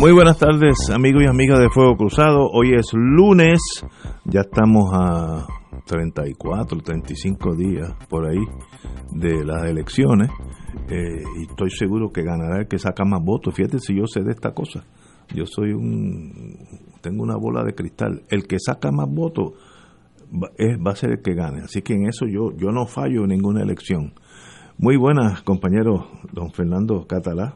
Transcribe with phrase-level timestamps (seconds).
[0.00, 2.48] Muy buenas tardes, amigos y amigas de Fuego Cruzado.
[2.50, 3.60] Hoy es lunes,
[4.24, 5.46] ya estamos a
[5.84, 8.40] 34, 35 días por ahí
[9.12, 10.30] de las elecciones
[10.88, 13.54] eh, y estoy seguro que ganará el que saca más votos.
[13.54, 14.86] Fíjate si yo sé de esta cosa.
[15.34, 16.56] Yo soy un.
[17.02, 18.22] Tengo una bola de cristal.
[18.30, 19.52] El que saca más votos
[20.32, 21.60] va, es, va a ser el que gane.
[21.60, 24.14] Así que en eso yo, yo no fallo en ninguna elección.
[24.78, 27.54] Muy buenas, compañero don Fernando Catalá.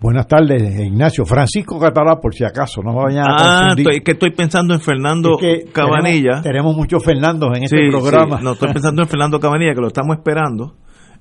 [0.00, 1.26] Buenas tardes, Ignacio.
[1.26, 3.86] Francisco Catalá, por si acaso, no vayan a Ah, confundir.
[3.88, 6.40] estoy, que estoy pensando en Fernando Es que Cabanilla.
[6.40, 8.38] Tenemos, tenemos muchos Fernandos en Sí, este programa.
[8.38, 8.44] sí.
[8.44, 10.74] No, estoy pensando en Fernando Cabanilla, que lo estamos esperando.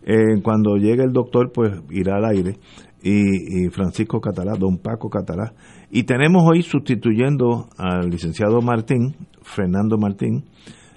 [0.06, 2.56] Eh, cuando llegue el doctor, pues irá al aire.
[3.04, 5.52] Y, y Francisco Catalá, don Paco Catalá.
[5.92, 10.46] Y tenemos hoy sustituyendo al licenciado Martín, Fernando Martín,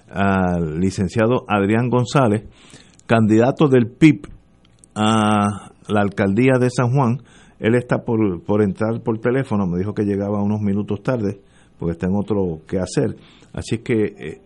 [0.09, 2.43] al licenciado Adrián González,
[3.07, 4.27] candidato del PIB
[4.95, 7.17] a la alcaldía de San Juan.
[7.63, 11.39] Él está por, por entrar por teléfono, me dijo que llegaba unos minutos tarde,
[11.79, 13.15] porque está en otro que hacer.
[13.53, 14.41] Así que, eh,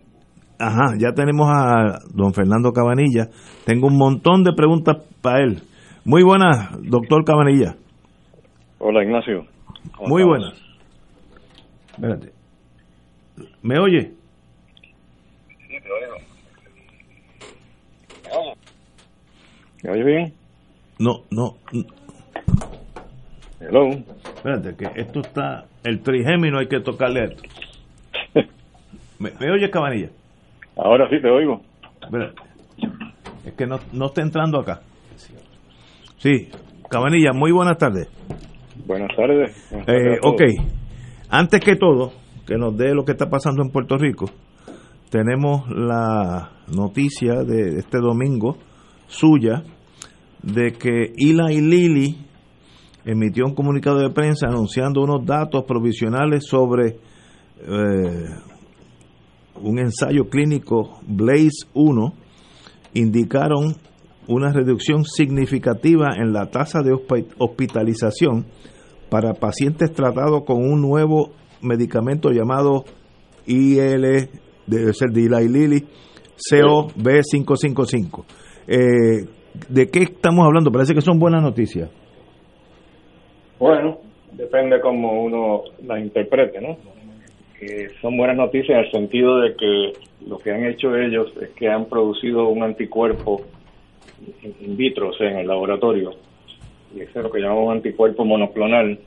[0.60, 3.28] ajá, ya tenemos a don Fernando Cabanilla.
[3.66, 5.62] Tengo un montón de preguntas para él.
[6.04, 7.74] Muy buenas, doctor Cabanilla.
[8.78, 9.46] Hola Ignacio.
[9.96, 10.38] ¿Cómo Muy estamos?
[10.38, 10.62] buenas.
[11.90, 12.32] Espérate.
[13.62, 14.12] ¿Me oye?
[19.82, 20.34] ¿Me oyes bien?
[21.00, 21.56] No, no.
[23.60, 23.88] Hello.
[23.90, 25.64] Espérate, que esto está.
[25.84, 27.42] El trigémino hay que tocarle esto.
[29.18, 30.10] ¿Me, me oye, Cabanilla?
[30.76, 31.60] Ahora sí te oigo.
[32.00, 32.42] Espérate.
[33.44, 34.80] Es que no, no está entrando acá.
[36.18, 36.50] Sí,
[36.88, 38.08] Cabanilla, muy buenas tardes.
[38.86, 39.70] Buenas tardes.
[39.70, 40.42] Buenas tardes Eh, ok,
[41.30, 42.12] antes que todo,
[42.46, 44.26] que nos dé lo que está pasando en Puerto Rico,
[45.10, 48.56] tenemos la noticia de este domingo
[49.06, 49.62] suya
[50.42, 52.27] de que Eli Lilly
[53.04, 56.96] emitió un comunicado de prensa anunciando unos datos provisionales sobre
[57.66, 58.24] eh,
[59.62, 62.12] un ensayo clínico Blaze 1
[62.94, 63.76] indicaron
[64.26, 68.46] una reducción significativa en la tasa de hospi- hospitalización
[69.10, 71.30] para pacientes tratados con un nuevo
[71.62, 72.84] medicamento llamado
[73.46, 74.28] IL,
[74.66, 75.86] debe ser de Eli Lilly,
[76.52, 78.24] COB555.
[78.66, 79.26] Eh,
[79.68, 80.70] ¿De qué estamos hablando?
[80.70, 81.90] Parece que son buenas noticias.
[83.58, 83.98] Bueno,
[84.32, 86.76] depende cómo uno las interprete, ¿no?
[87.58, 89.92] Que son buenas noticias en el sentido de que
[90.26, 93.42] lo que han hecho ellos es que han producido un anticuerpo
[94.60, 96.12] in vitro, o sea, en el laboratorio.
[96.94, 98.98] Y ese es lo que llamamos anticuerpo monoclonal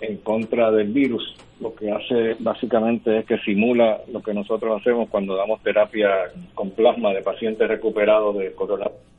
[0.00, 1.36] en contra del virus.
[1.60, 6.08] Lo que hace básicamente es que simula lo que nosotros hacemos cuando damos terapia
[6.54, 9.10] con plasma de pacientes recuperados de coronavirus.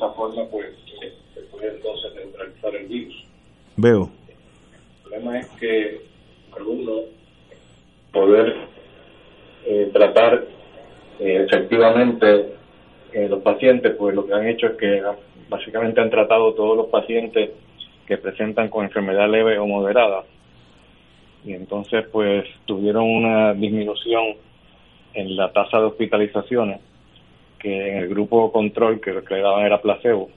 [0.00, 0.66] Esa forma pues
[1.02, 3.24] eh, se puede entonces neutralizar el virus.
[3.76, 4.10] Veo.
[4.28, 6.00] El problema es que
[6.56, 7.04] algunos
[8.10, 8.56] poder
[9.66, 10.46] eh, tratar
[11.18, 12.54] eh, efectivamente
[13.12, 15.02] eh, los pacientes, pues lo que han hecho es que
[15.50, 17.50] básicamente han tratado todos los pacientes
[18.06, 20.24] que presentan con enfermedad leve o moderada
[21.44, 24.36] y entonces pues tuvieron una disminución
[25.12, 26.80] en la tasa de hospitalizaciones
[27.60, 30.30] que en el grupo control que lo que le daban era placebo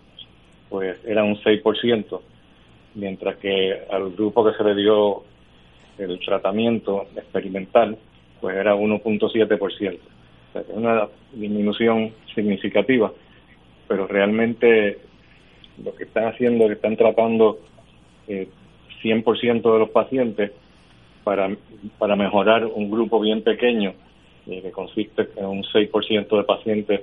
[0.70, 2.22] pues era un 6%
[2.96, 5.24] mientras que al grupo que se le dio
[5.98, 7.98] el tratamiento experimental
[8.42, 9.62] pues era 1.7%.
[9.62, 13.12] O sea, es una disminución significativa,
[13.88, 14.98] pero realmente
[15.84, 17.60] lo que están haciendo es que están tratando
[18.28, 18.50] eh,
[19.02, 20.52] 100% de los pacientes
[21.24, 21.56] para,
[21.98, 23.94] para mejorar un grupo bien pequeño
[24.48, 27.02] eh, que consiste en un 6% de pacientes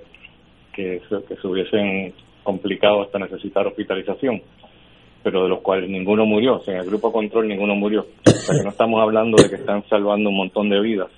[0.73, 4.43] que que se hubiesen complicado hasta necesitar hospitalización,
[5.23, 8.07] pero de los cuales ninguno murió, o en el grupo control ninguno murió.
[8.27, 11.11] O sea, que no estamos hablando de que están salvando un montón de vidas.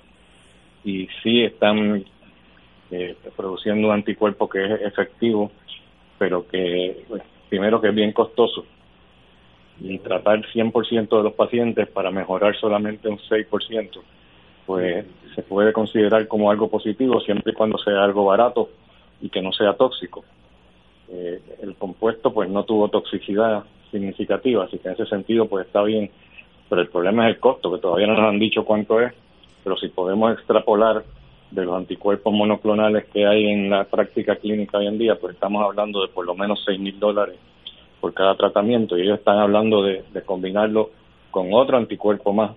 [0.83, 2.03] Y sí están
[2.91, 5.51] eh, produciendo un anticuerpo que es efectivo,
[6.19, 7.05] pero que
[7.49, 8.65] primero que es bien costoso.
[9.79, 14.01] Y tratar 100% de los pacientes para mejorar solamente un 6%,
[14.65, 15.05] pues
[15.35, 18.69] se puede considerar como algo positivo siempre y cuando sea algo barato
[19.21, 20.23] y que no sea tóxico.
[21.09, 25.83] eh, el compuesto pues no tuvo toxicidad significativa, así que en ese sentido pues está
[25.83, 26.09] bien,
[26.69, 29.13] pero el problema es el costo, que todavía no nos han dicho cuánto es,
[29.63, 31.03] pero si podemos extrapolar
[31.51, 35.63] de los anticuerpos monoclonales que hay en la práctica clínica hoy en día, pues estamos
[35.63, 37.37] hablando de por lo menos seis mil dólares
[38.01, 38.97] por cada tratamiento.
[38.97, 40.89] Y ellos están hablando de, de combinarlo
[41.29, 42.51] con otro anticuerpo más,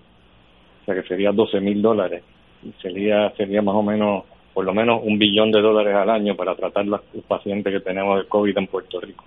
[0.87, 2.23] sea que sería 12 mil dólares
[2.63, 4.23] y sería, sería más o menos
[4.53, 8.17] por lo menos un billón de dólares al año para tratar los pacientes que tenemos
[8.17, 9.23] de COVID en Puerto Rico.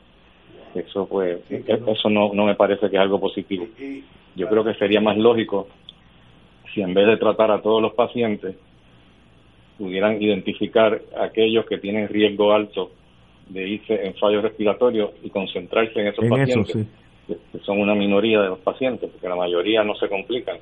[0.75, 3.67] Eso pues, eso no, no me parece que es algo positivo.
[4.35, 5.69] Yo creo que sería más lógico
[6.75, 8.57] si en vez de tratar a todos los pacientes,
[9.79, 12.91] pudieran identificar aquellos que tienen riesgo alto
[13.49, 16.87] de irse en fallos respiratorios y concentrarse en esos pacientes,
[17.27, 20.59] que son una minoría de los pacientes, porque la mayoría no se complican.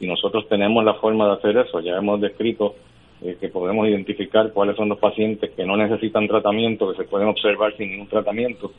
[0.00, 2.74] Y nosotros tenemos la forma de hacer eso, ya hemos descrito
[3.20, 7.28] eh, que podemos identificar cuáles son los pacientes que no necesitan tratamiento, que se pueden
[7.28, 8.70] observar sin ningún tratamiento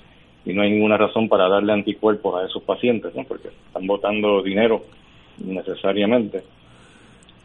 [0.45, 3.23] y no hay ninguna razón para darle anticuerpos a esos pacientes, ¿no?
[3.25, 4.83] porque están botando dinero
[5.43, 6.41] necesariamente.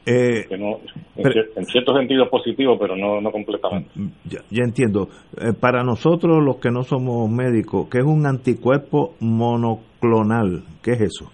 [0.06, 3.91] Eh, en, cierto sentido es positivo, pero no, no completamente.
[3.94, 5.09] Mm, ya, entiendo.
[5.38, 10.62] Eh, para nosotros, los que no somos médicos, ¿qué es un anticuerpo monoclonal?
[10.82, 11.32] ¿Qué es eso?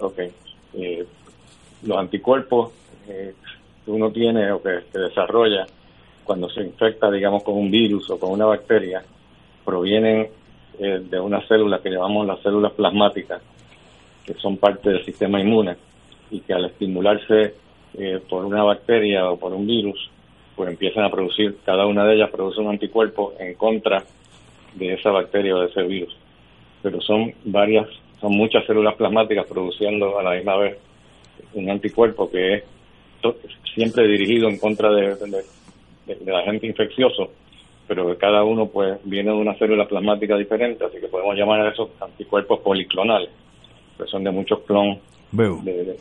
[0.00, 0.20] Ok.
[1.82, 2.72] Los anticuerpos
[3.88, 5.66] uno tiene o que, desarrolla
[6.24, 9.02] cuando se infecta, digamos, con un virus o con una bacteria,
[9.64, 10.28] provienen
[10.78, 13.40] eh, de una célula que llamamos las células plasmáticas,
[14.26, 15.76] que son parte del sistema inmune,
[16.30, 17.54] y que al estimularse
[17.94, 20.10] eh, por una bacteria o por un virus,
[20.54, 24.04] pues empiezan a producir, cada una de ellas produce un anticuerpo en contra
[24.74, 26.14] de esa bacteria o de ese virus.
[26.82, 27.88] Pero son varias,
[28.20, 30.78] son muchas células plasmáticas produciendo a la misma vez
[31.54, 32.64] un anticuerpo que es
[33.74, 35.14] siempre dirigido en contra de,
[36.06, 37.30] de, agente infeccioso,
[37.86, 41.60] pero que cada uno pues viene de una célula plasmática diferente, así que podemos llamar
[41.60, 43.30] a esos anticuerpos policlonales,
[43.96, 44.98] que son de muchos clones
[45.32, 45.96] de,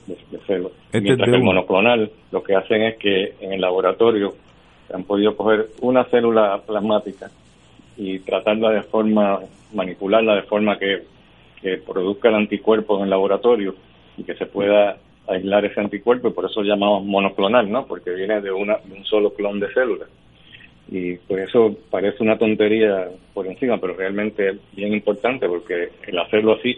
[0.46, 0.74] células.
[0.86, 4.34] Este Mientras que el monoclonal lo que hacen es que en el laboratorio
[4.94, 7.30] han podido coger una célula plasmática
[7.98, 9.40] y tratarla de forma,
[9.74, 11.04] manipularla de forma que,
[11.62, 13.76] que produzca el anticuerpo en el laboratorio
[14.18, 17.86] y que se pueda aislar ese anticuerpo y por eso lo llamamos monoclonal, ¿no?
[17.86, 20.10] Porque viene de, una, un solo clon de células.
[20.90, 26.18] Y pues eso parece una tontería por encima, pero realmente es bien importante porque el
[26.18, 26.78] hacerlo así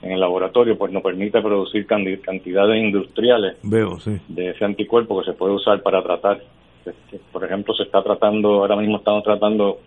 [0.00, 4.18] en el laboratorio pues nos permite producir cantidades industriales Veo, sí.
[4.28, 6.40] de ese anticuerpo que se puede usar para tratar.
[6.84, 9.78] Este, por ejemplo, se está tratando, ahora mismo estamos tratando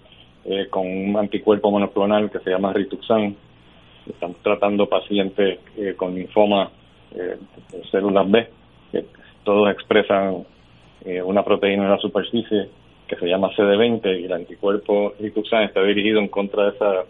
[0.46, 3.36] eh, con un anticuerpo monoclonal que se llama Rituxan.
[4.08, 6.70] Estamos tratando pacientes eh, con linfoma
[7.16, 7.38] eh,
[7.92, 8.48] células B,
[8.92, 9.06] que
[9.44, 10.46] todos expresan
[11.06, 12.70] eh, una proteína en la superficie
[13.08, 17.06] que se llama CD20 y el anticuerpo Rituxan está dirigido en contra de esa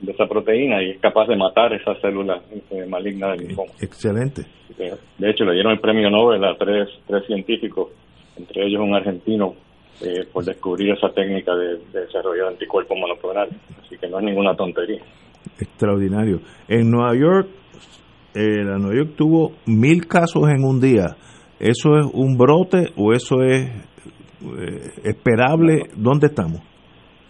[0.00, 2.40] de esa proteína y es capaz de matar esa célula
[2.70, 3.72] eh, maligna del linfoma.
[3.80, 4.42] Excelente.
[5.18, 7.88] De hecho, le dieron el premio Nobel a tres, tres científicos,
[8.36, 9.54] entre ellos un argentino,
[10.00, 13.54] eh, por descubrir esa técnica de, de desarrollar anticuerpos monoclonales.
[13.84, 15.00] Así que no es ninguna tontería.
[15.58, 16.40] Extraordinario.
[16.68, 17.48] En Nueva York
[18.34, 21.16] eh, la Nueva York tuvo mil casos en un día.
[21.58, 25.82] ¿Eso es un brote o eso es eh, esperable?
[25.96, 26.62] ¿Dónde estamos?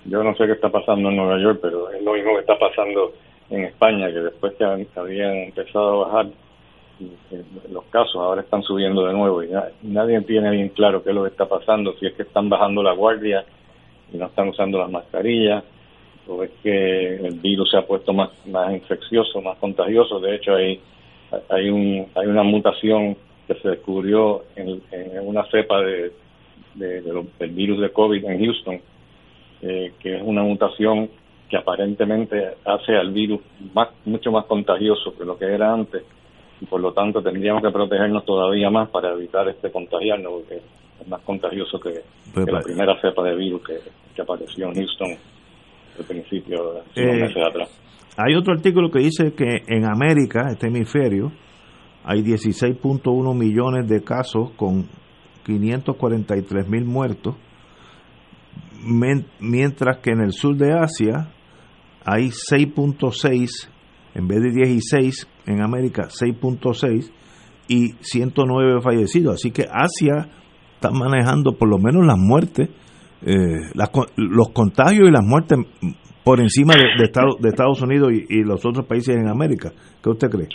[0.05, 2.58] Yo no sé qué está pasando en Nueva York, pero es lo mismo que está
[2.58, 3.12] pasando
[3.50, 6.27] en España, que después que habían empezado a bajar
[7.01, 9.51] eh, los casos, ahora están subiendo de nuevo y
[9.82, 12.82] nadie tiene bien claro qué es lo que está pasando, si es que están bajando
[12.82, 13.44] la guardia
[14.13, 15.65] y no están usando las mascarillas,
[16.43, 20.20] es que el virus se ha puesto más, más infeccioso, más contagioso.
[20.20, 20.81] De hecho, hay,
[21.49, 24.81] hay, un, hay una mutación que se descubrió en,
[25.22, 26.13] una cepa de,
[26.75, 28.81] del virus de COVID en Houston,
[29.63, 31.10] eh, que es una mutación
[31.49, 33.41] que aparentemente hace al virus
[33.75, 36.03] más, mucho más contagioso que lo que era antes.
[36.60, 40.60] Y por lo tanto tendríamos que protegernos todavía más para evitar este contagiarnos porque
[41.01, 43.79] es más contagioso que, pues la primera cepa de virus que,
[44.15, 45.17] que apareció en Houston
[46.05, 47.29] principio, eh,
[48.17, 51.33] Hay otro artículo que dice que en América, este hemisferio,
[52.05, 54.89] hay 16.1 millones de casos con
[55.45, 57.37] 543 mil muertos,
[59.41, 61.31] mientras que en el sur de Asia
[62.05, 63.69] hay 6.6,
[64.15, 67.11] en vez de 16 en América, 6.6
[67.69, 69.35] y 109 fallecidos.
[69.35, 70.29] Así que Asia
[70.75, 72.71] está manejando por lo menos las muertes
[73.27, 73.72] eh,
[74.17, 75.58] los contagios y las muertes
[76.24, 76.82] por encima de,
[77.41, 79.72] de, Estados Unidos y, los otros países en América.
[80.03, 80.48] ¿Qué usted cree?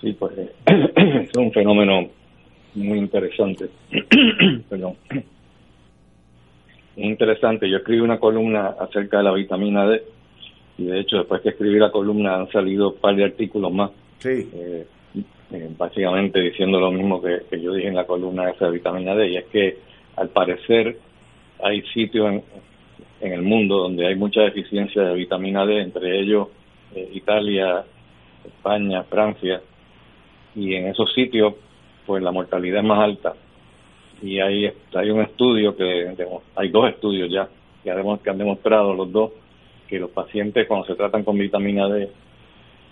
[0.00, 0.50] Sí, pues eh,
[1.30, 2.08] es un fenómeno
[2.74, 3.66] muy interesante.
[4.68, 4.94] Perdón.
[6.96, 7.70] interesante.
[7.70, 10.02] Yo escribí una columna acerca de la vitamina D
[10.78, 13.90] y de hecho después que escribí la columna han salido un par de artículos más.
[14.18, 14.48] Sí.
[14.54, 14.86] Eh,
[15.52, 19.14] eh, básicamente diciendo lo mismo que, que, yo dije en la columna esa de vitamina
[19.14, 19.76] D y es que
[20.16, 20.96] al parecer
[21.62, 22.44] hay sitios en,
[23.20, 26.48] en el mundo donde hay mucha deficiencia de vitamina D, entre ellos
[26.94, 27.84] eh, Italia,
[28.44, 29.60] España, Francia,
[30.54, 31.54] y en esos sitios
[32.06, 33.34] pues la mortalidad es más alta
[34.20, 36.14] y hay hay un estudio que
[36.56, 37.48] hay dos estudios ya
[37.82, 39.30] que han, demostrado los dos
[39.88, 42.10] que los pacientes cuando se tratan con vitamina D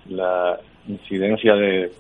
[0.08, 0.58] la
[0.88, 1.92] incidencia de,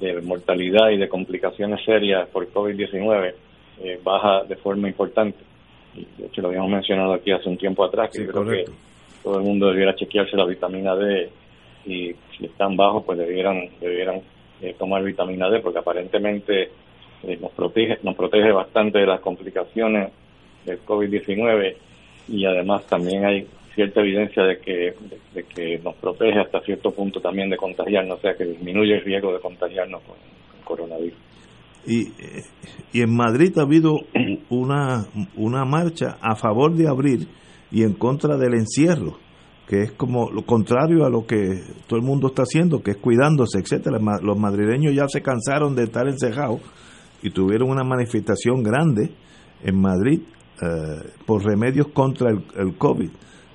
[0.00, 3.34] de mortalidad y de complicaciones serias por COVID-19
[3.80, 5.38] eh, baja de forma importante.
[5.94, 8.64] De hecho lo habíamos mencionado aquí hace un tiempo atrás, que creo que
[9.22, 11.30] todo el mundo debiera chequearse la vitamina D
[11.86, 14.20] y si están bajos pues debieran debieran
[14.60, 16.70] eh, tomar vitamina D porque aparentemente
[17.22, 20.10] eh, nos protege nos protege bastante de las complicaciones
[20.64, 21.74] del COVID-19
[22.28, 24.94] y además también hay cierta evidencia de que
[25.34, 29.04] de, que nos protege hasta cierto punto también de contagiarnos, o sea que disminuye el
[29.04, 30.16] riesgo de contagiarnos con,
[30.64, 31.18] coronavirus.
[31.86, 32.12] Y,
[32.92, 33.96] y en Madrid ha habido
[34.48, 37.28] una, una marcha a favor de abrir
[37.70, 39.18] y en contra del encierro
[39.68, 42.96] que es como lo contrario a lo que todo el mundo está haciendo, que es
[42.98, 43.98] cuidándose, etcétera.
[44.22, 46.60] Los madrileños ya se cansaron de estar encerrados
[47.22, 49.10] y tuvieron una manifestación grande
[49.62, 50.20] en Madrid
[50.60, 53.10] eh, por remedios contra el, COVID.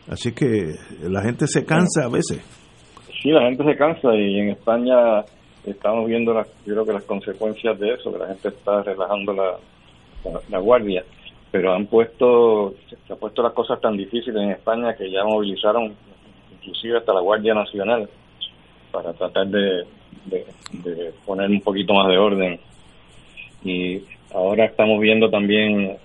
[0.09, 2.41] Así que la gente se cansa a veces.
[3.21, 5.23] Sí, la gente se cansa y en España
[5.65, 9.57] estamos viendo, las, creo que las consecuencias de eso, que la gente está relajando la,
[10.49, 11.03] la guardia
[11.51, 12.75] pero han puesto,
[13.07, 15.95] se ha puesto las cosas tan difíciles en España que ya movilizaron
[16.53, 18.07] inclusive hasta la Guardia Nacional
[18.91, 19.85] para tratar de,
[20.25, 22.59] de, poner un poquito más de orden.
[23.63, 24.01] Y
[24.33, 25.97] ahora estamos viendo también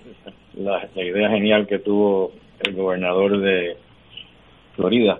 [0.55, 2.31] la, idea genial que tuvo
[2.63, 3.77] el gobernador de
[4.75, 5.19] Florida,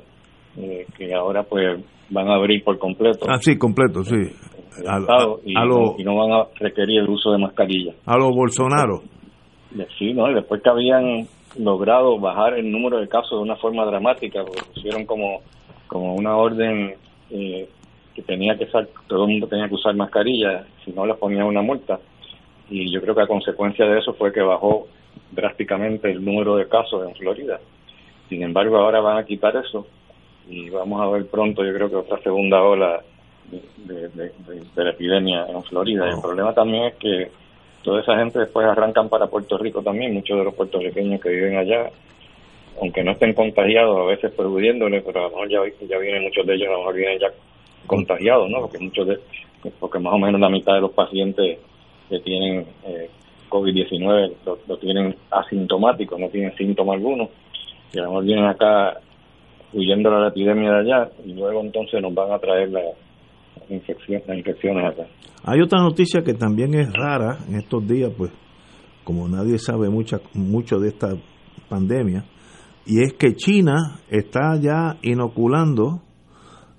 [0.58, 3.25] eh, que ahora pues van a abrir por completo.
[3.29, 4.15] Ah, sí, completo, sí.
[5.45, 7.93] y, y, no van a requerir el uso de mascarilla.
[8.05, 9.01] A los Bolsonaro.
[9.97, 10.29] Sí, ¿no?
[10.29, 14.62] Y después que habían logrado bajar el número de casos de una forma dramática, porque
[14.74, 15.41] pusieron como,
[15.88, 16.95] como una orden
[17.29, 17.67] eh,
[18.13, 21.45] que tenía que usar, todo el mundo tenía que usar mascarilla, si no les ponían
[21.45, 22.00] una multa.
[22.69, 24.88] Y yo creo que a consecuencia de eso fue que bajó
[25.31, 27.59] drásticamente el número de casos en Florida.
[28.29, 29.85] Sin embargo, ahora van a quitar eso
[30.50, 33.02] y vamos a ver pronto, yo creo que otra segunda ola
[33.50, 36.08] de, de la epidemia en Florida.
[36.08, 37.32] Y el problema también es que
[37.86, 41.56] toda esa gente después arrancan para Puerto Rico también, muchos de los puertorriqueños que viven
[41.56, 41.92] allá,
[42.82, 46.46] aunque no estén contagiados, a veces perdiéndole, pero a lo mejor ya, ya vienen muchos
[46.48, 47.28] de ellos, a lo mejor vienen ya
[47.86, 48.62] contagiados, ¿no?
[48.62, 49.20] Porque muchos de,
[49.80, 51.60] porque más o menos la mitad de los pacientes
[52.10, 53.10] que tienen eh,
[53.50, 54.34] COVID-19
[54.68, 57.30] lo, tienen asintomático, no tienen síntomas alguno,
[57.94, 59.00] y a lo mejor vienen acá
[59.75, 62.82] huyendo la epidemia de allá, y luego entonces nos van a traer la,
[63.70, 65.03] infección, las infecciones acá.
[65.44, 68.32] Hay otra noticia que también es rara en estos días, pues
[69.03, 71.10] como nadie sabe mucha, mucho de esta
[71.70, 72.24] pandemia,
[72.86, 76.01] y es que China está ya inoculando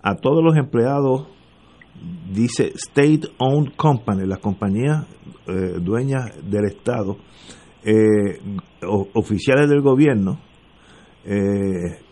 [0.02, 1.28] a todos los empleados,
[2.32, 5.06] dice State Owned Company, las compañías
[5.46, 7.16] eh, dueñas del Estado,
[7.84, 8.40] eh,
[9.14, 10.40] oficiales del gobierno,
[11.24, 12.05] eh,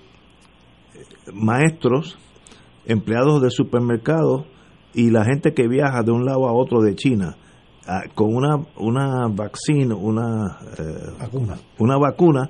[1.32, 2.18] maestros,
[2.86, 4.46] empleados de supermercados
[4.94, 7.36] y la gente que viaja de un lado a otro de China
[7.86, 12.48] ah, con una una vaccina, una eh, vacuna, una vacuna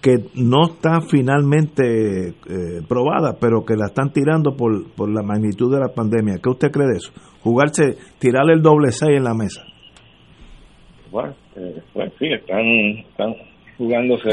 [0.00, 5.72] que no está finalmente eh, probada, pero que la están tirando por, por la magnitud
[5.72, 6.36] de la pandemia.
[6.40, 7.12] ¿Qué usted cree de eso?
[7.42, 9.62] Jugarse, tirarle el doble seis en la mesa.
[11.10, 12.64] Bueno, eh, pues sí, están,
[13.08, 13.34] están
[13.78, 14.28] jugándose,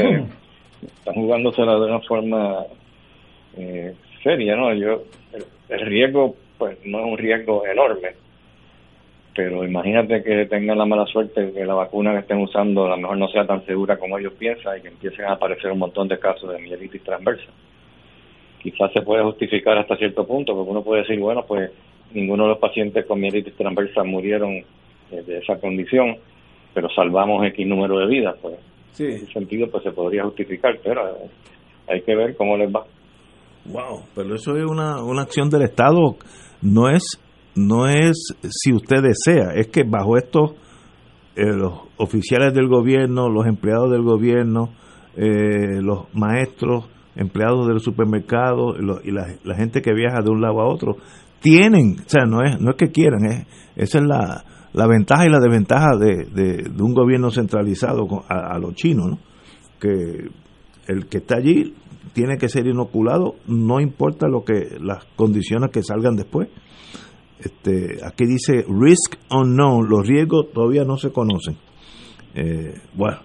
[0.80, 2.56] están jugándosela de una forma
[4.22, 4.72] seria, ¿no?
[4.74, 5.04] Yo,
[5.68, 8.14] el riesgo pues no es un riesgo enorme.
[9.34, 12.96] Pero imagínate que tengan la mala suerte que la vacuna que estén usando a lo
[12.96, 16.06] mejor no sea tan segura como ellos piensan y que empiecen a aparecer un montón
[16.06, 17.50] de casos de mielitis transversa.
[18.62, 21.70] Quizás se puede justificar hasta cierto punto, porque uno puede decir, bueno, pues
[22.12, 26.16] ninguno de los pacientes con mielitis transversa murieron eh, de esa condición,
[26.72, 28.54] pero salvamos X número de vidas, pues
[29.00, 31.28] en ese sentido pues se podría justificar, pero eh,
[31.88, 32.86] hay que ver cómo les va.
[33.66, 36.16] Wow, pero eso es una, una acción del Estado
[36.60, 37.18] no es
[37.54, 40.56] no es si usted desea, es que bajo esto
[41.36, 44.70] eh, los oficiales del gobierno, los empleados del gobierno,
[45.16, 50.66] eh, los maestros, empleados del supermercado y la, gente que viaja de un lado a
[50.66, 50.96] otro
[51.40, 55.26] tienen, o sea, no es no es que quieran, es, esa es la, la ventaja
[55.26, 59.18] y la desventaja de, de, un gobierno centralizado a, los chinos, ¿no?
[59.78, 60.28] que
[60.88, 61.74] el que está allí
[62.12, 66.48] tiene que ser inoculado, no importa lo que las condiciones que salgan después.
[67.38, 71.56] Este, aquí dice risk unknown, los riesgos todavía no se conocen.
[72.34, 73.18] Eh, bueno,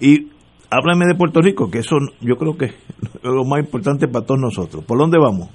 [0.00, 0.28] y
[0.70, 2.74] háblame de Puerto Rico, que eso yo creo que es
[3.22, 4.84] lo más importante para todos nosotros.
[4.84, 5.48] ¿Por dónde vamos?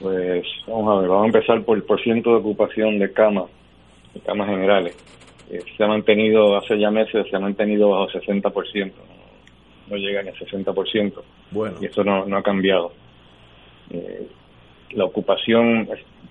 [0.00, 3.50] Pues vamos a ver, vamos a empezar por el porciento de ocupación de camas,
[4.14, 4.96] de camas generales.
[5.50, 8.92] Eh, se ha mantenido, hace ya meses, se ha mantenido bajo 60%,
[9.88, 11.22] no, llega ni al 60%.
[11.50, 11.76] Bueno.
[11.80, 12.92] Y eso no, no ha cambiado.
[13.90, 14.26] Eh,
[14.92, 15.88] la ocupación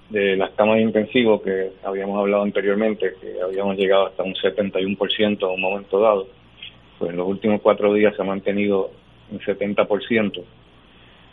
[0.10, 5.38] de las camas de intensivo que habíamos hablado anteriormente, que habíamos llegado hasta un 71%
[5.40, 6.28] en un momento dado,
[7.00, 8.92] pues en los últimos cuatro días se ha mantenido
[9.32, 10.44] un 70%,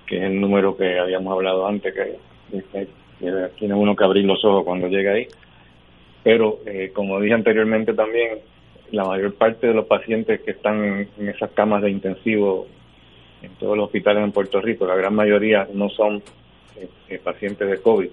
[0.06, 2.16] que es el número que habíamos hablado antes, que,
[2.72, 2.88] que,
[3.58, 5.26] tiene uno que abrir los ojos cuando llega ahí.
[6.22, 8.38] Pero, eh, como dije anteriormente también,
[8.92, 12.66] la mayor parte de los pacientes que están en esas camas de intensivo
[13.42, 16.22] en todos los hospitales en Puerto Rico, la gran mayoría no son
[16.76, 18.08] eh, eh, pacientes de COVID.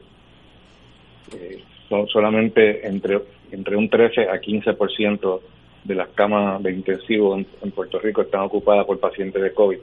[1.33, 3.19] Eh, son solamente entre,
[3.51, 5.39] entre un 13 a 15%
[5.83, 9.77] de las camas de intensivo en, en, Puerto Rico están ocupadas por pacientes de COVID.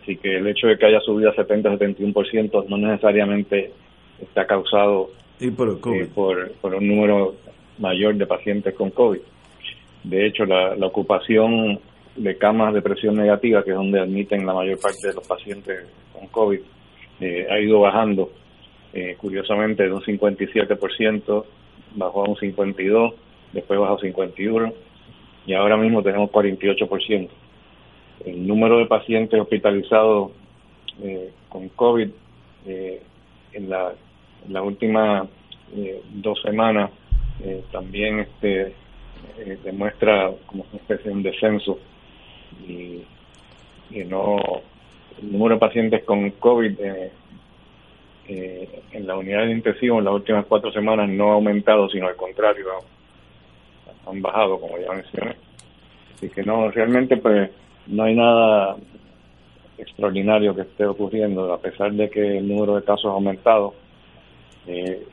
[0.00, 3.72] Así que el hecho de que haya subido a 70-71% no necesariamente
[4.20, 6.00] está causado ¿Y por, el COVID?
[6.00, 7.34] eh, por, por un número
[7.78, 9.20] mayor de pacientes con COVID.
[10.06, 11.80] De hecho, la, ocupación
[12.14, 15.92] de camas de presión negativa, que es donde admiten la mayor parte de los pacientes
[16.12, 16.60] con COVID,
[17.20, 18.30] eh, ha ido bajando,
[18.92, 21.44] eh, curiosamente, de un 57%,
[21.96, 23.14] bajó a un 52%,
[23.52, 24.72] después bajó a 51%,
[25.44, 27.28] y ahora mismo tenemos 48%.
[28.24, 30.30] El número de pacientes hospitalizados
[31.02, 32.10] eh, con COVID
[32.64, 33.92] en la,
[34.46, 35.26] en la última
[35.76, 36.90] eh, dos semanas
[37.70, 38.74] también este
[39.38, 41.78] eh, demuestra como una especie de un descenso
[42.66, 43.02] y,
[44.06, 44.36] no
[45.22, 47.10] el número de pacientes con COVID eh,
[48.28, 52.08] eh, en la unidad de intensivo en las últimas cuatro semanas no ha aumentado, sino
[52.08, 52.66] al contrario,
[54.06, 55.36] han bajado, como ya mencioné.
[56.14, 57.50] Así que no, realmente pues
[57.86, 58.76] no hay nada
[59.78, 63.74] extraordinario que esté ocurriendo, a pesar de que el número de casos ha aumentado.
[64.66, 65.06] Eh,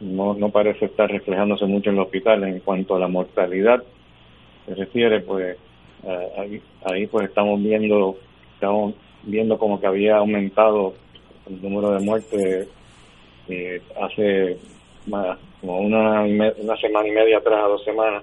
[0.00, 3.82] no, no parece estar reflejándose mucho en los hospitales en cuanto a la mortalidad
[4.66, 5.56] se refiere, pues
[6.04, 8.16] eh, ahí, ahí pues estamos viendo
[8.54, 10.94] estamos viendo como que había aumentado
[11.48, 12.68] el número de muertes
[13.48, 14.56] eh, hace
[15.60, 18.22] como una, una semana y media atrás, a dos semanas,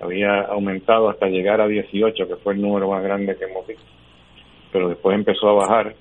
[0.00, 3.84] había aumentado hasta llegar a 18, que fue el número más grande que hemos visto.
[4.72, 5.94] Pero después empezó a bajar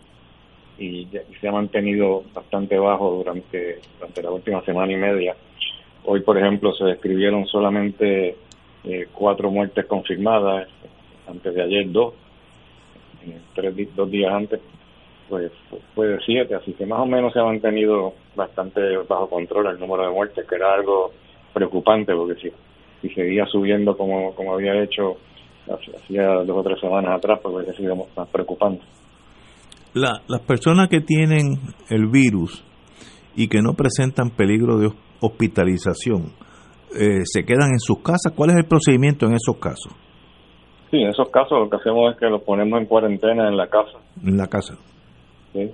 [0.82, 5.36] y, y se ha mantenido bastante bajo durante, durante la última semana y media.
[6.06, 8.36] Hoy, por ejemplo, se describieron solamente
[8.84, 10.68] eh, cuatro muertes confirmadas,
[11.28, 12.16] antes de ayer dos,
[13.54, 14.60] tres, dos días antes
[15.30, 15.50] pues
[15.96, 19.80] fue de siete, así que más o menos se ha mantenido bastante bajo control el
[19.80, 21.14] número de muertes, que era algo
[21.54, 22.52] preocupante, porque si,
[23.02, 25.18] si seguía subiendo como, como había hecho
[25.70, 28.84] hacía dos o tres semanas atrás, pues hubiera sido más preocupante.
[29.94, 32.64] La, las personas que tienen el virus
[33.36, 36.34] y que no presentan peligro de hospitalización,
[36.98, 38.34] eh, ¿se quedan en sus casas?
[38.36, 39.94] ¿Cuál es el procedimiento en esos casos?
[40.90, 43.68] Sí, en esos casos lo que hacemos es que los ponemos en cuarentena en la
[43.68, 43.98] casa.
[44.24, 44.78] En la casa.
[45.54, 45.72] ¿sí?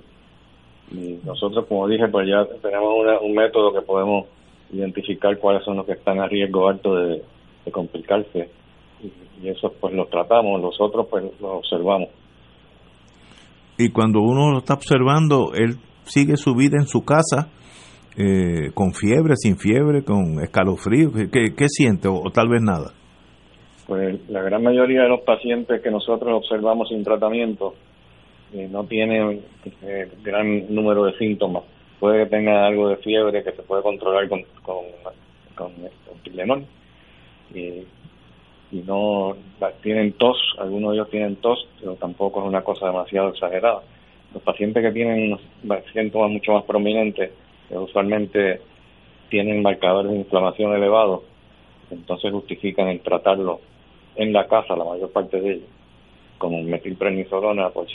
[0.92, 4.26] Y nosotros, como dije, pues ya tenemos una, un método que podemos
[4.72, 7.22] identificar cuáles son los que están a riesgo alto de,
[7.64, 8.48] de complicarse.
[9.02, 9.12] Y,
[9.44, 12.08] y eso pues los tratamos, los otros pues los observamos.
[13.78, 17.48] Y cuando uno lo está observando, él sigue su vida en su casa,
[18.16, 21.12] eh, con fiebre, sin fiebre, con escalofrío.
[21.12, 22.08] ¿Qué, siente?
[22.08, 22.92] O, tal vez nada.
[23.86, 27.74] Pues la gran mayoría de los pacientes que nosotros observamos sin tratamiento
[28.52, 29.42] eh, no tienen
[29.82, 31.62] eh, gran número de síntomas.
[32.00, 34.84] Puede que tenga algo de fiebre que se puede controlar con, con,
[35.54, 35.72] con,
[38.70, 39.36] y no
[39.82, 43.82] tienen tos, algunos de ellos tienen tos, pero tampoco es una cosa demasiado exagerada.
[44.34, 45.38] Los pacientes que tienen
[45.92, 47.30] síntomas mucho más prominentes,
[47.70, 48.60] eh, usualmente
[49.30, 51.22] tienen marcadores de inflamación elevados,
[51.90, 53.60] entonces justifican el tratarlo
[54.16, 55.68] en la casa, la mayor parte de ellos,
[56.36, 57.86] como metilprednisolona por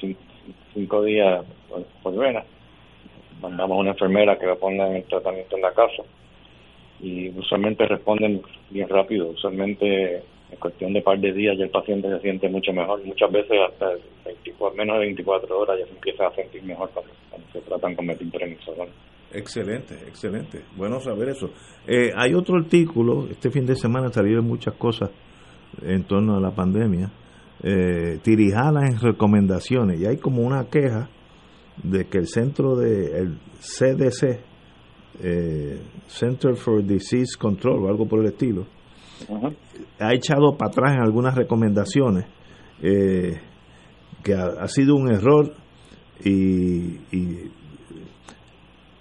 [0.74, 2.44] cinco días por, por vena.
[3.42, 6.04] Mandamos a una enfermera que lo ponga en el tratamiento en la casa
[7.00, 10.24] y usualmente responden bien rápido, usualmente
[10.54, 13.04] en cuestión de par de días ya el paciente se siente mucho mejor.
[13.04, 13.88] Muchas veces hasta
[14.26, 17.96] 24, menos de 24 horas ya se empieza a sentir mejor cuando, cuando se tratan
[17.96, 18.92] con metilprednisolona.
[19.34, 20.62] Excelente, excelente.
[20.78, 21.50] Bueno saber eso.
[21.88, 25.10] Eh, hay otro artículo, este fin de semana salieron muchas cosas
[25.82, 27.10] en torno a la pandemia.
[27.64, 31.10] eh, tirijadas en recomendaciones y hay como una queja
[31.82, 34.40] de que el centro de el CDC
[35.22, 38.66] eh, Center for Disease Control o algo por el estilo
[40.00, 42.26] ha echado para atrás algunas recomendaciones
[42.82, 43.40] eh,
[44.24, 45.54] que ha, sido un error
[46.24, 47.52] y, y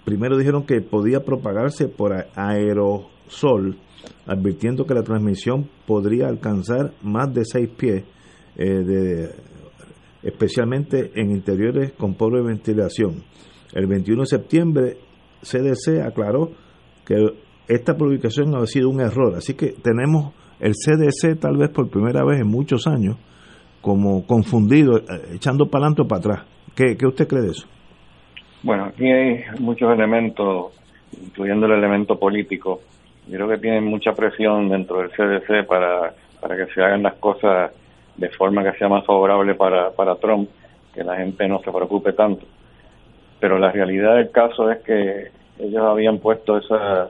[0.05, 3.77] primero dijeron que podía propagarse por aerosol
[4.25, 8.03] advirtiendo que la transmisión podría alcanzar más de seis pies
[8.55, 9.29] eh, de,
[10.21, 13.23] especialmente en interiores con pobre ventilación.
[13.73, 14.97] El 21 de septiembre,
[15.41, 16.51] CDC aclaró
[17.05, 17.15] que
[17.67, 22.23] esta publicación ha sido un error, así que tenemos el CDC tal vez por primera
[22.23, 23.17] vez en muchos años
[23.81, 26.47] como confundido, eh, echando para adelante o para atrás.
[26.75, 27.67] ¿Qué, ¿Qué usted cree de eso?
[28.63, 30.71] Bueno, aquí hay muchos elementos,
[31.21, 32.79] incluyendo el elemento político.
[33.27, 37.15] Yo creo que tienen mucha presión dentro del CDC para, para que se hagan las
[37.15, 37.71] cosas
[38.15, 40.49] de forma que sea más favorable para, para Trump,
[40.93, 42.45] que la gente no se preocupe tanto.
[43.41, 45.27] Pero la realidad del caso es que
[45.59, 47.09] ellos habían puesto esa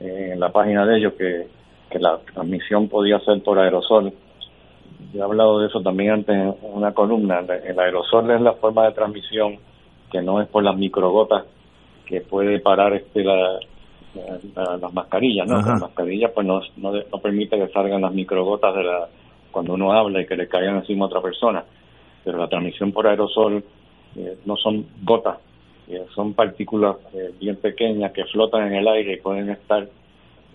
[0.00, 1.46] en la página de ellos que,
[1.90, 4.12] que la transmisión podía ser por aerosol.
[5.12, 7.40] Yo he hablado de eso también antes en una columna.
[7.40, 9.58] El aerosol es la forma de transmisión
[10.10, 11.44] que no es por las microgotas
[12.06, 13.58] que puede parar este la,
[14.54, 15.56] las mascarillas, ¿no?
[15.56, 19.08] Las mascarillas pues no, no, no permite que salgan las microgotas de la
[19.50, 21.64] cuando uno habla y que le caigan encima a otra persona.
[22.22, 23.64] Pero la transmisión por aerosol
[24.16, 25.40] eh, no son gotas, eh,
[26.14, 29.86] son partículas eh, bien pequeñas que flotan en el aire y pueden estar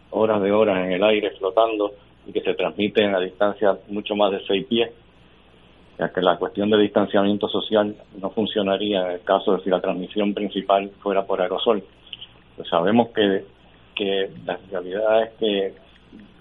[0.09, 1.93] horas de horas en el aire flotando
[2.27, 4.91] y que se transmiten a distancia mucho más de seis pies.
[5.97, 9.79] Ya que la cuestión de distanciamiento social no funcionaría en el caso de si la
[9.79, 11.83] transmisión principal fuera por aerosol.
[12.55, 13.45] Pues sabemos que,
[13.95, 15.73] que la realidad es que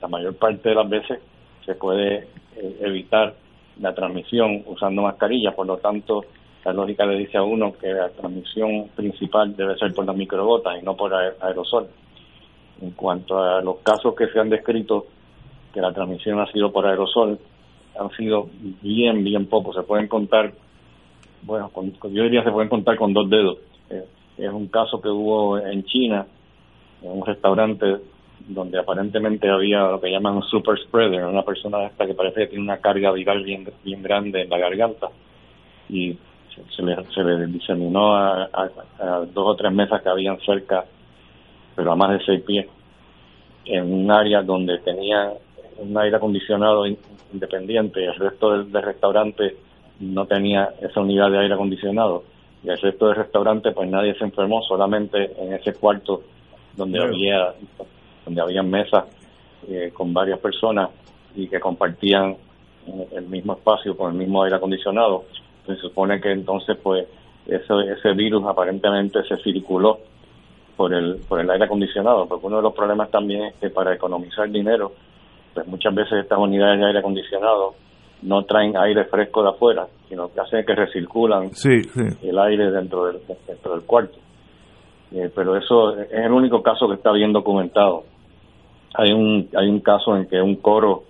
[0.00, 1.20] la mayor parte de las veces
[1.64, 3.35] se puede eh, evitar
[3.81, 6.24] la transmisión usando mascarilla, por lo tanto
[6.64, 10.81] la lógica le dice a uno que la transmisión principal debe ser por las microgotas
[10.81, 11.88] y no por aerosol.
[12.83, 15.07] En cuanto a los casos que se han descrito
[15.73, 17.38] que la transmisión ha sido por aerosol,
[17.99, 18.49] han sido
[18.83, 19.75] bien, bien pocos.
[19.75, 20.53] Se pueden contar,
[21.42, 23.59] bueno, yo diría se pueden contar con dos dedos.
[23.88, 24.05] Eh,
[24.38, 26.27] es un caso que hubo en China,
[27.03, 27.96] en un restaurante
[28.49, 32.64] donde aparentemente había lo que llaman super spreader, una persona esta que parece que tiene
[32.64, 35.09] una carga viral bien, bien grande en la garganta
[35.88, 36.16] y
[36.55, 38.49] se, le, se le diseminó a,
[39.33, 40.85] dos o tres mesas que habían cerca,
[41.75, 42.67] pero a más de seis pies,
[43.65, 45.33] en un área donde tenía
[45.79, 46.85] un aire acondicionado
[47.33, 49.57] independiente, el resto del, restaurante
[50.01, 52.25] no tenía esa unidad de aire acondicionado
[52.63, 56.23] y el resto del restaurante pues nadie se enfermó, solamente en ese cuarto
[56.77, 57.55] donde había
[58.25, 59.05] donde había mesas
[59.69, 60.91] eh, con varias personas
[61.35, 62.37] y que compartían
[63.13, 65.25] el mismo espacio con el mismo aire acondicionado.
[65.74, 67.06] Se supone que entonces pues
[67.46, 69.98] ese, ese virus aparentemente se circuló
[70.76, 73.94] por el, por el aire acondicionado, porque uno de los problemas también es que para
[73.94, 74.92] economizar dinero,
[75.52, 77.74] pues muchas veces estas unidades de aire acondicionado
[78.22, 81.50] no traen aire fresco de afuera, sino que hacen que recirculan
[82.22, 84.18] el aire dentro del, dentro del cuarto.
[85.12, 88.04] Eh, pero eso es el único caso que está bien documentado.
[88.94, 91.04] Hay un, hay un caso en que un coro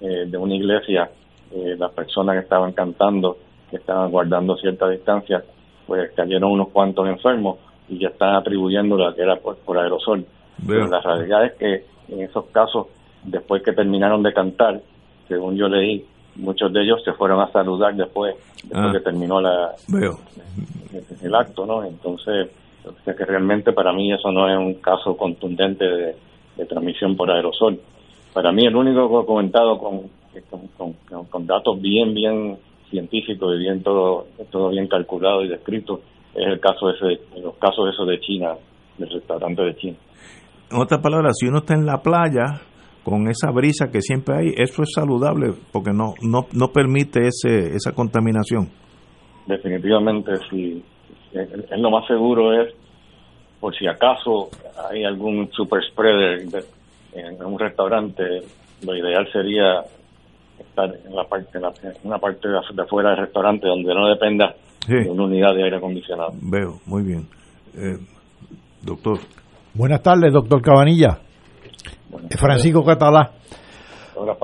[0.00, 1.10] eh, de una iglesia,
[1.52, 3.36] eh, las personas que estaban cantando,
[3.72, 5.42] que estaban guardando cierta distancia,
[5.86, 7.56] pues cayeron unos cuantos enfermos
[7.88, 10.26] y ya están atribuyendo la que era por, aerosol.
[10.66, 12.88] Pero la realidad es que en esos casos,
[13.24, 14.78] después que terminaron de cantar,
[15.26, 16.04] según yo leí,
[16.36, 18.92] muchos de ellos se fueron a saludar después, después ah.
[18.92, 19.72] que terminó la,
[21.22, 21.82] El, acto, ¿no?
[21.82, 22.50] Entonces,
[23.04, 26.14] que realmente para mí eso no es un caso contundente de,
[26.68, 27.80] transmisión por aerosol.
[28.34, 30.02] Para mí el único que he comentado con,
[31.30, 32.58] con, datos bien, bien
[32.92, 36.00] científicos y bien todo, todo bien calculado y descrito
[36.34, 38.54] es el caso ese, los casos esos de China,
[38.98, 39.96] del restaurante de China.
[40.70, 42.60] En otras palabras, si uno está en la playa
[43.02, 47.74] con esa brisa que siempre hay, eso es saludable porque no no, no permite ese,
[47.74, 48.68] esa contaminación.
[49.46, 50.82] Definitivamente, sí.
[51.32, 52.72] Es, lo más seguro es,
[53.60, 54.50] por si acaso
[54.90, 56.64] hay algún super spreader
[57.14, 58.42] en un restaurante,
[58.86, 59.82] lo ideal sería
[60.68, 64.54] estar en la parte en una parte de afuera del restaurante donde no dependa
[64.86, 66.32] de una unidad de aire acondicionado.
[66.40, 67.28] Veo, muy bien.
[67.76, 67.98] Eh,
[68.82, 69.18] doctor.
[69.74, 71.18] Buenas tardes, doctor Cabanilla.
[72.38, 73.32] Francisco Catalá.
[74.14, 74.36] Hola,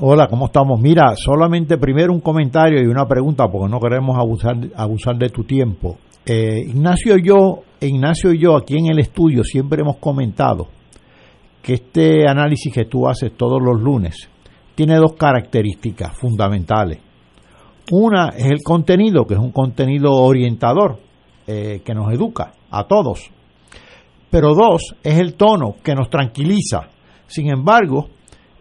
[0.00, 0.80] Hola, ¿cómo estamos?
[0.80, 5.42] Mira, solamente primero un comentario y una pregunta porque no queremos abusar, abusar de tu
[5.42, 5.98] tiempo.
[6.24, 10.68] Eh, Ignacio y yo, Ignacio y yo aquí en el estudio siempre hemos comentado
[11.62, 14.30] que este análisis que tú haces todos los lunes
[14.78, 17.00] tiene dos características fundamentales.
[17.90, 21.00] Una es el contenido, que es un contenido orientador,
[21.48, 23.28] eh, que nos educa a todos.
[24.30, 26.90] Pero dos, es el tono, que nos tranquiliza.
[27.26, 28.10] Sin embargo,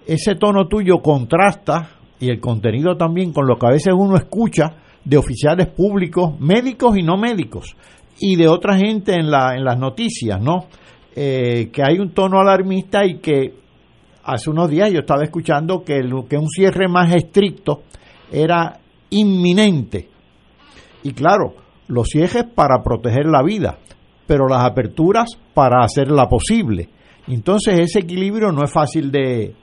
[0.08, 1.88] ese tono tuyo contrasta,
[2.19, 4.73] y el contenido también, con lo que a veces uno escucha
[5.06, 7.75] de oficiales públicos, médicos y no médicos,
[8.19, 10.65] y de otra gente en, la, las noticias, ¿no?
[11.15, 13.66] Eh, que hay un tono alarmista y que
[14.28, 17.84] hace unos días yo estaba escuchando que, que un cierre más estricto
[18.32, 18.78] era
[19.10, 20.10] inminente.
[21.04, 21.56] Y claro,
[21.88, 23.78] los cierres para proteger la vida,
[24.28, 26.90] pero las aperturas para hacerla posible.
[27.28, 29.56] Entonces ese equilibrio no es fácil de,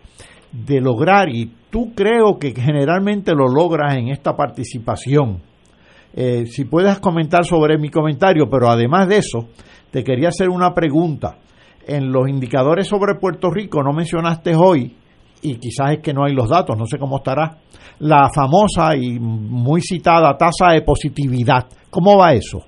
[0.50, 5.42] de lograr y tú creo que generalmente lo logras en esta participación.
[6.14, 9.48] Eh, si puedes comentar sobre mi comentario, pero además de eso,
[9.90, 11.36] te quería hacer una pregunta.
[11.86, 14.96] En los indicadores sobre Puerto Rico no mencionaste hoy,
[15.42, 17.58] y quizás es que no hay los datos, no sé cómo estará,
[18.00, 21.64] la famosa y muy citada tasa de positividad.
[21.90, 22.60] ¿Cómo va eso?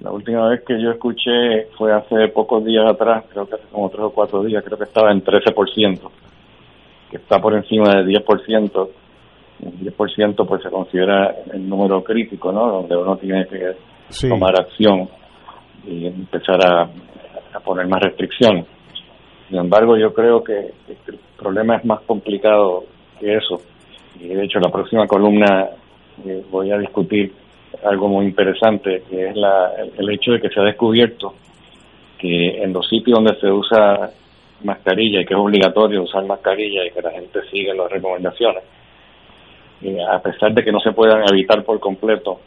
[0.00, 3.88] La última vez que yo escuché fue hace pocos días atrás, creo que hace como
[3.90, 6.10] tres o cuatro días, creo que estaba en 13%,
[7.10, 8.88] que está por encima del 10%.
[9.60, 12.70] El 10% pues se considera el número crítico, ¿no?
[12.70, 15.08] Donde uno tiene que tomar acción
[15.84, 16.88] y empezar a,
[17.58, 18.66] a poner más restricciones.
[19.48, 22.84] Sin embargo, yo creo que el problema es más complicado
[23.18, 23.60] que eso.
[24.20, 25.70] Y de hecho, la próxima columna
[26.24, 27.32] eh, voy a discutir
[27.84, 31.34] algo muy interesante, que es la, el hecho de que se ha descubierto
[32.18, 34.10] que en los sitios donde se usa
[34.64, 38.64] mascarilla y que es obligatorio usar mascarilla y que la gente sigue las recomendaciones,
[39.82, 42.40] eh, a pesar de que no se puedan evitar por completo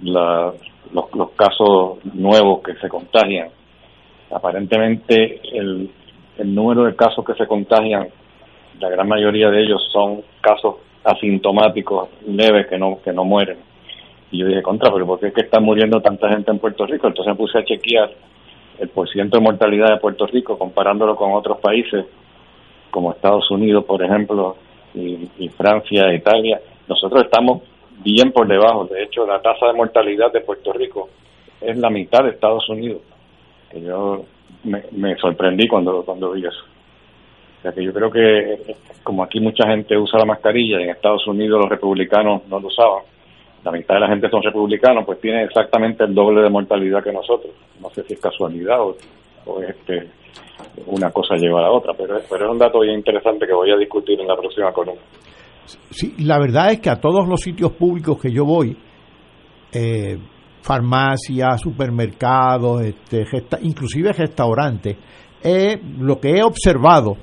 [0.00, 0.54] los,
[0.92, 3.50] los casos nuevos que se contagian,
[4.30, 5.90] aparentemente el,
[6.44, 8.08] número de casos que se contagian,
[8.78, 13.56] la gran mayoría de ellos son casos asintomáticos leves que no que no mueren
[14.30, 16.84] y yo dije, contra, pero ¿por qué es que está muriendo tanta gente en Puerto
[16.86, 17.06] Rico?
[17.06, 18.10] Entonces me puse a chequear
[18.78, 22.04] el porcentaje de mortalidad de Puerto Rico comparándolo con otros países
[22.90, 24.56] como Estados Unidos, por ejemplo,
[24.94, 26.60] y Francia, Italia.
[26.88, 27.62] Nosotros estamos
[28.02, 28.86] bien por debajo.
[28.86, 31.08] De hecho, la tasa de mortalidad de Puerto Rico
[31.60, 33.02] es la mitad de Estados Unidos.
[33.70, 34.24] Que yo
[34.64, 36.64] me, me sorprendí cuando, cuando vi eso.
[37.68, 41.26] O que yo creo que como aquí mucha gente usa la mascarilla y en Estados
[41.26, 43.02] Unidos los republicanos no lo usaban,
[43.64, 47.12] la mitad de la gente son republicanos, pues tiene exactamente el doble de mortalidad que
[47.12, 47.52] nosotros.
[47.80, 48.96] No sé si es casualidad o,
[49.46, 50.08] o este,
[50.86, 53.70] una cosa lleva a la otra, pero, pero es un dato bien interesante que voy
[53.72, 55.02] a discutir en la próxima columna.
[55.90, 58.76] Sí, la verdad es que a todos los sitios públicos que yo voy,
[59.72, 60.16] eh,
[60.66, 63.24] farmacias, supermercados, este,
[63.62, 64.96] inclusive restaurantes,
[65.40, 67.16] eh, lo que he observado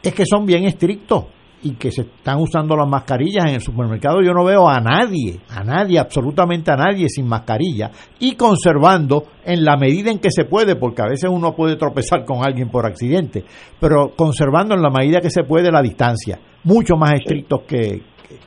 [0.00, 1.24] es que son bien estrictos
[1.64, 5.40] y que se están usando las mascarillas en el supermercado, yo no veo a nadie,
[5.48, 10.44] a nadie, absolutamente a nadie sin mascarilla y conservando en la medida en que se
[10.44, 13.44] puede, porque a veces uno puede tropezar con alguien por accidente,
[13.80, 18.00] pero conservando en la medida que se puede la distancia, mucho más estrictos que,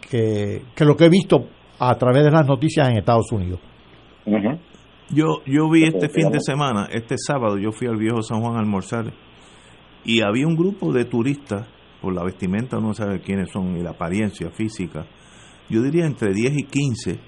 [0.09, 1.45] que lo que he visto
[1.77, 3.59] a través de las noticias en Estados Unidos.
[5.09, 8.55] Yo, yo vi este fin de semana, este sábado, yo fui al viejo San Juan
[8.55, 9.13] a almorzar
[10.05, 11.67] y había un grupo de turistas
[12.03, 15.05] por la vestimenta no sabe quiénes son y la apariencia física,
[15.69, 17.19] yo diría entre 10 y 15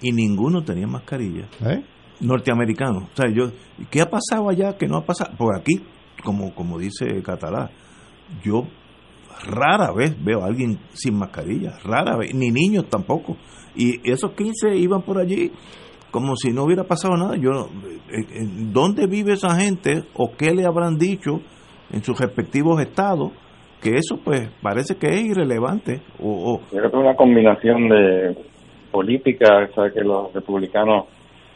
[0.00, 1.48] y ninguno tenía mascarilla.
[1.60, 1.84] ¿Eh?
[2.20, 3.10] Norteamericano.
[3.12, 3.52] O sea, yo,
[3.90, 5.36] ¿qué ha pasado allá que no ha pasado?
[5.36, 5.82] Por aquí,
[6.24, 7.70] como, como dice Catalá,
[8.42, 8.66] yo
[9.44, 13.36] rara vez veo a alguien sin mascarilla, rara vez, ni niños tampoco.
[13.76, 15.52] Y esos 15 iban por allí
[16.12, 17.34] como si no hubiera pasado nada.
[17.36, 21.40] Yo, eh, eh, ¿Dónde vive esa gente o qué le habrán dicho
[21.90, 23.32] en sus respectivos estados
[23.82, 26.00] que eso pues parece que es irrelevante.
[26.22, 28.36] O, Yo creo que es una combinación de
[28.92, 31.06] política, sabe que los republicanos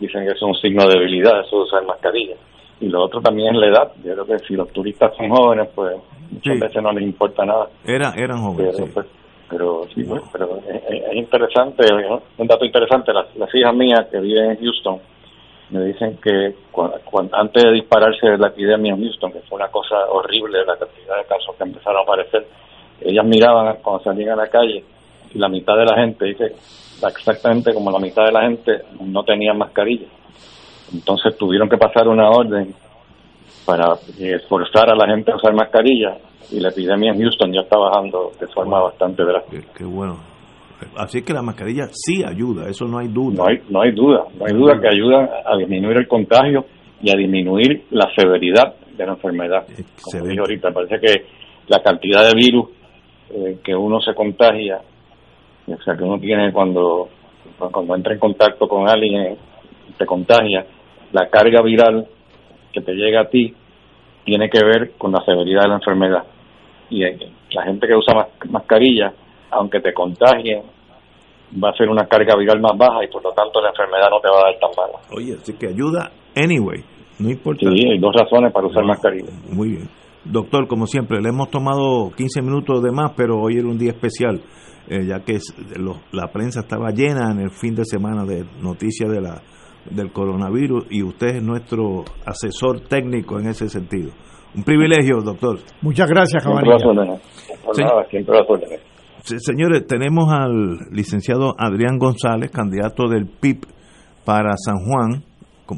[0.00, 2.34] dicen que es un signo de debilidad eso de usar mascarilla.
[2.80, 3.92] Y lo otro también es la edad.
[4.04, 5.96] Yo creo que si los turistas son jóvenes, pues
[6.30, 7.68] muchas veces no les importa nada.
[7.84, 8.74] Era, eran jóvenes.
[8.76, 9.06] Pero, pues,
[9.48, 11.86] pero sí, pues, pero es, interesante,
[12.38, 15.00] un dato interesante, las, las hijas mías que viven en Houston,
[15.70, 16.54] me dicen que
[17.32, 21.24] antes de dispararse la epidemia en Houston, que fue una cosa horrible la cantidad de
[21.24, 22.46] casos que empezaron a aparecer,
[23.00, 24.84] ellas miraban cuando salían a la calle
[25.34, 26.52] y la mitad de la gente, dice
[27.06, 30.06] exactamente como la mitad de la gente no tenía mascarilla.
[30.92, 32.72] Entonces tuvieron que pasar una orden
[33.64, 36.16] para esforzar a la gente a usar mascarilla
[36.50, 39.68] y la epidemia en Houston ya está bajando de forma bastante drástica.
[39.76, 40.18] qué bueno.
[40.96, 43.36] Así que la mascarilla sí ayuda, eso no hay duda.
[43.36, 46.66] No hay, no hay duda, no hay duda que ayuda a disminuir el contagio
[47.02, 49.66] y a disminuir la severidad de la enfermedad.
[50.02, 51.26] Como dije ahorita, parece que
[51.68, 52.68] la cantidad de virus
[53.30, 54.80] eh, que uno se contagia,
[55.66, 57.08] o sea, que uno tiene cuando,
[57.58, 59.36] cuando entra en contacto con alguien,
[59.96, 60.66] te contagia,
[61.12, 62.06] la carga viral
[62.72, 63.54] que te llega a ti
[64.24, 66.24] tiene que ver con la severidad de la enfermedad.
[66.90, 69.12] Y la gente que usa mascarilla,
[69.50, 70.62] aunque te contagie,
[71.62, 74.20] va a ser una carga viral más baja y por lo tanto la enfermedad no
[74.20, 74.98] te va a dar tan mala.
[75.16, 76.84] Oye, así que ayuda anyway,
[77.18, 77.60] no importa.
[77.60, 79.30] Sí, hay dos razones para usar mascarilla.
[79.50, 79.88] Muy bien.
[80.24, 83.92] Doctor, como siempre, le hemos tomado 15 minutos de más, pero hoy era un día
[83.92, 84.40] especial,
[84.88, 85.38] eh, ya que
[86.12, 89.40] la prensa estaba llena en el fin de semana de noticias de la,
[89.88, 94.10] del coronavirus y usted es nuestro asesor técnico en ese sentido.
[94.54, 95.58] Un privilegio, doctor.
[95.82, 96.78] Muchas gracias, Cabanilla.
[97.72, 98.34] Siempre
[99.38, 103.66] Señores, tenemos al licenciado Adrián González, candidato del PIB
[104.24, 105.24] para San Juan,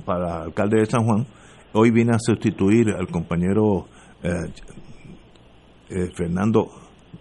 [0.05, 1.27] para alcalde de San Juan.
[1.73, 3.87] Hoy viene a sustituir al compañero
[4.23, 4.29] eh,
[5.91, 6.69] eh, Fernando,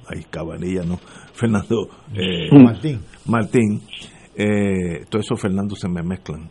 [0.07, 0.97] ay, Cabanilla, no,
[1.33, 2.99] Fernando eh, Martín.
[3.25, 3.81] Martín.
[5.09, 6.49] todo eso Fernando se me mezclan.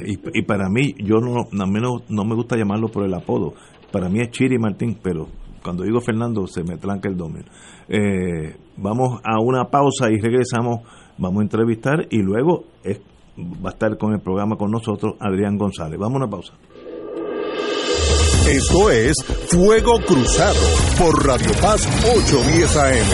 [0.00, 3.54] y, y, para mí, yo no, menos no me gusta llamarlo por el apodo.
[3.92, 5.28] Para mí es Chiri Martín, pero
[5.62, 7.50] cuando digo Fernando se me tranca el dominio.
[8.76, 10.80] vamos a una pausa y regresamos.
[11.18, 12.64] Vamos a entrevistar y luego
[13.64, 15.98] va a estar con el programa con nosotros Adrián González.
[15.98, 16.52] Vamos a una pausa.
[18.48, 19.14] Esto es
[19.48, 20.58] Fuego Cruzado
[20.98, 23.06] por Radio Paz 810 AM.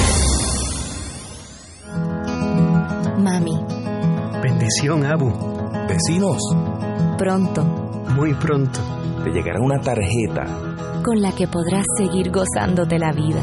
[3.22, 3.58] Mami.
[4.42, 5.32] Bendición, Abu.
[5.88, 6.40] Vecinos.
[7.18, 7.64] Pronto.
[8.16, 8.80] Muy pronto.
[9.26, 10.44] Te llegará una tarjeta.
[11.02, 13.40] Con la que podrás seguir gozándote la vida.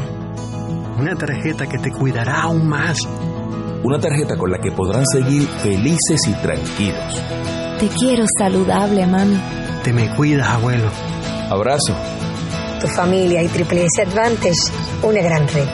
[0.98, 2.96] Una tarjeta que te cuidará aún más.
[3.82, 7.22] Una tarjeta con la que podrán seguir felices y tranquilos.
[7.78, 9.38] Te quiero saludable, mami.
[9.82, 10.88] Te me cuidas, abuelo.
[11.50, 11.94] Abrazo.
[12.80, 15.68] Tu familia y Triple S Advantage, una gran red.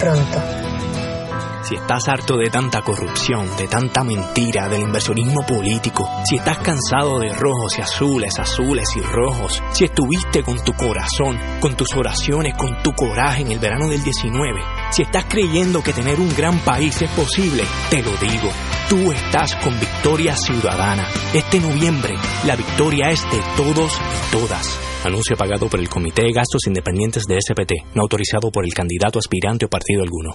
[0.00, 0.63] Pronto.
[1.64, 7.20] Si estás harto de tanta corrupción, de tanta mentira, del inversionismo político, si estás cansado
[7.20, 12.54] de rojos y azules, azules y rojos, si estuviste con tu corazón, con tus oraciones,
[12.58, 16.58] con tu coraje en el verano del 19, si estás creyendo que tener un gran
[16.58, 18.50] país es posible, te lo digo,
[18.90, 21.06] tú estás con Victoria Ciudadana.
[21.32, 24.78] Este noviembre, la victoria es de todos y todas.
[25.02, 29.18] Anuncio pagado por el Comité de Gastos Independientes de SPT, no autorizado por el candidato
[29.18, 30.34] aspirante o partido alguno.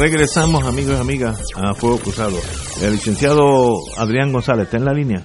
[0.00, 2.38] Regresamos, amigos y amigas, a Fuego Cruzado.
[2.80, 5.22] El licenciado Adrián González, ¿está en la línea?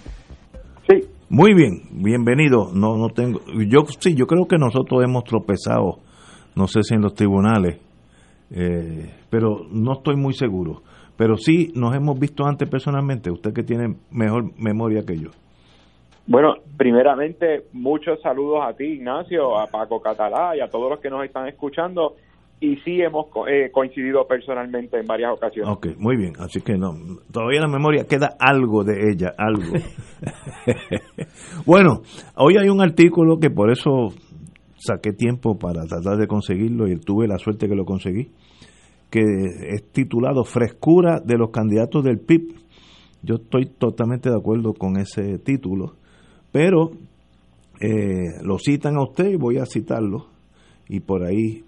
[0.89, 1.07] Sí.
[1.29, 2.73] Muy bien, bienvenido.
[2.73, 5.99] No, no tengo, yo sí, yo creo que nosotros hemos tropezado,
[6.55, 7.81] no sé si en los tribunales,
[8.49, 10.81] eh, pero no estoy muy seguro.
[11.17, 15.29] Pero sí nos hemos visto antes personalmente, usted que tiene mejor memoria que yo.
[16.25, 21.11] Bueno, primeramente, muchos saludos a ti, Ignacio, a Paco Catalá y a todos los que
[21.11, 22.15] nos están escuchando
[22.63, 25.69] y sí hemos eh, coincidido personalmente en varias ocasiones.
[25.69, 26.93] Ok, muy bien, así que no,
[27.29, 29.73] todavía en la memoria queda algo de ella, algo.
[31.65, 32.03] bueno,
[32.37, 34.13] hoy hay un artículo que por eso
[34.77, 38.31] saqué tiempo para tratar de conseguirlo y tuve la suerte que lo conseguí,
[39.11, 42.55] que es titulado Frescura de los candidatos del PIB.
[43.23, 45.95] Yo estoy totalmente de acuerdo con ese título,
[46.53, 46.91] pero
[47.81, 50.27] eh, lo citan a usted y voy a citarlo
[50.87, 51.63] y por ahí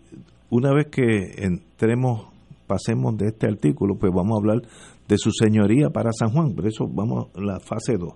[0.49, 2.27] una vez que entremos,
[2.67, 4.61] pasemos de este artículo, pues vamos a hablar
[5.07, 6.53] de su señoría para San Juan.
[6.53, 8.13] Por eso vamos a la fase 2.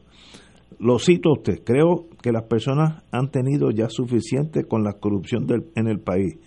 [0.79, 1.63] Lo cito a usted.
[1.63, 6.37] Creo que las personas han tenido ya suficiente con la corrupción en el país.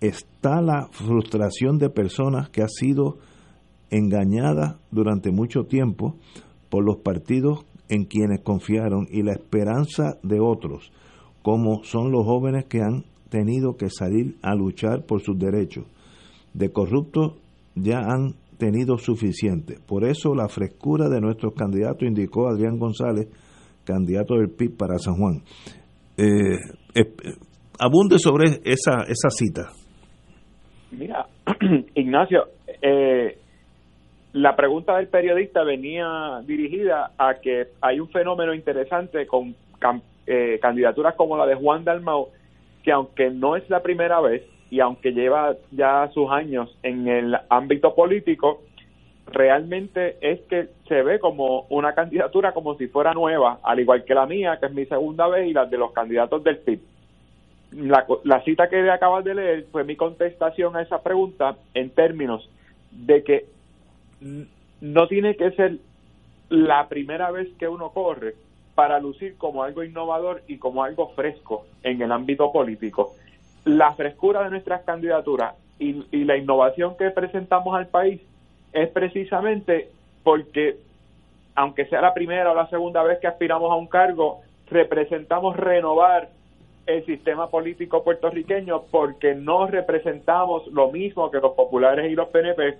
[0.00, 3.18] Está la frustración de personas que han sido
[3.90, 6.16] engañadas durante mucho tiempo
[6.68, 10.92] por los partidos en quienes confiaron y la esperanza de otros,
[11.42, 15.84] como son los jóvenes que han tenido que salir a luchar por sus derechos.
[16.54, 17.34] De corruptos
[17.74, 19.76] ya han tenido suficiente.
[19.86, 23.28] Por eso la frescura de nuestros candidatos, indicó Adrián González,
[23.84, 25.42] candidato del PIB para San Juan.
[26.16, 27.04] Eh,
[27.78, 29.70] abunde sobre esa, esa cita.
[30.90, 31.26] Mira,
[31.94, 32.46] Ignacio,
[32.80, 33.38] eh,
[34.32, 36.06] la pregunta del periodista venía
[36.46, 39.54] dirigida a que hay un fenómeno interesante con
[40.26, 42.28] eh, candidaturas como la de Juan Dalmau,
[42.86, 47.36] que aunque no es la primera vez y aunque lleva ya sus años en el
[47.48, 48.62] ámbito político,
[49.26, 54.14] realmente es que se ve como una candidatura como si fuera nueva, al igual que
[54.14, 56.80] la mía, que es mi segunda vez, y la de los candidatos del PIB.
[57.72, 62.48] La, la cita que acabas de leer fue mi contestación a esa pregunta en términos
[62.92, 63.46] de que
[64.80, 65.78] no tiene que ser
[66.50, 68.36] la primera vez que uno corre
[68.76, 73.14] para lucir como algo innovador y como algo fresco en el ámbito político.
[73.64, 78.20] La frescura de nuestras candidaturas y, la innovación que presentamos al país
[78.72, 79.88] es precisamente
[80.22, 80.76] porque,
[81.54, 86.28] aunque sea la primera o la segunda vez que aspiramos a un cargo, representamos renovar
[86.84, 92.78] el sistema político puertorriqueño porque no representamos lo mismo que los populares y los PNP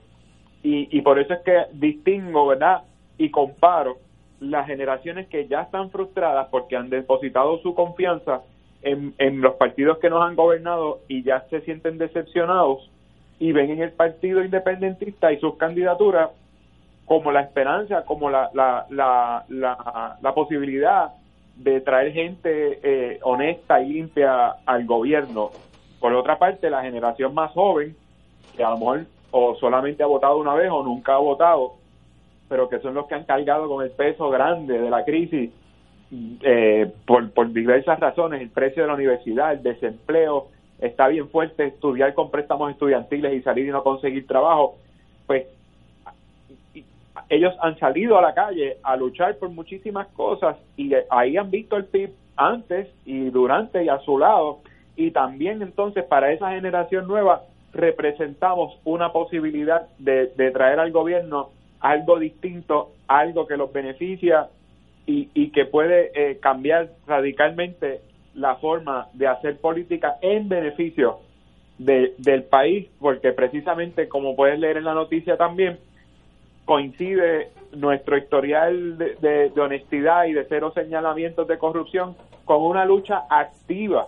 [0.63, 2.83] y, y por eso es que distingo, ¿verdad?
[3.17, 3.97] Y comparo
[4.41, 8.43] las generaciones que ya están frustradas porque han depositado su confianza
[8.83, 12.91] en, en los partidos que nos han gobernado y ya se sienten decepcionados
[13.39, 16.31] y ven en el partido independentista y sus candidaturas
[17.05, 19.45] como la esperanza, como la, la, la,
[20.21, 21.13] la, posibilidad
[21.57, 25.51] de traer gente eh, honesta y limpia al gobierno.
[26.01, 27.97] Por otra parte, la generación más joven,
[28.57, 31.75] que a lo mejor o solamente ha votado una vez o nunca ha votado,
[32.49, 35.51] pero que son los que han cargado con el peso grande de la crisis
[36.43, 41.67] eh, por, por diversas razones, el precio de la universidad, el desempleo, está bien fuerte
[41.67, 44.77] estudiar con préstamos estudiantiles y salir y no conseguir trabajo,
[45.27, 45.47] pues
[47.29, 51.77] ellos han salido a la calle a luchar por muchísimas cosas y ahí han visto
[51.77, 54.61] el PIB antes y durante y a su lado
[54.95, 57.43] y también entonces para esa generación nueva
[57.73, 61.51] representamos una posibilidad de, traer al gobierno
[61.81, 64.49] algo distinto, algo que los beneficia
[65.07, 68.01] y, y que puede eh, cambiar radicalmente
[68.35, 71.21] la forma de hacer política en beneficio
[71.79, 75.79] del país, porque precisamente, como puedes leer en la noticia también,
[76.65, 84.07] coincide nuestro historial de, honestidad y de cero señalamientos de corrupción con una lucha activa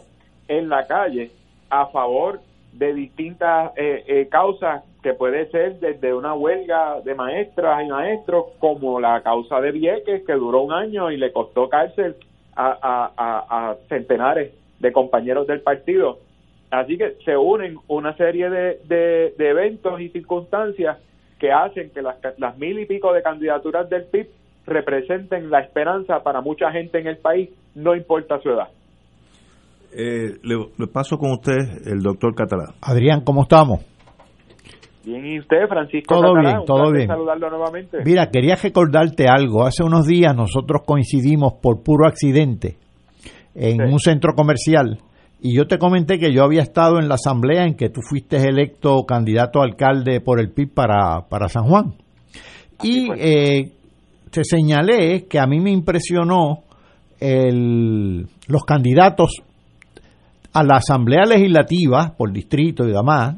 [0.49, 1.31] en la calle
[1.69, 2.41] a favor
[2.73, 8.47] de distintas eh, eh, causas que puede ser desde una huelga de maestras y maestros
[8.59, 12.16] como la causa de Vieques que duró un año y le costó cárcel
[12.57, 16.19] a, centenares de compañeros del partido.
[16.71, 20.99] Así que se unen una serie de, de, eventos y circunstancias
[21.39, 24.29] que hacen que las, las mil y pico de candidaturas del PIB
[24.66, 28.69] representen la esperanza para mucha gente en el país, no importa su edad.
[29.93, 32.74] Eh, le, paso con usted, el doctor Catalán.
[32.80, 33.80] Adrián, ¿cómo estamos?
[35.05, 36.14] Bien, ¿y usted, Francisco?
[36.14, 37.09] Todo bien, todo bien.
[37.09, 37.99] Saludarlo nuevamente.
[38.05, 39.64] Mira, quería recordarte algo.
[39.64, 42.76] Hace unos días nosotros coincidimos por puro accidente
[43.55, 44.99] en un centro comercial
[45.41, 48.36] y yo te comenté que yo había estado en la asamblea en que tú fuiste
[48.36, 51.95] electo candidato a alcalde por el PIB para, para San Juan.
[52.82, 53.72] y eh,
[54.30, 56.64] te señalé que a mí me impresionó
[57.20, 59.43] el, los candidatos
[60.59, 63.37] a la asamblea legislativa por distrito y demás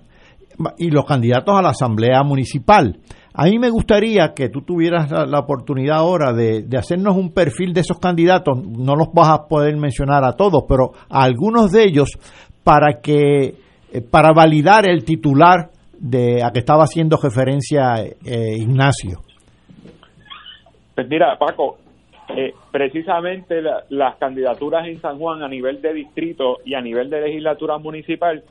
[0.78, 2.98] y los candidatos a la Asamblea Municipal.
[3.32, 7.80] A mí me gustaría que tú tuvieras la, oportunidad ahora de, hacernos un perfil de
[7.80, 8.58] esos candidatos.
[8.66, 12.10] No los vas a poder mencionar a todos, pero a algunos de ellos
[12.64, 13.54] para que
[13.92, 19.20] eh, para validar el titular de a que estaba haciendo referencia eh, Ignacio.
[20.94, 21.78] Pues mira, Paco,
[22.36, 27.20] eh, precisamente las candidaturas en San Juan a nivel de distrito y a nivel de
[27.20, 28.42] legislatura municipal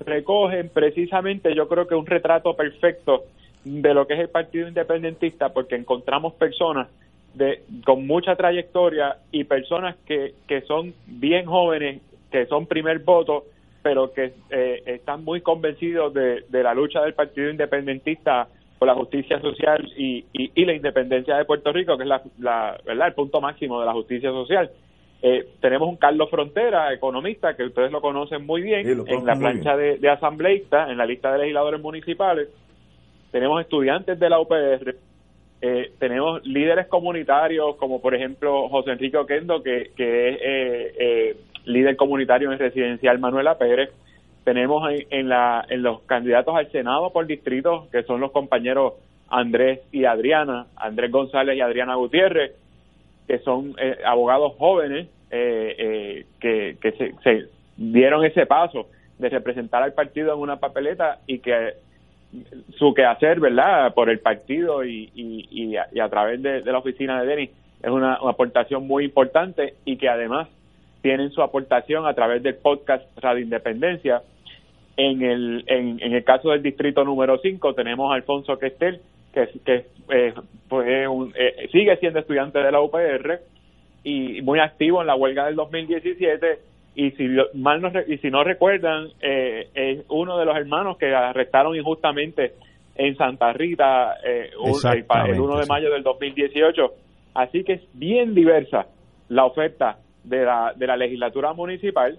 [0.00, 3.24] recogen precisamente yo creo que un retrato perfecto
[3.64, 6.88] de lo que es el Partido Independentista porque encontramos personas
[7.34, 13.44] de con mucha trayectoria y personas que, que son bien jóvenes, que son primer voto,
[13.82, 18.48] pero que eh, están muy convencidos de, de, la lucha del Partido Independentista
[18.78, 22.78] por la justicia social y, y, la independencia de Puerto Rico, que es la, la,
[22.84, 23.08] ¿verdad?
[23.08, 24.70] el punto máximo de la justicia social.
[25.22, 29.76] Eh, tenemos un Carlos Frontera, economista, que ustedes lo conocen muy bien, en la plancha
[29.76, 32.48] de, de, asambleísta, en la lista de legisladores municipales.
[33.30, 34.94] Tenemos estudiantes de la UPR,
[35.66, 41.36] Eh, tenemos líderes comunitarios como por ejemplo José Enrique Oquendo, que, que es eh, eh,
[41.64, 43.88] líder comunitario en residencial Manuela Pérez.
[44.44, 48.94] Tenemos en, en, la, en los candidatos al Senado por distrito, que son los compañeros
[49.28, 52.52] Andrés y Adriana, Andrés González y Adriana Gutiérrez,
[53.26, 53.74] que son
[54.04, 58.86] abogados jóvenes que, que se dieron ese paso
[59.18, 61.74] de representar al partido en una papeleta y que
[62.76, 67.50] su quehacer, ¿verdad?, por el partido y, y, a, través de, la oficina de Denis
[67.82, 70.48] es una, aportación muy importante y que además
[71.02, 74.22] tienen su aportación a través del podcast Radio Independencia.
[74.96, 79.00] En el, en, el caso del distrito número 5 tenemos a Alfonso Questel,
[79.32, 80.34] que, que eh,
[80.70, 83.40] eh, sigue siendo estudiante de la UPR
[84.04, 86.58] y muy activo en la huelga del 2017
[86.94, 91.12] y si mal no, y si no recuerdan eh, es uno de los hermanos que
[91.12, 92.52] arrestaron injustamente
[92.94, 96.94] en Santa Rita eh, el, 1 de mayo del 2018
[97.34, 98.86] así que es bien diversa
[99.28, 102.16] la oferta de la, de la legislatura municipal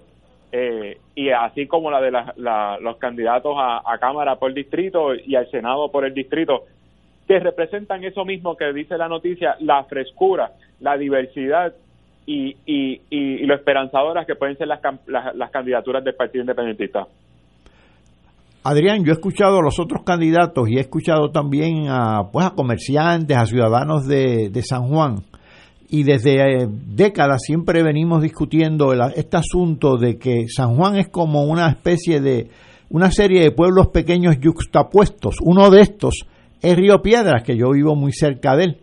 [0.58, 2.12] eh, y así como la de
[2.80, 6.64] los candidatos a, Cámara por distrito y al Senado por el distrito
[7.28, 11.74] que representan eso mismo que dice la noticia, la frescura, la diversidad
[12.26, 17.06] y, y, lo esperanzadoras que pueden ser las, las, candidaturas del Partido Independentista.
[18.64, 22.51] Adrián, yo he escuchado a los otros candidatos y he escuchado también a, pues, a
[22.51, 25.18] comerciantes, a ciudadanos de San Juan.
[25.89, 31.43] Y desde eh, décadas siempre venimos discutiendo este asunto de que San Juan es como
[31.43, 32.49] una especie de
[32.89, 35.36] una serie de pueblos pequeños yuxtapuestos.
[35.41, 36.25] Uno de estos
[36.61, 38.77] es Río Piedras, que yo vivo muy cerca de él.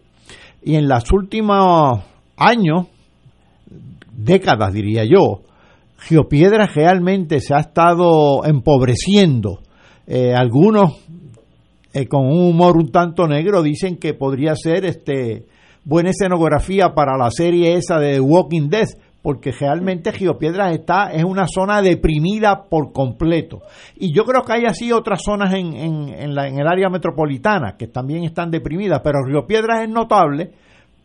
[0.63, 2.01] Y en los últimos
[2.37, 2.87] años
[4.17, 5.43] décadas, diría yo,
[5.99, 9.61] Geopiedra realmente se ha estado empobreciendo.
[10.07, 11.01] Eh, algunos,
[11.93, 15.47] eh, con un humor un tanto negro, dicen que podría ser este
[15.85, 18.89] buena escenografía para la serie esa de Walking Dead,
[19.23, 23.63] porque realmente Geopiedras está, es una zona deprimida por completo.
[23.97, 26.89] Y yo creo que hay así otras zonas en, en, en, la, en el área
[26.89, 30.51] metropolitana que también están deprimidas, pero Río Piedras es notable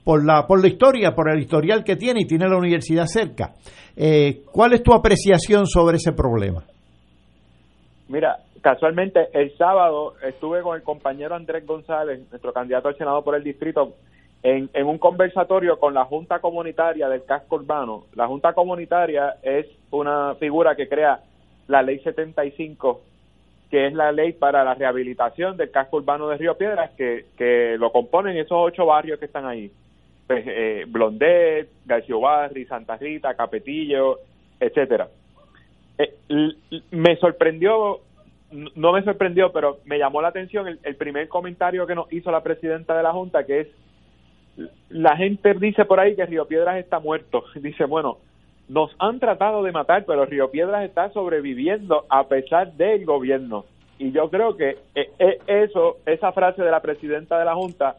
[0.04, 3.52] por la, por la historia, por el historial que tiene y tiene la universidad cerca.
[3.96, 6.64] Eh, ¿Cuál es tu apreciación sobre ese problema?
[8.08, 13.36] Mira, casualmente el sábado estuve con el compañero Andrés González, nuestro candidato al Senado por
[13.36, 13.96] el distrito,
[14.44, 18.06] en, en, un conversatorio con la Junta Comunitaria del Casco Urbano.
[18.16, 21.22] La Junta Comunitaria es una figura que crea
[21.68, 23.02] la Ley 75,
[23.70, 27.76] que es la ley para la rehabilitación del casco urbano de Río Piedras, que, que
[27.78, 29.70] lo componen esos ocho barrios que están ahí
[30.28, 34.20] pues, eh, Blondet, García Barri, Santa Rita, Capetillo,
[34.60, 35.08] etcétera.
[35.98, 36.14] Eh,
[36.92, 38.02] me sorprendió,
[38.76, 42.44] no me sorprendió, pero me llamó la atención el, primer comentario que nos hizo la
[42.44, 43.68] presidenta de la Junta, que es,
[44.90, 47.44] la gente dice por ahí que Río Piedras está muerto.
[47.56, 48.18] Dice, bueno,
[48.68, 53.66] nos han tratado de matar, pero Río Piedras está sobreviviendo a pesar del gobierno.
[54.00, 57.96] Y yo creo que eh, eso, esa frase de la presidenta de la Junta,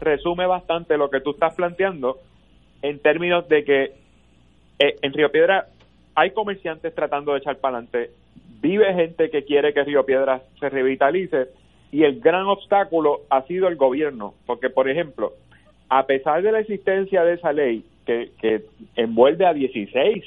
[0.00, 2.18] resume bastante lo que tú estás planteando
[2.82, 3.84] en términos de que
[4.78, 5.66] eh, en Río Piedra
[6.14, 8.10] hay comerciantes tratando de echar para adelante,
[8.60, 11.48] vive gente que quiere que Río Piedra se revitalice
[11.90, 15.32] y el gran obstáculo ha sido el gobierno, porque por ejemplo,
[15.88, 18.64] a pesar de la existencia de esa ley que,
[18.96, 20.24] envuelve a 16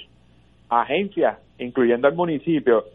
[0.70, 2.86] agencias, incluyendo el municipio,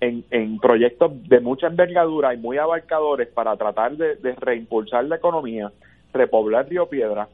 [0.00, 5.16] en, en, proyectos de mucha envergadura y muy abarcadores para tratar de, de reimpulsar la
[5.16, 5.72] economía,
[6.12, 7.28] repoblar Río Piedra,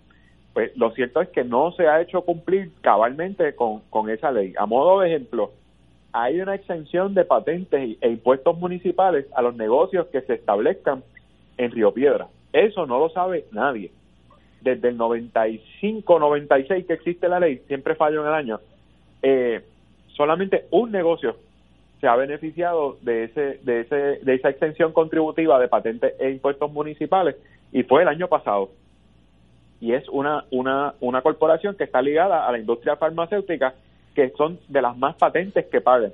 [0.52, 4.52] pues lo cierto es que no se ha hecho cumplir cabalmente con, con esa ley.
[4.58, 5.52] A modo de ejemplo,
[6.12, 11.02] hay una exención de patentes e impuestos municipales a los negocios que se establezcan
[11.56, 12.28] en Río Piedra.
[12.52, 13.90] Eso no lo sabe nadie.
[14.62, 18.60] Desde el 95, 96 que existe la ley, siempre fallo en el año,
[19.22, 19.60] eh,
[20.16, 21.36] solamente un negocio
[22.02, 26.72] se ha beneficiado de ese, de ese, de esa exención contributiva de patentes e impuestos
[26.72, 27.36] municipales
[27.70, 28.70] y fue el año pasado.
[29.80, 33.74] Y es una, una, una corporación que está ligada a la industria farmacéutica,
[34.16, 36.12] que son de las más patentes que pagan.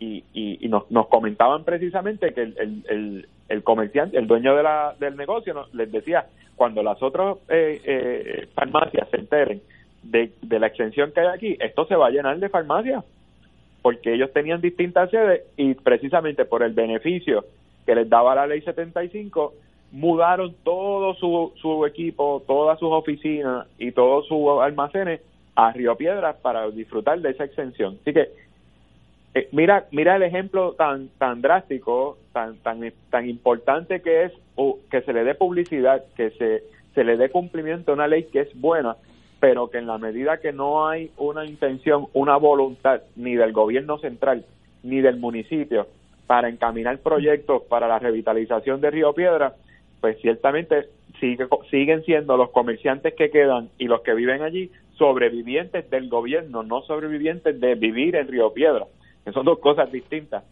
[0.00, 3.28] Y, y, nos, nos comentaban precisamente que el, el, el,
[3.62, 6.26] comerciante, el dueño de la, del negocio, les decía,
[6.56, 9.62] cuando las otras eh, eh, farmacias se enteren
[10.02, 13.04] de, de la extensión que hay aquí, esto se va a llenar de farmacias,
[13.82, 17.44] porque ellos tenían distintas sedes y precisamente por el beneficio
[17.86, 19.54] que les daba la ley 75,
[19.92, 25.20] mudaron todo su, su equipo, todas sus oficinas y todos sus almacenes
[25.54, 27.98] a Río Piedras para disfrutar de esa extensión.
[28.02, 28.28] Así que
[29.34, 34.32] eh, mira, mira el ejemplo tan tan drástico, tan tan tan importante que es
[34.90, 36.64] que se le dé publicidad, que se
[36.94, 38.96] se le dé cumplimiento a una ley que es buena,
[39.38, 43.98] pero que en la medida que no hay una intención, una voluntad ni del gobierno
[43.98, 44.44] central
[44.82, 45.86] ni del municipio
[46.26, 49.54] para encaminar proyectos para la revitalización de Río Piedra,
[50.00, 50.86] pues ciertamente
[51.20, 56.62] sigue, siguen siendo los comerciantes que quedan y los que viven allí sobrevivientes del gobierno,
[56.62, 58.86] no sobrevivientes de vivir en Río Piedra
[59.32, 60.44] son dos cosas distintas.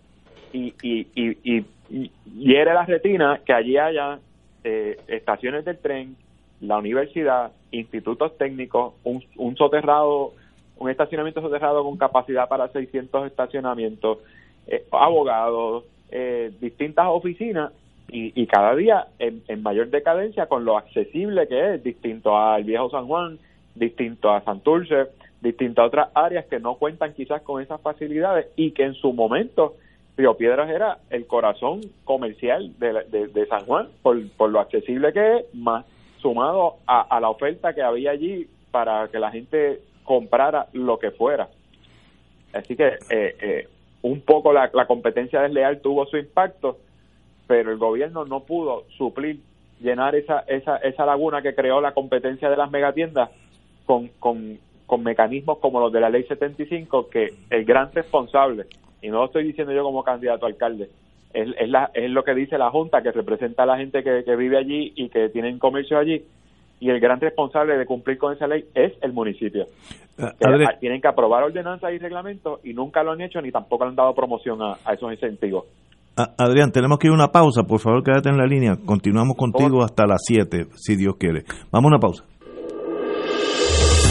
[0.52, 4.18] Y, y, y, y, hiere la retina que allí haya
[4.64, 6.16] eh, estaciones del tren,
[6.60, 10.32] la universidad, institutos técnicos, un, un soterrado,
[10.78, 14.18] un estacionamiento soterrado con capacidad para 600 estacionamientos,
[14.66, 17.72] eh, abogados, eh, distintas oficinas
[18.08, 22.64] y, y cada día en, en, mayor decadencia con lo accesible que es, distinto al
[22.64, 23.38] viejo San Juan,
[23.74, 25.08] distinto a Santurce,
[25.41, 29.76] distintas otras áreas que no cuentan quizás con esas facilidades y que en su momento
[30.16, 35.39] Río Piedras era el corazón comercial de, de, San Juan por, por, lo accesible que
[35.39, 35.84] es, más
[36.22, 41.49] sumado a, la oferta que había allí para que la gente comprara lo que fuera.
[42.55, 43.68] Así que eh, eh,
[44.03, 46.78] un poco la, la competencia desleal tuvo su impacto,
[47.47, 49.41] pero el gobierno no pudo suplir,
[49.80, 53.30] llenar esa, esa, esa laguna que creó la competencia de las megatiendas
[53.84, 58.66] con, con con mecanismos como los de la ley 75 que el gran responsable,
[59.03, 60.89] y no lo estoy diciendo yo como candidato a alcalde,
[61.34, 64.37] es, es, la, es lo que dice la Junta que representa a la gente que,
[64.37, 66.24] vive allí y que tienen comercio allí,
[66.78, 69.66] y el gran responsable de cumplir con esa ley es el municipio.
[70.18, 70.32] Ah,
[70.80, 74.14] tienen que aprobar ordenanzas y reglamentos y nunca lo han hecho ni tampoco han dado
[74.14, 75.64] promoción a, esos incentivos.
[76.16, 79.37] Ah, Adrián, tenemos que ir a una pausa, por favor quédate en la línea, continuamos
[79.37, 81.45] contigo hasta las 7, si Dios quiere.
[81.70, 82.24] Vamos a una pausa.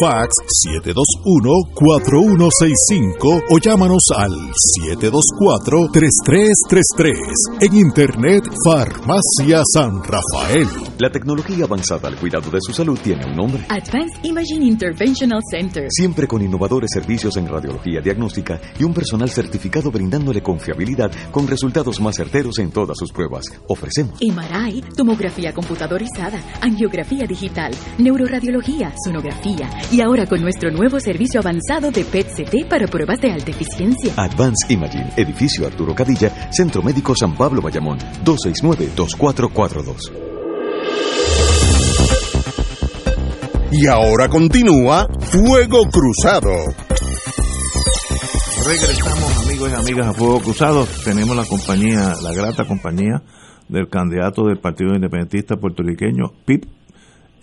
[0.00, 0.32] Fax
[0.64, 1.04] 722
[1.74, 4.32] 14165 o llámanos al
[4.80, 7.60] 724-3333.
[7.60, 10.66] En Internet, Farmacia San Rafael.
[10.98, 13.66] La tecnología avanzada al cuidado de su salud tiene un nombre.
[13.68, 15.88] Advanced Imaging Interventional Center.
[15.90, 22.00] Siempre con innovadores servicios en radiología diagnóstica y un personal certificado brindándole confiabilidad con resultados
[22.00, 23.44] más certeros en todas sus pruebas.
[23.68, 31.90] Ofrecemos MRI, tomografía computadorizada, angiografía digital, neuroradiología, sonografía y ahora con nuestro nuevo servicio avanzado
[31.90, 34.12] de PET-CT para pruebas de alta eficiencia.
[34.16, 40.12] Advanced Imaging, edificio Arturo Cadilla, Centro Médico San Pablo Bayamón, 269-2442.
[43.72, 46.52] Y ahora continúa Fuego Cruzado.
[48.64, 50.86] Regresamos amigos y amigas a Fuego Cruzado.
[51.04, 53.22] Tenemos la compañía, la grata compañía
[53.68, 56.64] del candidato del Partido Independentista puertorriqueño, PIP,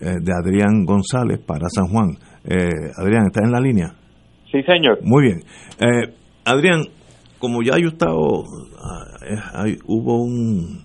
[0.02, 2.18] eh, de Adrián González para San Juan.
[2.44, 3.94] Eh, Adrián, ¿estás en la línea?
[4.52, 5.00] Sí, señor.
[5.04, 5.44] Muy bien.
[5.80, 6.84] Eh, Adrián,
[7.40, 8.44] como ya yo he estado,
[8.84, 10.84] ah, hubo un,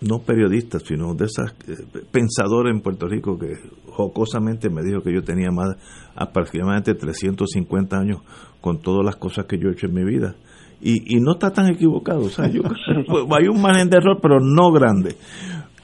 [0.00, 3.54] no periodista, sino de esas eh, pensadores en Puerto Rico que
[3.90, 5.76] jocosamente me dijo que yo tenía más
[6.14, 8.20] aproximadamente 350 años
[8.60, 10.34] con todas las cosas que yo he hecho en mi vida.
[10.78, 12.62] Y, no está tan equivocado, o sea, yo,
[13.36, 15.16] hay un margen de error, pero no grande.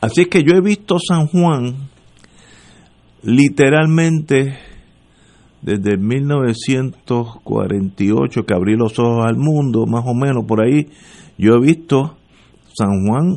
[0.03, 1.89] Así que yo he visto San Juan
[3.23, 4.59] literalmente
[5.63, 10.89] desde 1948 que abrí los ojos al mundo, más o menos por ahí,
[11.39, 12.17] yo he visto
[12.75, 13.37] San Juan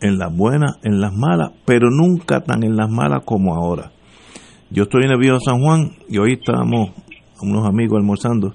[0.00, 3.92] en las buenas, en las malas, pero nunca tan en las malas como ahora.
[4.70, 6.92] Yo estoy en el viejo San Juan y hoy estábamos
[7.42, 8.54] unos amigos almorzando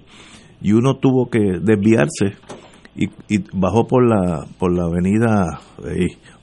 [0.59, 2.33] y uno tuvo que desviarse
[2.95, 3.09] y,
[3.53, 5.59] bajó por la por la avenida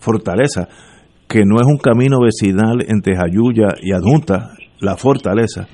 [0.00, 0.68] Fortaleza,
[1.28, 5.68] que no es un camino vecinal entre Jayuya y Adjunta, la Fortaleza,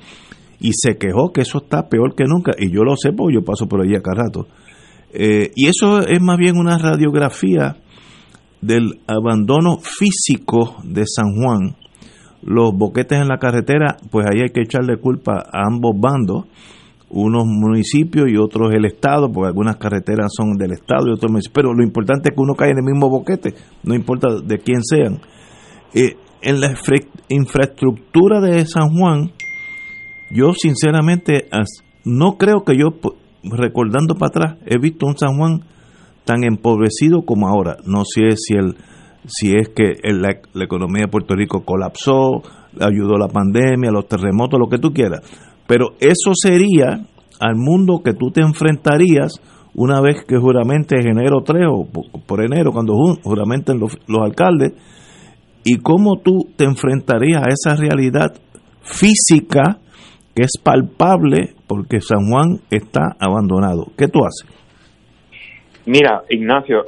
[0.59, 3.43] y se quejó que eso está peor que nunca, y yo lo sé porque yo
[3.43, 4.47] paso por allí a cada rato.
[5.11, 7.77] Eh, y eso es más bien una radiografía
[8.61, 11.75] del abandono físico de San Juan,
[12.43, 16.45] los boquetes en la carretera, pues ahí hay que echarle culpa a ambos bandos,
[17.09, 21.53] unos municipios y otros el Estado, porque algunas carreteras son del Estado y otros municipios,
[21.53, 23.53] pero lo importante es que uno cae en el mismo boquete,
[23.83, 25.21] no importa de quién sean.
[25.93, 26.75] Eh, en la
[27.29, 29.31] infraestructura de San Juan,
[30.31, 31.47] yo sinceramente
[32.03, 32.89] no creo que yo,
[33.43, 35.61] recordando para atrás, he visto un San Juan
[36.25, 37.77] tan empobrecido como ahora.
[37.85, 38.75] No sé si el
[39.27, 42.41] si es que la, economía de Puerto Rico colapsó,
[42.79, 45.21] ayudó la pandemia, los terremotos, lo que tú quieras.
[45.67, 47.05] Pero eso sería
[47.39, 49.41] al mundo que tú te enfrentarías
[49.75, 51.85] una vez que juramente en enero 3 o
[52.25, 52.93] por, enero, cuando
[53.23, 54.73] juramenten los, alcaldes,
[55.63, 58.33] y cómo tú te enfrentarías a esa realidad
[58.81, 59.77] física
[60.33, 63.87] que es palpable porque San Juan está abandonado.
[63.95, 64.49] ¿Qué tú haces?
[65.85, 66.85] Mira, Ignacio,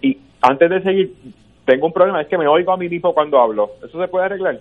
[0.00, 1.14] y antes de seguir,
[1.66, 3.70] tengo un problema, es que me oigo a mí mismo cuando hablo.
[3.86, 4.58] ¿Eso se puede arreglar?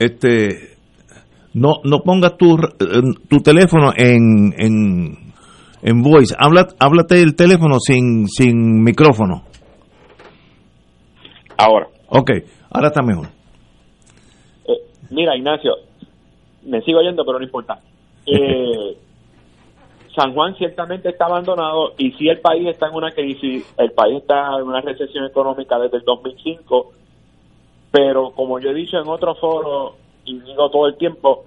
[0.00, 0.78] Este,
[1.52, 2.56] no, no pongas tu,
[3.28, 5.32] tu teléfono en, en,
[5.82, 6.34] en voice.
[6.38, 9.42] Habla, háblate el teléfono sin, sin micrófono.
[11.58, 11.88] Ahora.
[12.08, 12.30] Ok,
[12.70, 13.26] ahora está mejor.
[14.66, 14.78] Eh,
[15.10, 15.72] mira, Ignacio,
[16.64, 17.78] me sigo oyendo, pero no importa.
[18.26, 18.96] Eh,
[20.14, 24.18] San Juan ciertamente está abandonado y si el país está en una crisis, el país
[24.18, 26.92] está en una recesión económica desde el 2005,
[27.90, 31.44] pero como yo he dicho en otro foro y digo todo el tiempo,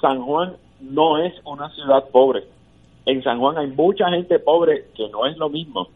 [0.00, 2.44] San Juan no es una ciudad pobre.
[3.06, 5.88] En San Juan hay mucha gente pobre que no es lo mismo.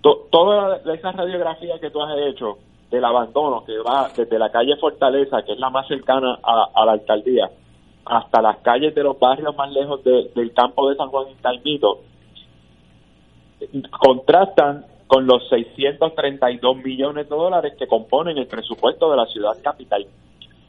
[0.00, 2.58] toda esa radiografía que tú has hecho
[2.90, 6.92] del abandono que va desde la calle Fortaleza, que es la más cercana a la
[6.92, 7.50] alcaldía,
[8.04, 12.00] hasta las calles de los barrios más lejos del campo de San Juan y Taimito,
[13.98, 20.06] contrastan con los 632 millones de dólares que componen el presupuesto de la ciudad capital.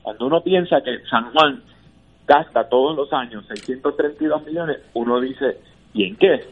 [0.04, 1.64] Cuando uno piensa que San Juan
[2.28, 5.58] gasta todos los años 632 millones, uno dice,
[5.94, 6.46] ¿y en qué?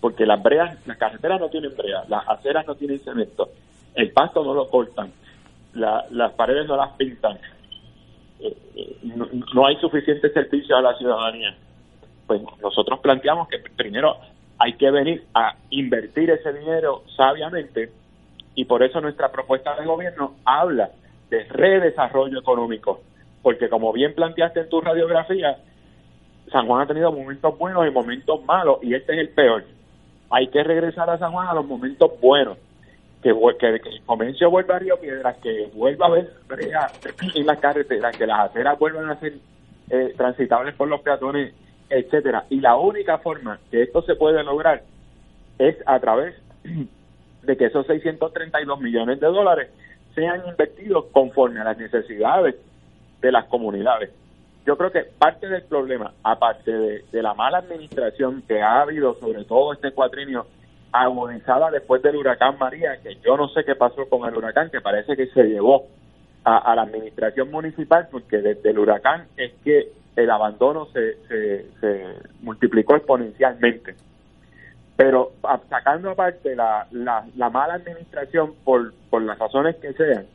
[0.00, 3.48] Porque las breas, las carreteras no tienen breas, las aceras no tienen cemento,
[3.94, 5.12] el pasto no lo cortan,
[5.74, 7.38] las paredes no las pintan,
[9.54, 11.56] no, hay suficiente servicio a la ciudadanía.
[12.26, 14.16] Pues nosotros planteamos que primero
[14.58, 17.90] hay que venir a invertir ese dinero sabiamente
[18.54, 20.90] y por eso nuestra propuesta de gobierno habla
[21.30, 23.00] de redesarrollo económico,
[23.42, 25.58] porque como bien planteaste en tu radiografía,
[26.50, 29.64] San Juan ha tenido momentos buenos y momentos malos y este es el peor.
[30.30, 32.58] Hay que regresar a San Juan a los momentos buenos
[33.22, 36.32] que, que, el comercio vuelva a Río Piedras, que vuelva a haber
[37.34, 39.34] en las carreteras, que las aceras vuelvan a ser
[39.90, 41.54] eh, transitables por los peatones,
[41.90, 42.44] etcétera.
[42.50, 44.82] Y la única forma que esto se puede lograr
[45.58, 46.34] es a través
[47.42, 49.70] de que esos 632 millones de dólares
[50.14, 52.56] sean invertidos conforme a las necesidades
[53.20, 54.10] de las comunidades.
[54.66, 59.44] Yo creo que parte del problema, aparte de, la mala administración que ha habido sobre
[59.44, 60.46] todo este cuatrinio
[60.92, 64.80] agudizada después del huracán María, que yo no sé qué pasó con el huracán, que
[64.80, 65.86] parece que se llevó
[66.44, 69.88] a, la administración municipal, porque desde el huracán es que
[70.18, 71.64] el abandono se, se,
[72.42, 73.94] multiplicó exponencialmente.
[74.96, 75.30] Pero
[75.68, 80.26] sacando aparte la, la, la mala administración por, por las razones que sean,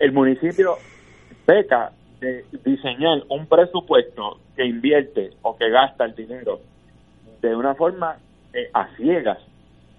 [0.00, 0.78] el municipio
[1.46, 6.58] peca de diseñar un presupuesto que invierte o que gasta el dinero
[7.40, 8.16] de una forma
[8.52, 9.38] eh, a ciegas,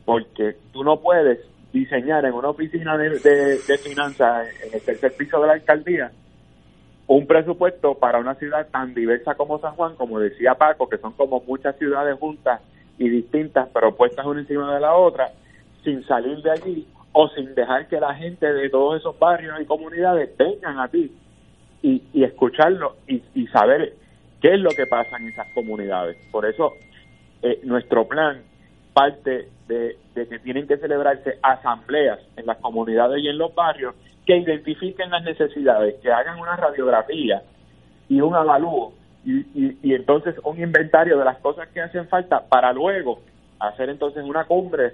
[0.03, 1.39] porque tú no puedes
[1.71, 6.11] diseñar en una oficina de, de, finanzas en el tercer piso de la alcaldía
[7.07, 11.13] un presupuesto para una ciudad tan diversa como San Juan, como decía Paco, que son
[11.13, 12.61] como muchas ciudades juntas
[12.97, 15.31] y distintas, pero puestas una encima de la otra,
[15.83, 19.65] sin salir de allí o sin dejar que la gente de todos esos barrios y
[19.65, 21.11] comunidades vengan a ti
[21.81, 23.93] y, y escucharlo y, y saber
[24.41, 26.17] qué es lo que pasa en esas comunidades.
[26.31, 26.73] Por eso
[27.41, 28.41] eh, nuestro plan
[28.93, 33.95] parte de, de que tienen que celebrarse asambleas en las comunidades y en los barrios
[34.25, 37.41] que identifiquen las necesidades, que hagan una radiografía
[38.09, 38.93] y un avalúo
[39.25, 43.21] y, y, entonces un inventario de las cosas que hacen falta para luego
[43.59, 44.93] hacer entonces una cumbre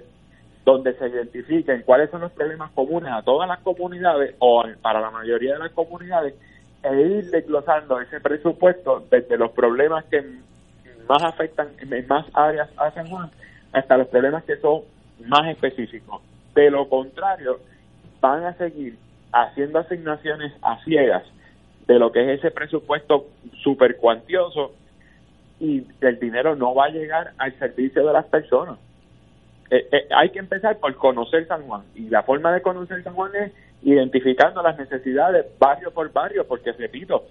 [0.64, 5.10] donde se identifiquen cuáles son los problemas comunes a todas las comunidades o para la
[5.10, 6.34] mayoría de las comunidades
[6.82, 10.24] e ir desglosando ese presupuesto desde los problemas que
[11.08, 12.70] más afectan en más áreas
[13.08, 13.30] Juan
[13.72, 14.82] hasta los problemas que son
[15.26, 16.22] más específicos.
[16.54, 17.58] De lo contrario,
[18.20, 18.96] van a seguir
[19.32, 21.24] haciendo asignaciones a ciegas
[21.86, 23.26] de lo que es ese presupuesto
[23.62, 24.72] super cuantioso
[25.58, 28.78] y el dinero no va a llegar al servicio de las personas.
[29.70, 33.14] Eh, eh, hay que empezar por conocer San Juan y la forma de conocer San
[33.14, 33.52] Juan es
[33.82, 37.24] identificando las necesidades barrio por barrio, porque repito,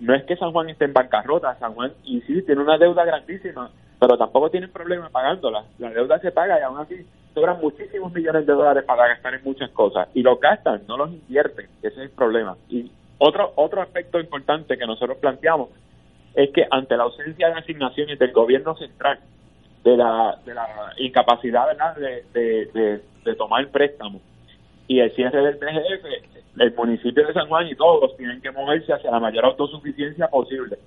[0.00, 3.04] no es que San Juan esté en bancarrota, San Juan, y sí, tiene una deuda
[3.04, 5.64] grandísima, pero tampoco tiene problema pagándola.
[5.78, 9.44] La deuda se paga y aún así sobran muchísimos millones de dólares para gastar en
[9.44, 10.08] muchas cosas.
[10.14, 12.56] Y lo gastan, no los invierten, ese es el problema.
[12.68, 15.70] Y otro, otro aspecto importante que nosotros planteamos
[16.34, 19.18] es que ante la ausencia de asignaciones del gobierno central,
[19.84, 20.66] de la, de la
[20.98, 21.66] incapacidad
[21.96, 24.22] De, de, de, tomar préstamos
[24.86, 28.92] y el cierre del PGF, el municipio de San Juan y todos tienen que moverse
[28.92, 30.78] hacia la mayor autosuficiencia posible.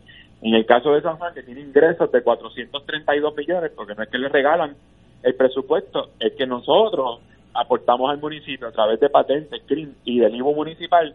[0.42, 4.10] En el caso de San Juan, que tiene ingresos de 432 millones, porque no es
[4.10, 4.76] que le regalan
[5.24, 7.20] el presupuesto, es que nosotros
[7.54, 11.14] aportamos al municipio a través de patentes, CRIM y del IVO municipal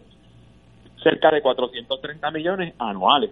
[1.03, 3.31] cerca de 430 millones anuales.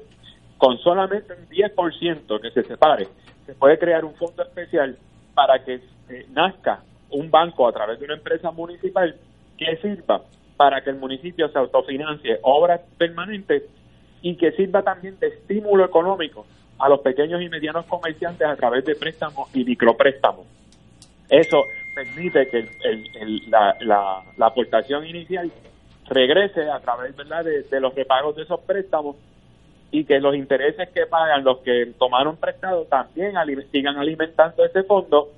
[0.59, 3.09] Con solamente un 10% que se separe,
[3.47, 4.97] se puede crear un fondo especial
[5.35, 9.17] para que eh, nazca un banco a través de una empresa municipal
[9.59, 10.23] que sirva
[10.57, 13.65] para que el municipio se autofinancie obras permanentes
[14.23, 16.47] y que sirva también de estímulo económico
[16.79, 20.47] a los pequeños y medianos comerciantes a través de préstamos y micropréstamos.
[21.29, 22.69] Eso permite que
[23.49, 25.51] la, la, aportación inicial
[26.09, 27.45] regrese a través ¿verdad?
[27.45, 29.17] De, los repagos de esos préstamos
[29.91, 33.35] y que los intereses que pagan los que tomaron prestado también
[33.71, 35.29] sigan alimentando ese fondo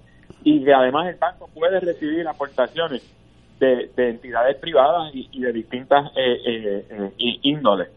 [0.42, 3.02] y que además el banco puede recibir aportaciones
[3.58, 7.12] de, entidades privadas y, de distintas eh, eh, eh,
[7.42, 7.88] índoles.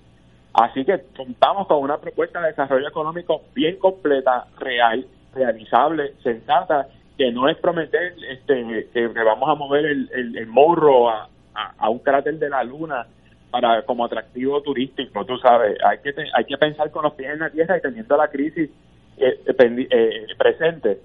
[0.53, 6.87] Así que contamos con una propuesta de desarrollo económico bien completa, real, realizable, sensata,
[7.19, 11.27] que no es prometer este, que, vamos a mover el, el, morro a,
[11.89, 13.05] un cráter de la luna
[13.51, 17.39] para como atractivo turístico, tú sabes, hay que hay que pensar con los pies en
[17.39, 18.69] la tierra y teniendo la crisis
[19.17, 20.99] eh, eh, presente,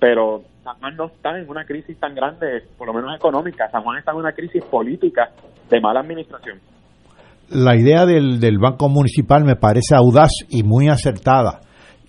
[0.00, 3.82] pero San Juan no está en una crisis tan grande, por lo menos económica, San
[3.82, 5.32] Juan está en una crisis política
[5.68, 6.60] de mala administración.
[7.50, 11.60] La idea del Banco Municipal me parece audaz y muy acertada.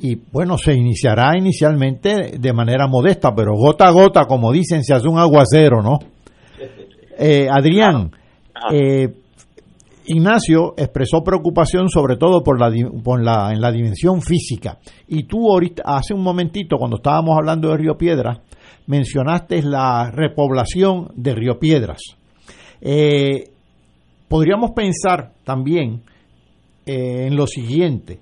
[0.04, 4.94] Y bueno, se iniciará inicialmente de manera modesta, pero gota a gota, como dicen, se
[4.94, 6.00] hace un aguacero, ¿no?
[7.16, 8.10] Eh, Adrián,
[8.72, 9.08] eh,
[10.08, 12.72] Ignacio expresó preocupación sobre todo por la,
[13.04, 14.80] por la, en la dimensión física.
[15.08, 18.40] Y tú ahorita, hace un momentito, cuando estábamos hablando de Río Piedras,
[18.88, 22.02] mencionaste la repoblación de Río Piedras.
[22.82, 23.52] Eh,
[24.28, 26.02] podríamos pensar también
[26.88, 28.20] eh, en lo siguiente.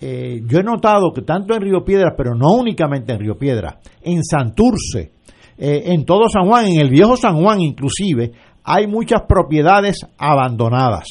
[0.00, 3.76] Eh, yo he notado que tanto en Río Piedras, pero no únicamente en Río Piedras,
[4.02, 5.12] en Santurce,
[5.58, 8.32] eh, en todo San Juan, en el viejo San Juan inclusive,
[8.64, 11.06] hay muchas propiedades abandonadas.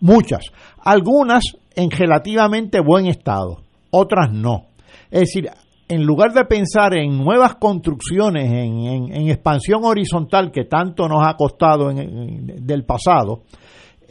[0.00, 0.46] Muchas.
[0.84, 1.44] Algunas
[1.76, 4.66] en relativamente buen estado, otras no.
[5.10, 5.48] Es decir,
[5.88, 11.90] en lugar de pensar en nuevas construcciones, en, expansión horizontal que tanto nos ha costado
[11.90, 13.42] en, del pasado,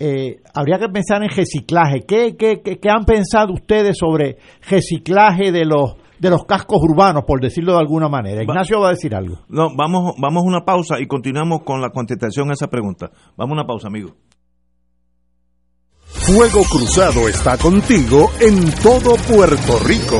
[0.03, 2.01] eh, habría que pensar en reciclaje.
[2.07, 4.37] ¿Qué, ¿Qué, qué, han pensado ustedes sobre
[4.67, 8.41] reciclaje de los de los cascos urbanos, por decirlo de alguna manera?
[8.41, 9.39] Ignacio va a decir algo.
[9.47, 13.11] No, vamos, vamos a una pausa y continuamos con la contestación a esa pregunta.
[13.37, 14.15] Vamos a una pausa, amigo.
[16.05, 20.19] Fuego Cruzado está contigo en todo Puerto Rico.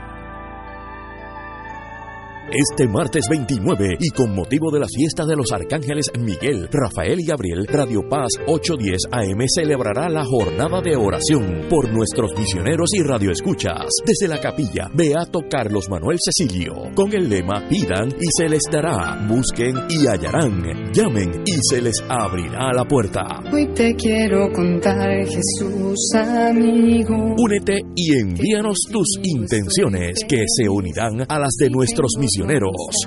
[2.53, 7.25] Este martes 29 y con motivo de la fiesta de los arcángeles Miguel, Rafael y
[7.25, 13.87] Gabriel, Radio Paz 810 AM celebrará la jornada de oración por nuestros misioneros y radioescuchas
[14.05, 19.25] desde la capilla Beato Carlos Manuel Cecilio con el lema Pidan y se les dará,
[19.29, 23.21] busquen y hallarán, llamen y se les abrirá la puerta.
[23.49, 27.15] Hoy te quiero contar, Jesús amigo.
[27.37, 32.40] Únete y envíanos tus intenciones que se unirán a las de nuestros misioneros.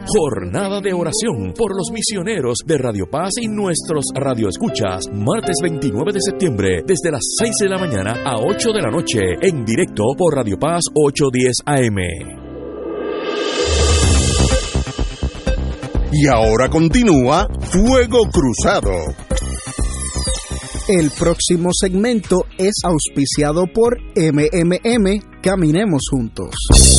[0.07, 5.09] Jornada de oración por los misioneros de Radio Paz y nuestros radioescuchas.
[5.12, 9.20] Martes 29 de septiembre, desde las 6 de la mañana a 8 de la noche,
[9.41, 11.99] en directo por Radio Paz 810 AM.
[16.12, 18.93] Y ahora continúa Fuego Cruzado.
[20.89, 26.93] El próximo segmento es auspiciado por MMM Caminemos Juntos.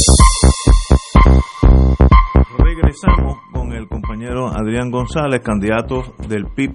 [4.24, 6.72] Adrián González, candidato del PIB,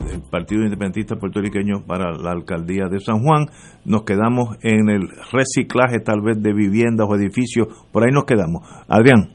[0.00, 3.46] del Partido Independentista Puertorriqueño para la alcaldía de San Juan.
[3.86, 8.60] Nos quedamos en el reciclaje tal vez de viviendas o edificios, por ahí nos quedamos.
[8.88, 9.30] Adrián.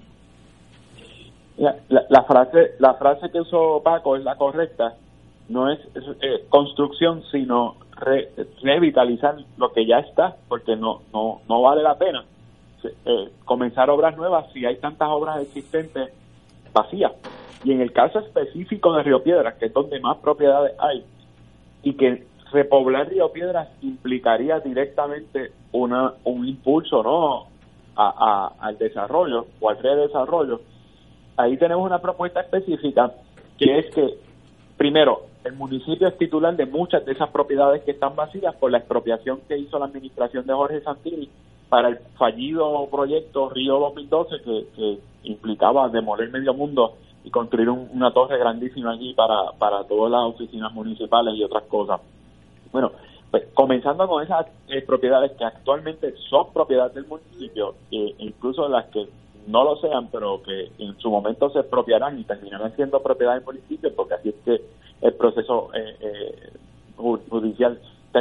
[1.57, 4.93] La, frase la frase que usó Paco es la correcta.
[5.49, 5.79] No es,
[6.21, 8.29] eh, construcción, sino re,
[8.61, 12.23] revitalizar lo que ya está, porque no no no vale la pena
[12.83, 16.11] eh, comenzar obras nuevas si hay tantas obras existentes
[16.73, 17.11] vacías.
[17.63, 21.05] Y en el caso específico de Río Piedras, que es donde más propiedades hay,
[21.83, 27.47] y que repoblar Río Piedras implicaría directamente una un impulso no
[27.95, 30.61] a, a, al desarrollo o al redesarrollo,
[31.37, 33.11] ahí tenemos una propuesta específica
[33.57, 34.15] que es que,
[34.77, 38.77] primero, el municipio es titular de muchas de esas propiedades que están vacías por la
[38.79, 41.29] expropiación que hizo la administración de Jorge Santini
[41.71, 47.87] para el fallido proyecto Río 2012 que, que implicaba demoler medio mundo y construir un,
[47.93, 52.01] una torre grandísima allí para, para todas las oficinas municipales y otras cosas.
[52.73, 52.91] Bueno,
[53.31, 58.87] pues comenzando con esas eh, propiedades que actualmente son propiedad del municipio, e incluso las
[58.87, 59.07] que
[59.47, 63.45] no lo sean, pero que en su momento se expropiarán y terminarán siendo propiedad del
[63.45, 64.61] municipio, porque así es que
[65.07, 66.53] el proceso eh, eh,
[66.97, 67.79] judicial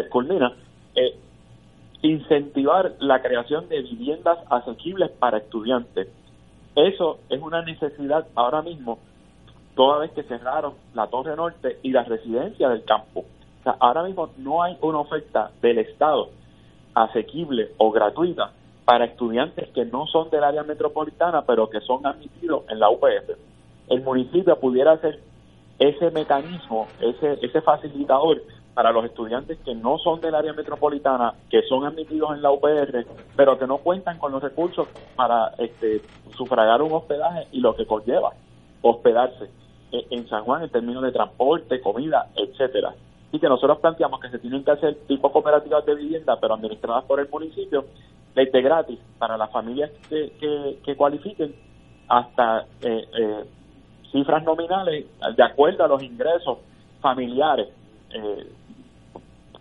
[0.08, 0.52] culmina.
[0.94, 1.16] Eh,
[2.02, 6.08] incentivar la creación de viviendas asequibles para estudiantes.
[6.74, 8.98] Eso es una necesidad ahora mismo,
[9.74, 13.20] toda vez que cerraron la Torre Norte y la residencia del campo.
[13.60, 16.30] O sea, ahora mismo no hay una oferta del Estado
[16.94, 18.52] asequible o gratuita
[18.84, 23.36] para estudiantes que no son del área metropolitana, pero que son admitidos en la UPF.
[23.88, 25.20] El municipio pudiera ser
[25.78, 28.42] ese mecanismo, ese, ese facilitador
[28.74, 33.06] para los estudiantes que no son del área metropolitana, que son admitidos en la UPR,
[33.36, 36.02] pero que no cuentan con los recursos para este,
[36.36, 38.32] sufragar un hospedaje y lo que conlleva
[38.82, 39.50] hospedarse
[39.92, 42.94] en San Juan en términos de transporte, comida, etcétera.
[43.32, 47.04] Y que nosotros planteamos que se tienen que hacer tipo cooperativas de vivienda, pero administradas
[47.04, 47.84] por el municipio,
[48.34, 51.54] desde gratis para las familias que, que, que cualifiquen
[52.08, 53.44] hasta eh, eh,
[54.12, 55.06] cifras nominales
[55.36, 56.58] de acuerdo a los ingresos
[57.00, 57.68] familiares
[58.12, 58.52] eh,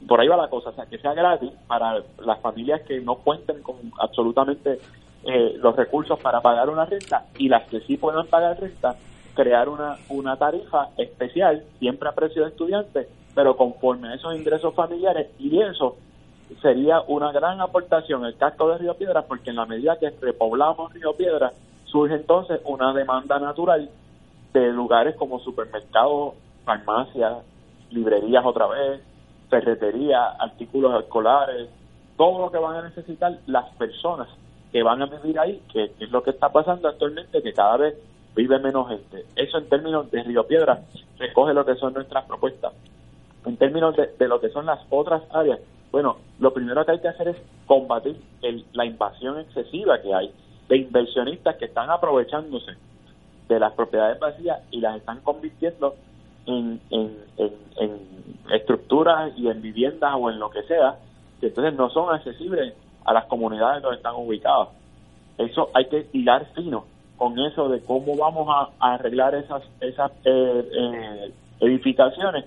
[0.07, 3.15] por ahí va la cosa, o sea, que sea gratis para las familias que no
[3.15, 4.79] cuenten con absolutamente
[5.23, 8.95] eh, los recursos para pagar una renta y las que sí puedan pagar renta,
[9.35, 14.73] crear una, una tarifa especial, siempre a precio de estudiante, pero conforme a esos ingresos
[14.73, 15.97] familiares y eso
[16.61, 20.93] sería una gran aportación el casco de Río Piedras porque en la medida que repoblamos
[20.93, 21.53] Río Piedras
[21.85, 23.89] surge entonces una demanda natural
[24.53, 26.33] de lugares como supermercados,
[26.65, 27.43] farmacias,
[27.91, 29.01] librerías otra vez,
[29.49, 31.69] ferretería, artículos escolares,
[32.17, 34.27] todo lo que van a necesitar las personas
[34.71, 37.95] que van a vivir ahí, que, es lo que está pasando actualmente, que cada vez
[38.35, 39.25] vive menos gente.
[39.35, 40.81] Eso en términos de Río Piedra
[41.17, 42.73] recoge lo que son nuestras propuestas.
[43.45, 45.59] En términos de, lo que son las otras áreas,
[45.91, 48.21] bueno, lo primero que hay que hacer es combatir
[48.73, 50.31] la invasión excesiva que hay
[50.67, 52.73] de inversionistas que están aprovechándose
[53.47, 55.95] de las propiedades vacías y las están convirtiendo
[56.45, 57.17] en, en,
[58.51, 60.97] estructuras y en viviendas o en lo que sea,
[61.39, 62.73] que entonces no son accesibles
[63.05, 64.69] a las comunidades donde están ubicadas.
[65.37, 66.85] Eso hay que hilar fino
[67.17, 72.45] con eso de cómo vamos a, arreglar esas, esas eh, eh, edificaciones,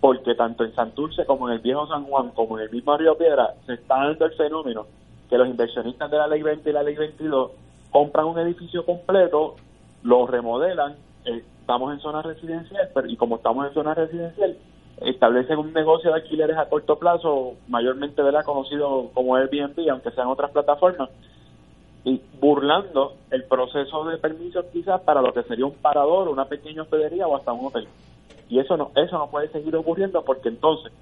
[0.00, 3.16] porque tanto en Santurce como en el Viejo San Juan, como en el mismo Río
[3.16, 4.86] Piedra, se está dando el fenómeno
[5.28, 7.52] que los inversionistas de la Ley 20 y la Ley 22
[7.90, 9.56] compran un edificio completo,
[10.02, 14.56] lo remodelan, eh, estamos en zona residencial, pero, y como estamos en zona residencial,
[15.02, 20.26] establecen un negocio de alquileres a corto plazo, mayormente la conocido como Airbnb, aunque sean
[20.26, 21.10] otras plataformas,
[22.02, 26.82] y burlando el proceso de permisos quizás para lo que sería un parador, una pequeña
[26.82, 27.86] hospedería o hasta un hotel.
[28.48, 30.92] Y eso no, eso no puede seguir ocurriendo porque entonces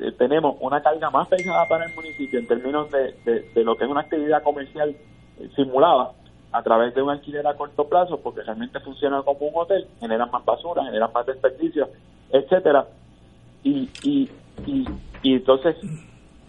[0.00, 3.12] eh, tenemos una carga más pesada para el municipio en términos de,
[3.54, 4.96] de, lo que es una actividad comercial
[5.38, 6.10] eh, simulada
[6.52, 10.30] a través de un alquiler a corto plazo porque realmente funciona como un hotel, generan
[10.30, 11.88] más basura, generan más desperdicios,
[12.30, 12.86] etcétera
[13.66, 14.30] y, y,
[15.22, 15.76] y, entonces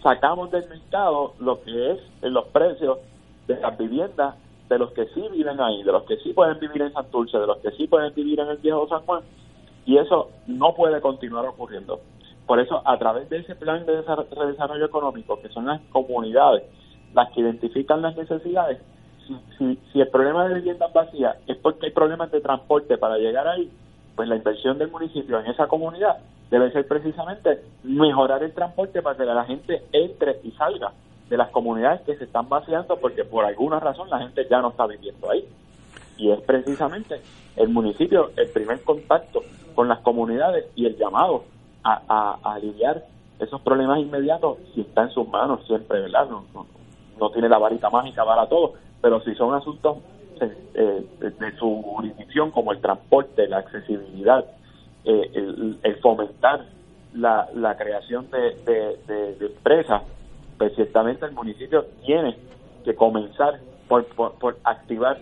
[0.02, 2.98] sacamos del mercado lo que es los precios
[3.48, 4.36] de las viviendas
[4.68, 7.46] de los que sí viven ahí, de los que sí pueden vivir en Santurce, de
[7.46, 9.22] los que sí pueden vivir en el viejo San Juan,
[9.84, 12.00] y eso no puede continuar ocurriendo.
[12.46, 16.62] Por eso, a través de ese plan de desarrollo económico, que son las comunidades
[17.14, 18.80] las que identifican las necesidades,
[19.28, 23.18] si, si, si el problema de viviendas vacías es porque hay problemas de transporte para
[23.18, 23.70] llegar ahí,
[24.16, 26.18] pues la inversión del municipio en esa comunidad
[26.50, 30.92] debe ser precisamente mejorar el transporte para que la gente entre y salga
[31.28, 34.70] de las comunidades que se están vaciando porque por alguna razón la gente ya no
[34.70, 35.46] está viviendo ahí.
[36.16, 37.20] Y es precisamente
[37.56, 39.42] el municipio el primer contacto
[39.74, 41.44] con las comunidades y el llamado
[41.84, 43.04] a, aliviar
[43.38, 46.28] esos problemas inmediatos si está en sus manos siempre, ¿verdad?
[46.28, 46.66] No,
[47.20, 49.98] no, tiene la varita mágica para todo, pero si son asuntos
[50.40, 54.44] eh, de su jurisdicción como el transporte, la accesibilidad,
[55.04, 55.30] eh,
[55.82, 56.66] el, fomentar
[57.14, 60.02] la, la creación de, de, empresas,
[60.56, 62.36] pues ciertamente el municipio tiene
[62.84, 65.18] que comenzar por, por, activar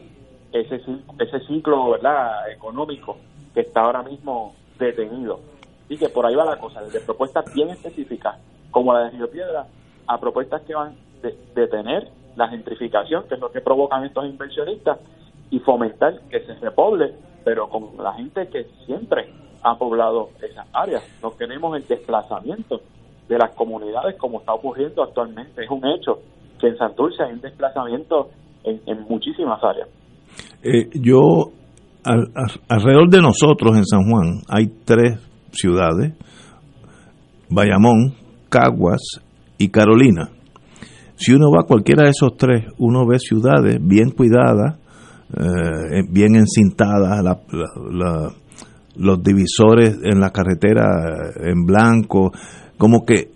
[0.53, 0.83] ese,
[1.19, 2.51] ese ciclo ¿verdad?
[2.51, 3.17] económico
[3.55, 5.41] que está ahora mismo detenido.
[5.89, 8.37] Y que por ahí va la cosa, de propuestas bien específicas,
[8.71, 9.67] como la de Río Piedra,
[10.07, 14.99] a propuestas que van de detener la gentrificación, que es lo que provocan estos inversionistas,
[15.51, 17.15] y fomentar que se repoble,
[17.45, 19.33] pero con la gente que siempre
[19.63, 21.03] ha poblado esas áreas.
[21.23, 22.81] No tenemos el desplazamiento
[23.29, 25.65] de las comunidades como está ocurriendo actualmente.
[25.65, 26.21] Es un hecho
[26.61, 28.31] que en Santurce hay un desplazamiento
[28.65, 29.89] en, muchísimas áreas.
[30.63, 31.51] Eh, yo,
[32.69, 35.21] alrededor de nosotros en San Juan, hay tres
[35.53, 36.15] ciudades,
[37.49, 38.15] Bayamón,
[38.49, 39.21] Caguas
[39.59, 40.31] y Carolina.
[41.17, 44.79] Si uno va a cualquiera de esos tres, uno ve ciudades bien cuidadas,
[45.35, 47.41] eh, bien encintadas, la,
[48.97, 52.33] los divisores en la carretera en blanco,
[52.79, 53.31] como que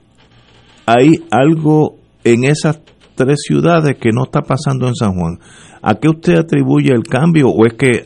[0.87, 2.81] hay algo en esas
[3.15, 5.39] tres ciudades que no está pasando en San Juan.
[5.83, 8.05] ¿A qué usted atribuye el cambio o es que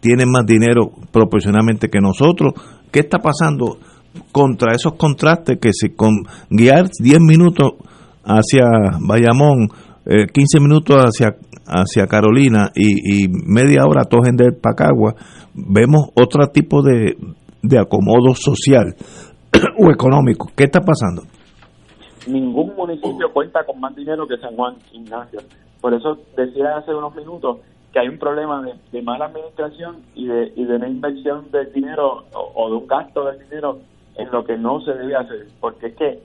[0.00, 2.54] tienen más dinero proporcionalmente que nosotros?
[2.90, 3.78] ¿Qué está pasando
[4.32, 7.72] contra esos contrastes que si con guiar 10 minutos
[8.36, 8.64] hacia
[9.00, 9.68] Bayamón,
[10.04, 11.36] 15 eh, minutos hacia
[11.70, 15.14] hacia Carolina y, media hora a del Pacagua,
[15.54, 17.14] vemos otro tipo de,
[17.62, 18.94] de acomodo social
[19.78, 20.48] o económico.
[20.56, 21.22] ¿Qué está pasando?
[22.26, 25.40] Ningún municipio cuenta con más dinero que San Juan Ignacio.
[25.80, 27.58] Por eso decía hace unos minutos
[27.92, 28.62] que hay un problema
[28.92, 33.40] de, mala administración y de, de una inversión del dinero o, de un gasto del
[33.40, 33.78] dinero
[34.16, 35.46] en lo que no se debe hacer.
[35.60, 36.18] Porque es que,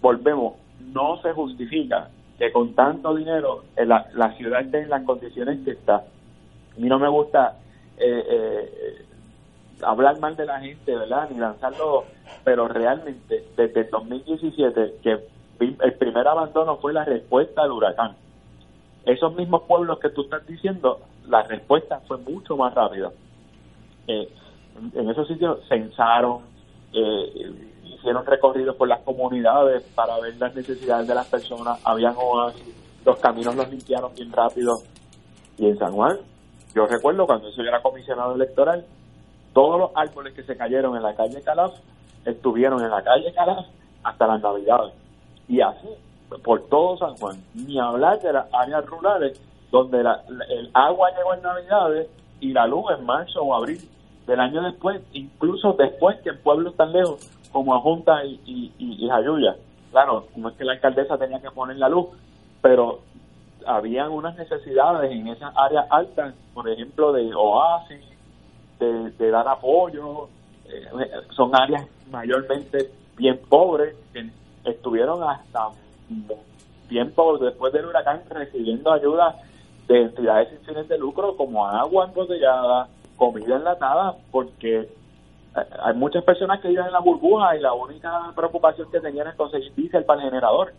[0.00, 0.54] volvemos,
[0.92, 5.72] no se justifica que con tanto dinero la, la ciudad esté en las condiciones que
[5.72, 5.96] está.
[5.96, 7.56] A mí no me gusta
[7.98, 9.04] eh, eh,
[9.82, 11.28] hablar mal de la gente, ¿verdad?
[11.30, 12.04] Ni lanzarlo,
[12.44, 15.18] pero realmente desde el 2017 que
[15.58, 18.16] el primer abandono fue la respuesta al huracán.
[19.06, 23.12] Esos mismos pueblos que tú estás diciendo, la respuesta fue mucho más rápida.
[24.08, 24.28] Eh,
[24.94, 26.40] en esos sitios censaron,
[28.06, 32.72] hicieron recorridos por las comunidades para ver las necesidades de las personas, habían oasis,
[33.04, 34.74] los caminos los limpiaron bien rápido.
[35.58, 36.16] Y en San Juan,
[36.72, 38.84] yo recuerdo cuando yo era comisionado electoral,
[39.52, 41.72] todos los árboles que se cayeron en la calle Calaf
[42.24, 43.66] estuvieron en la calle Calaf
[44.04, 44.94] hasta las Navidades.
[45.48, 45.88] Y así,
[46.44, 49.40] por todo San Juan, ni hablar de las áreas rurales
[49.72, 52.08] donde el agua llegó en Navidades
[52.38, 53.80] y la luz en marzo o abril
[54.28, 59.08] del año después, incluso después que en pueblos tan lejos como Ajunta y, y, y,
[59.08, 59.56] Jayuya.
[59.90, 62.08] Claro, no es que la alcaldesa tenía que poner la luz,
[62.60, 63.00] pero
[63.64, 68.04] habían unas necesidades en esas áreas altas, por ejemplo, de oasis,
[68.78, 70.28] de, dar apoyo.
[70.66, 70.84] Eh,
[71.30, 74.28] son áreas mayormente bien pobres que
[74.66, 75.70] estuvieron hasta
[76.90, 79.34] tiempo después del huracán recibiendo ayuda
[79.88, 84.90] de entidades sin fines de lucro como agua embotellada, comida enlatada, porque
[85.82, 89.34] hay muchas personas que viven en la burbuja y la única preocupación que tenían es
[89.34, 90.72] conseguir diésel para el generador.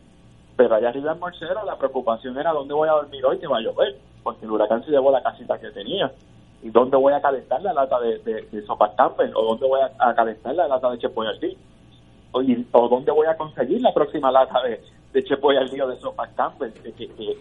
[0.55, 3.57] Pero allá arriba en Morcero la preocupación era dónde voy a dormir hoy que va
[3.57, 6.11] a llover, porque el huracán se llevó la casita que tenía.
[6.63, 9.31] ¿Y dónde voy a calentar la lata de, de, sopa Campbell?
[9.35, 11.27] ¿O dónde voy a, calentar la lata de Chepoy
[12.31, 12.41] ¿O,
[12.71, 14.81] ¿O dónde voy a conseguir la próxima lata de,
[15.13, 16.71] de Chepoy al de sopa Campbell?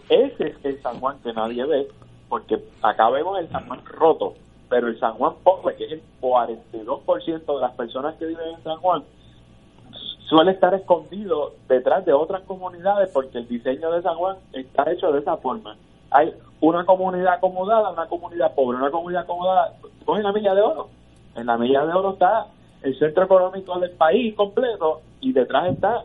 [0.09, 1.87] ese es el San Juan que nadie ve,
[2.29, 4.35] porque acá vemos el San Juan roto,
[4.69, 8.63] pero el San Juan pobre, que es el 42% de las personas que viven en
[8.63, 9.03] San Juan,
[10.27, 15.11] suele estar escondido detrás de otras comunidades porque el diseño de San Juan está hecho
[15.11, 15.77] de esa forma.
[16.11, 19.73] Hay una comunidad acomodada, una comunidad pobre, una comunidad acomodada.
[20.05, 20.89] Cogen la milla de oro.
[21.35, 22.47] En la milla de oro está
[22.81, 26.03] el centro económico del país completo y detrás está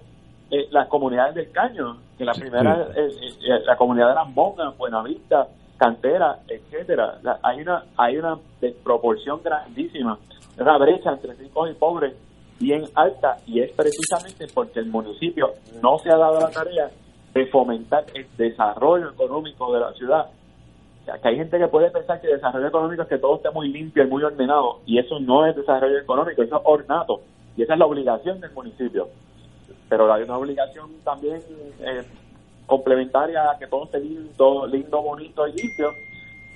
[0.51, 5.49] eh, las comunidades del Caño, que la primera es la comunidad de las Mongas, Buenavista,
[5.83, 7.19] Cantera, etcétera.
[7.43, 10.17] hay una hay una desproporción grandísima,
[10.57, 12.15] una brecha entre ricos y pobres
[12.61, 15.51] bien alta y es precisamente porque el municipio
[15.83, 16.89] no se ha dado la tarea
[17.35, 20.27] de fomentar el desarrollo económico de la ciudad.
[20.29, 23.51] O que hay gente que puede pensar que el desarrollo económico es que todo esté
[23.51, 27.23] muy limpio y muy ordenado, y eso no es desarrollo económico, eso es ornato,
[27.57, 29.09] y esa es la obligación del municipio.
[29.89, 31.41] Pero hay una obligación también
[31.81, 32.05] eh,
[32.67, 35.95] complementaria a que todo esté lindo, lindo, bonito y limpio,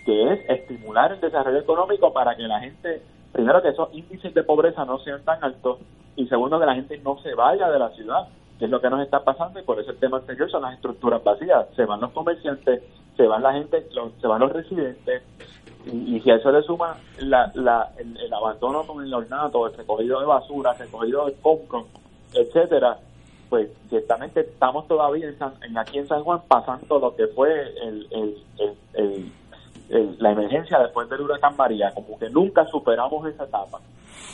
[0.04, 3.02] que es estimular el desarrollo económico para que la gente
[3.36, 5.78] primero que esos índices de pobreza no sean tan altos
[6.16, 8.28] y segundo que la gente no se vaya de la ciudad,
[8.58, 10.72] que es lo que nos está pasando y por eso el tema anterior son las
[10.72, 11.66] estructuras vacías.
[11.76, 12.82] Se van los comerciantes,
[13.14, 13.86] se van la gente,
[14.20, 15.22] se van los residentes
[15.84, 20.20] y, si a eso le suma la, la, el, abandono con el ornato, el recogido
[20.20, 21.86] de basura, el recogido de compro,
[22.32, 22.98] etcétera,
[23.48, 27.50] pues ciertamente estamos todavía en, aquí en San Juan pasando lo que fue
[27.82, 29.32] el, el
[29.88, 33.80] la emergencia después del huracán María, como que nunca superamos esa etapa.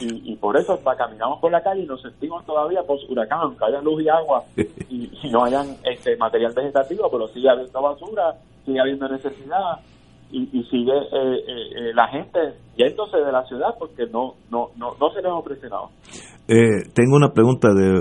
[0.00, 3.80] Y, por eso caminamos por la calle y nos sentimos todavía post huracán, aunque haya
[3.80, 4.42] luz y agua
[4.90, 8.34] y, no hayan este material vegetativo, pero sigue habiendo basura,
[8.64, 9.78] sigue habiendo necesidad
[10.32, 12.38] y, sigue eh, eh, eh, la gente
[12.76, 15.88] yéndose de la ciudad porque no no no, no se les ofrece nada.
[16.94, 17.92] tengo una pregunta de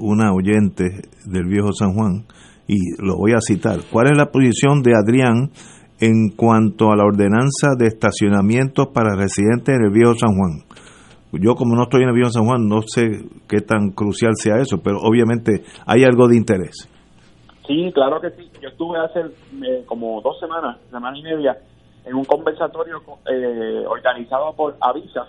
[0.00, 0.84] una oyente
[1.24, 2.24] del viejo San Juan
[2.66, 3.78] y lo voy a citar.
[3.92, 5.50] ¿Cuál es la posición de Adrián?
[5.98, 10.60] en cuanto a la ordenanza de estacionamiento para residentes en el Viejo San Juan.
[11.32, 14.56] Yo como no estoy en el Viejo San Juan no sé qué tan crucial sea
[14.56, 16.88] eso, pero obviamente hay algo de interés.
[17.66, 18.48] Sí, claro que sí.
[18.62, 21.56] Yo estuve hace eh, como dos semanas, semana y media,
[22.06, 25.26] en un conversatorio eh, organizado por Avisa,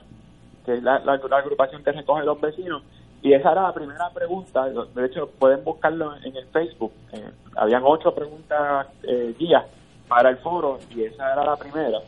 [0.66, 2.84] que es la, agrupación que recoge los vecinos,
[3.22, 4.70] y esa era la primera pregunta.
[4.70, 6.94] De hecho, pueden buscarlo en el Facebook.
[7.12, 8.88] Eh, habían ocho preguntas
[9.40, 9.66] guías
[10.08, 11.99] para el foro y esa era la primera.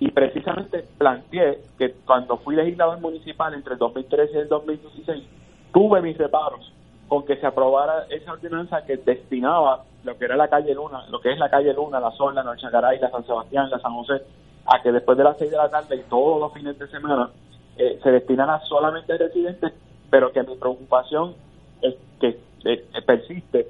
[0.00, 5.24] Y precisamente planteé que cuando fui legislador municipal entre el 2013 y el 2016,
[5.72, 6.72] tuve mis reparos
[7.10, 11.20] con que se aprobara esa ordenanza que destinaba lo que era la calle Luna, lo
[11.20, 14.22] que es la calle Luna, la Zona, la Chacaray, la San Sebastián, la San José,
[14.64, 17.30] a que después de las 6 de la tarde y todos los fines de semana
[17.76, 19.72] eh, se destinara solamente a residentes,
[20.08, 21.34] pero que mi preocupación
[21.82, 23.66] es que eh, persiste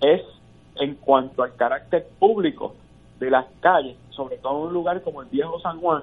[0.00, 0.22] es
[0.74, 2.74] en cuanto al carácter público
[3.20, 6.02] de las calles, sobre todo en un lugar como el Viejo San Juan,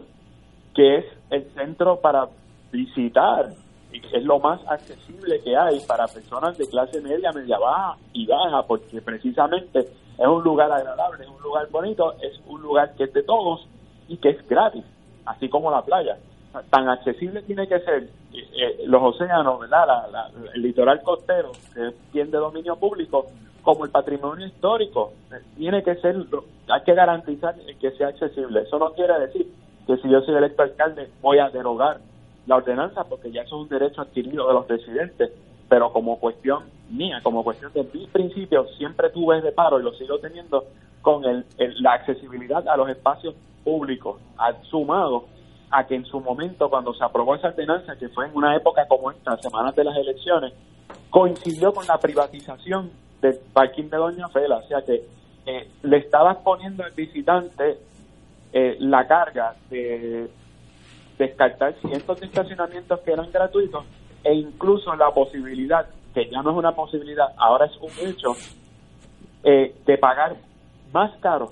[0.74, 2.30] que es el centro para
[2.72, 3.50] visitar
[3.92, 8.26] y es lo más accesible que hay para personas de clase media, media baja y
[8.28, 13.06] baja, porque precisamente es un lugar agradable, es un lugar bonito, es un lugar que
[13.06, 13.68] es de todos
[14.08, 14.84] y que es gratis,
[15.26, 16.18] así como la playa.
[16.70, 18.04] tan accesible tiene que ser
[18.34, 19.88] eh, eh, los océanos, ¿verdad?
[20.54, 21.52] el litoral costero,
[22.12, 23.28] que de dominio público,
[23.64, 25.14] como el patrimonio histórico.
[25.58, 26.16] Tiene que ser,
[26.68, 28.62] hay que garantizar que sea accesible.
[28.62, 29.48] Eso no quiere decir
[29.86, 32.00] que si yo soy electo alcalde voy a derogar
[32.48, 35.32] la ordenanza porque ya eso es un derecho adquirido de los residentes,
[35.68, 39.94] pero como cuestión mía, como cuestión de mis principios, siempre tuve de paro y lo
[39.94, 40.66] sigo teniendo
[41.02, 41.46] con el,
[41.82, 44.20] la accesibilidad a los espacios públicos,
[44.64, 45.26] sumado
[45.72, 48.88] a que en su momento, cuando se aprobó esa ordenanza, que fue en una época
[48.88, 50.54] como esta, semanas de las elecciones,
[51.10, 52.92] coincidió con la privatización
[53.22, 55.04] del parking de Doña Fela, o sea que
[55.46, 57.78] eh, le estabas poniendo al visitante
[58.52, 60.30] eh, la carga de
[61.20, 63.86] descartar cientos de estacionamientos que eran gratuitos
[64.24, 68.36] e incluso la posibilidad, que ya no es una posibilidad, ahora es un hecho,
[69.44, 70.38] eh, de pagar
[70.92, 71.52] más caro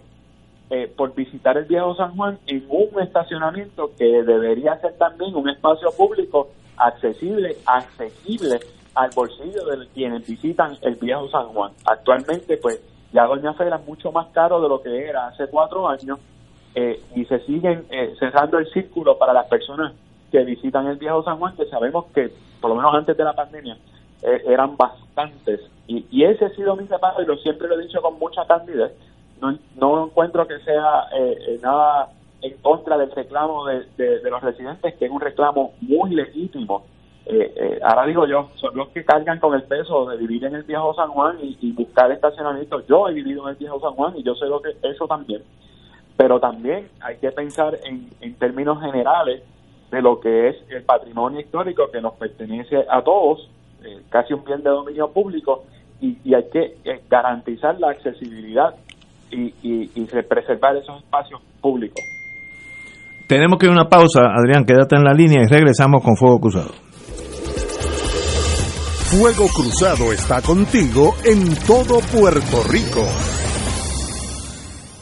[0.70, 5.50] eh, por visitar el viejo San Juan en un estacionamiento que debería ser también un
[5.50, 8.60] espacio público accesible, accesible
[8.96, 11.72] al bolsillo de quienes visitan el viejo San Juan.
[11.86, 12.82] Actualmente, pues,
[13.14, 16.20] ya Doña Fela es mucho más caro de lo que era hace cuatro años
[16.78, 19.94] eh, y se siguen eh, cerrando el círculo para las personas
[20.32, 22.32] que visitan el viejo San Juan, que sabemos que,
[22.62, 23.78] por lo menos antes de la pandemia,
[24.22, 25.62] eran bastantes.
[25.88, 28.46] Y, y, ese ha sido mi reparo y lo siempre lo he dicho con mucha
[28.46, 28.92] candidez
[29.42, 32.10] no, no encuentro que sea eh, eh, nada
[32.42, 36.86] en contra del reclamo de, de, los residentes, que es un reclamo muy legítimo.
[37.26, 40.64] Eh, ahora digo yo, son los que cargan con el peso de vivir en el
[40.64, 42.86] viejo San Juan y, buscar estacionamiento.
[42.88, 45.44] Yo he vivido en el viejo San Juan y yo sé lo que eso también.
[46.18, 49.44] Pero también hay que pensar en, en términos generales
[49.92, 53.50] de lo que es el patrimonio histórico que nos pertenece a todos,
[54.10, 55.64] casi un bien de dominio público,
[56.02, 56.76] y, y hay que
[57.10, 58.76] garantizar la accesibilidad
[59.32, 62.04] y, y, preservar esos espacios públicos.
[63.28, 66.40] Tenemos que ir a una pausa, Adrián, quédate en la línea y regresamos con Fuego
[66.40, 66.72] Cruzado.
[69.10, 73.37] Fuego Cruzado está contigo en todo Puerto Rico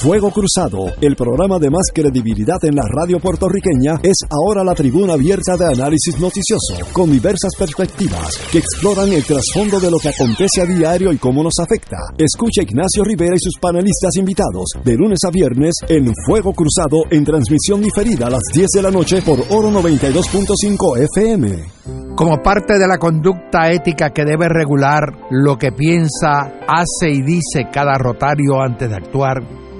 [0.00, 5.14] Fuego Cruzado, el programa de más credibilidad en la radio puertorriqueña, es ahora la tribuna
[5.14, 10.62] abierta de análisis noticioso, con diversas perspectivas que exploran el trasfondo de lo que acontece
[10.62, 11.96] a diario y cómo nos afecta.
[12.16, 17.24] Escucha Ignacio Rivera y sus panelistas invitados de lunes a viernes en Fuego Cruzado en
[17.24, 22.14] transmisión diferida a las 10 de la noche por Oro 92.5 FM.
[22.14, 27.66] Como parte de la conducta ética que debe regular lo que piensa, hace y dice
[27.72, 29.67] cada rotario antes de actuar,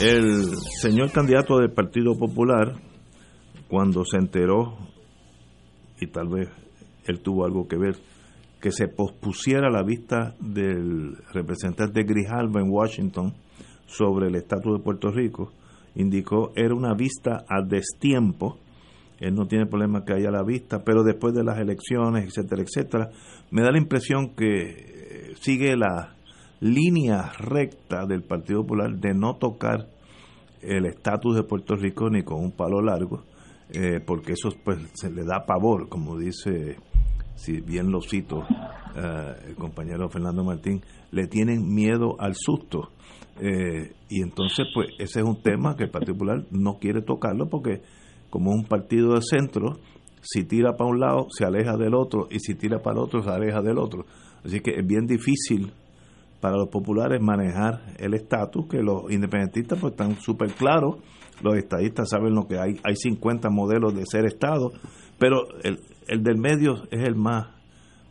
[0.00, 2.74] el señor candidato del Partido Popular,
[3.68, 4.78] cuando se enteró,
[6.00, 6.48] y tal vez
[7.04, 7.96] él tuvo algo que ver,
[8.62, 13.34] que se pospusiera la vista del representante Grijalva en Washington
[13.86, 15.52] sobre el estatus de Puerto Rico,
[15.94, 18.58] indicó era una vista a destiempo.
[19.18, 23.10] Él no tiene problema que haya la vista, pero después de las elecciones, etcétera, etcétera,
[23.50, 26.16] me da la impresión que sigue la
[26.60, 29.88] línea recta del Partido Popular de no tocar
[30.60, 33.24] el estatus de Puerto Rico ni con un palo largo,
[33.70, 36.76] eh, porque eso pues se le da pavor, como dice,
[37.34, 38.44] si bien lo cito,
[38.94, 42.90] eh, el compañero Fernando Martín, le tienen miedo al susto.
[43.40, 47.48] Eh, y entonces, pues ese es un tema que el Partido Popular no quiere tocarlo
[47.48, 47.80] porque
[48.28, 49.78] como un partido de centro,
[50.20, 53.22] si tira para un lado, se aleja del otro, y si tira para el otro,
[53.22, 54.04] se aleja del otro.
[54.44, 55.72] Así que es bien difícil
[56.40, 60.96] para los populares manejar el estatus, que los independentistas pues están súper claros,
[61.42, 64.72] los estadistas saben lo que hay, hay 50 modelos de ser Estado,
[65.18, 67.48] pero el, el del medio es el más,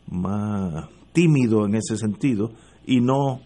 [0.08, 2.52] más tímido en ese sentido
[2.86, 3.40] y no,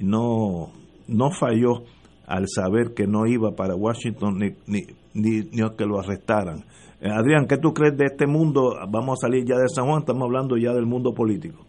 [0.00, 0.72] no,
[1.08, 1.84] no falló
[2.26, 4.82] al saber que no iba para Washington ni, ni,
[5.14, 6.64] ni, ni que lo arrestaran.
[7.00, 8.74] Eh, Adrián, ¿qué tú crees de este mundo?
[8.90, 11.65] Vamos a salir ya de San Juan, estamos hablando ya del mundo político.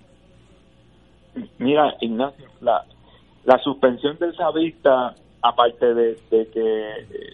[1.59, 2.84] Mira, Ignacio, la,
[3.45, 6.91] la suspensión del Savista, aparte de, que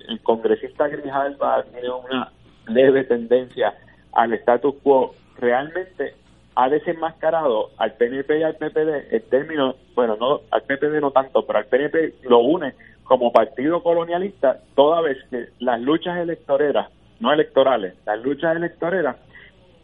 [0.07, 2.31] el congresista Grijalva tiene una
[2.67, 3.73] leve tendencia
[4.13, 6.15] al status quo, realmente
[6.55, 11.45] ha desenmascarado al PNP y al PPD el término, bueno, no al PPD no tanto,
[11.45, 16.89] pero al PNP lo une como partido colonialista toda vez que las luchas electoreras,
[17.19, 19.17] no electorales, las luchas electoreras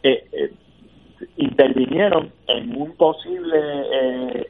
[0.02, 0.52] eh, eh,
[1.36, 3.58] intervinieron en un posible
[3.92, 4.46] eh,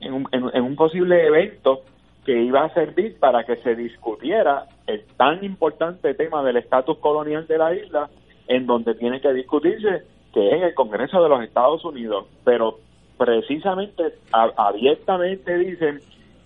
[0.00, 1.82] en, un, en, un posible evento
[2.24, 7.46] que iba a servir para que se discutiera el tan importante tema del estatus colonial
[7.46, 8.08] de la isla,
[8.48, 10.02] en donde tiene que discutirse
[10.32, 12.78] que es en el Congreso de los Estados Unidos, pero
[13.16, 16.00] precisamente abiertamente dicen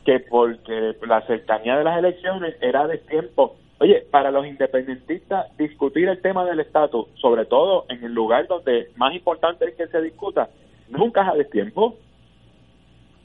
[0.04, 6.08] que porque la cercanía de las elecciones era de tiempo Oye, para los independentistas discutir
[6.08, 10.02] el tema del estatus, sobre todo en el lugar donde más importante es que se
[10.02, 10.48] discuta,
[10.88, 11.94] nunca es a destiempo.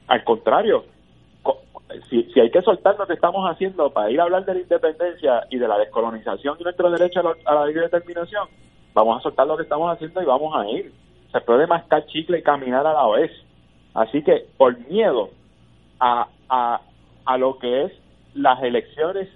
[0.08, 0.86] Al contrario,
[2.10, 4.60] si, si hay que soltar lo que estamos haciendo para ir a hablar de la
[4.60, 8.48] independencia y de la descolonización y nuestro derecho a, la libre determinación,
[8.94, 10.94] vamos a soltar lo que estamos haciendo y vamos a ir.
[11.32, 13.32] Se puede mascar chicle y caminar a la vez.
[13.96, 15.32] Así que por miedo
[16.00, 16.82] a, a,
[17.26, 17.92] a lo que es
[18.36, 19.30] las elecciones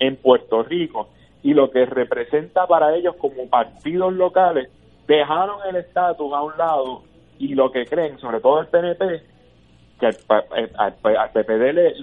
[0.00, 1.08] en Puerto Rico
[1.42, 4.68] y lo que representa para ellos como partidos locales,
[5.06, 7.02] dejaron el estatus a un lado
[7.38, 9.22] y lo que creen, sobre todo el PNP,
[9.98, 11.94] que al, PPD le,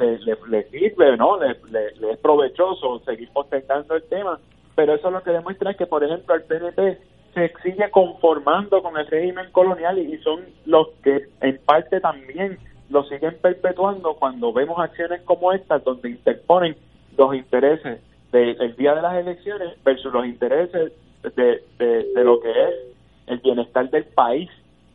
[0.48, 1.40] le, sirve, ¿no?
[1.40, 4.40] Le, le, es provechoso seguir postergando el tema,
[4.76, 6.98] pero eso lo que demuestra es que, por ejemplo, el PNP
[7.34, 12.57] se sigue conformando con el régimen colonial y son los que en parte también
[12.90, 16.76] lo siguen perpetuando cuando vemos acciones como estas donde interponen
[17.18, 20.91] los intereses del día de las elecciones versus los intereses
[21.35, 22.76] de, de, lo que es
[23.27, 24.49] el bienestar del país,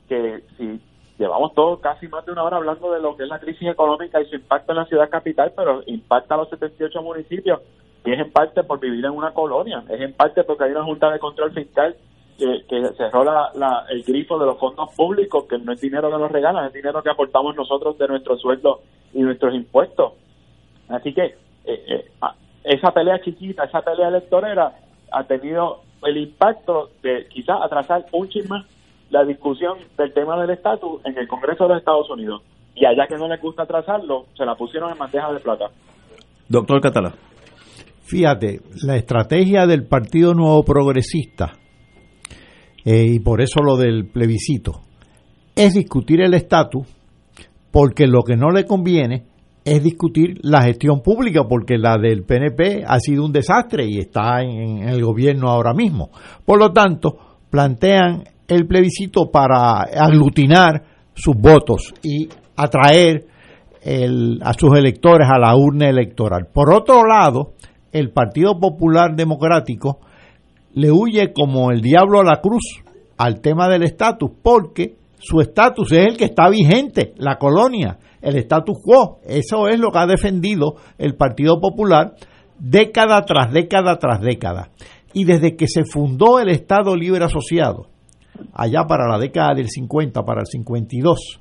[0.09, 0.81] que si
[1.19, 4.21] llevamos todo casi más de una hora hablando de lo que es la crisis económica
[4.21, 7.61] y su impacto en la ciudad capital, pero impacta a los 78 municipios
[8.05, 10.85] y es en parte por vivir en una colonia, es en parte porque hay una
[10.85, 11.97] junta de control fiscal
[12.39, 16.19] que, que cerró la, el grifo de los fondos públicos, que no es dinero que
[16.19, 18.81] nos regalan, es dinero que aportamos nosotros de nuestro sueldo
[19.13, 20.15] y nuestros impuestos.
[20.89, 22.05] Así que eh, eh,
[22.65, 24.73] esa pelea chiquita, esa pelea electorera
[25.11, 28.65] ha tenido el impacto de quizás atrasar un chisme
[29.11, 32.43] la discusión del tema del estatus en el Congreso de los Estados Unidos.
[32.75, 35.67] Y allá que no les gusta atrasarlo, se la pusieron en bandeja de plata.
[36.49, 37.13] Doctor Catalá.
[38.05, 41.53] Fíjate, la estrategia del Partido Nuevo Progresista,
[42.85, 44.81] eh, y por eso lo del plebiscito,
[45.55, 46.87] es discutir el estatus,
[47.71, 49.27] porque lo que no le conviene
[49.65, 54.43] es discutir la gestión pública, porque la del PNP ha sido un desastre y está
[54.43, 56.11] en, el gobierno ahora mismo.
[56.45, 57.17] Por lo tanto,
[57.51, 60.83] plantean el plebiscito para aglutinar
[61.15, 63.27] sus votos y atraer
[64.43, 66.49] a sus electores a la urna electoral.
[66.53, 67.55] Por otro lado,
[67.91, 69.99] el Partido Popular Democrático
[70.75, 72.83] le huye como el diablo a la cruz
[73.19, 78.37] al tema del estatus, porque su estatus es el que está vigente, la colonia el
[78.37, 79.19] status quo.
[79.27, 82.15] Eso es lo que ha defendido el Partido Popular
[82.59, 84.71] década tras década tras década.
[85.13, 87.89] Y desde que se fundó el Estado Libre Asociado,
[88.55, 91.41] allá para la década del 50, para el 52,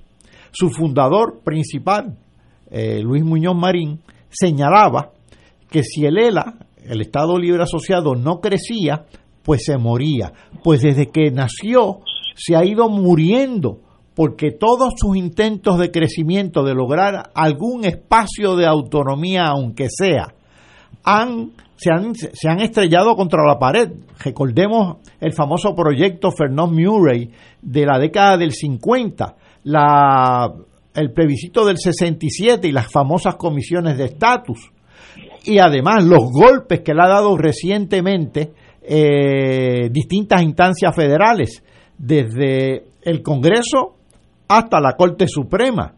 [0.52, 2.18] su fundador principal,
[2.70, 5.12] eh, Luis Muñoz Marín, señalaba
[5.70, 9.06] que si el ELA, el Estado Libre Asociado, no crecía,
[9.44, 10.34] pues se moría.
[10.64, 12.00] Pues desde que nació
[12.36, 13.80] se ha ido muriendo
[14.16, 20.34] porque todos sus intentos de crecimiento, de lograr algún espacio de autonomía, aunque sea,
[21.04, 21.52] han
[21.82, 23.90] se han, se han estrellado contra la pared.
[24.24, 30.54] Recordemos el famoso proyecto Fernand Murray de la década del 50, la,
[30.94, 34.72] el plebiscito del 67 y las famosas comisiones de estatus.
[35.44, 38.52] Y además los golpes que le ha dado recientemente
[38.84, 41.64] eh, distintas instancias federales,
[41.98, 43.96] desde el Congreso
[44.52, 45.94] hasta la Corte Suprema,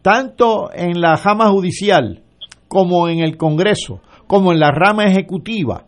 [0.00, 2.22] tanto en la rama judicial
[2.68, 5.86] como en el Congreso, como en la rama ejecutiva,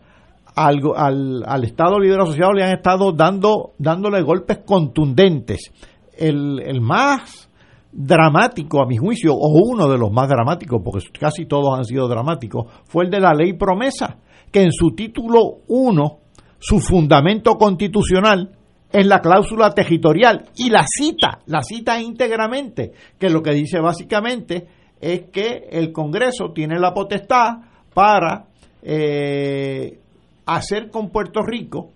[0.57, 5.73] al, al, al Estado Libre Asociado le han estado dando, dándole golpes contundentes.
[6.13, 7.49] El, el más
[7.93, 12.09] dramático, a mi juicio, o uno de los más dramáticos, porque casi todos han sido
[12.09, 14.19] dramáticos, fue el de la ley promesa,
[14.51, 16.19] que en su título 1,
[16.59, 18.58] su fundamento constitucional,
[18.91, 24.67] es la cláusula territorial y la cita, la cita íntegramente, que lo que dice básicamente
[25.01, 27.59] es que el Congreso tiene la potestad
[27.93, 28.47] para
[28.83, 29.99] eh,
[30.47, 31.91] hacer con Puerto Rico,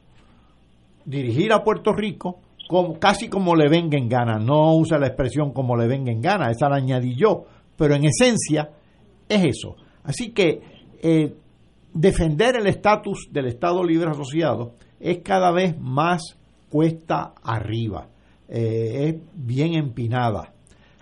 [1.04, 4.38] dirigir a Puerto Rico, como, casi como le venga en gana.
[4.38, 7.44] No usa la expresión como le venga en gana, esa la añadí yo,
[7.76, 8.70] pero en esencia
[9.28, 9.76] es eso.
[10.04, 10.60] Así que
[11.02, 11.34] eh,
[11.92, 16.38] defender el estatus del Estado Libre Asociado es cada vez más
[16.72, 18.08] cuesta arriba,
[18.48, 20.54] eh, es bien empinada.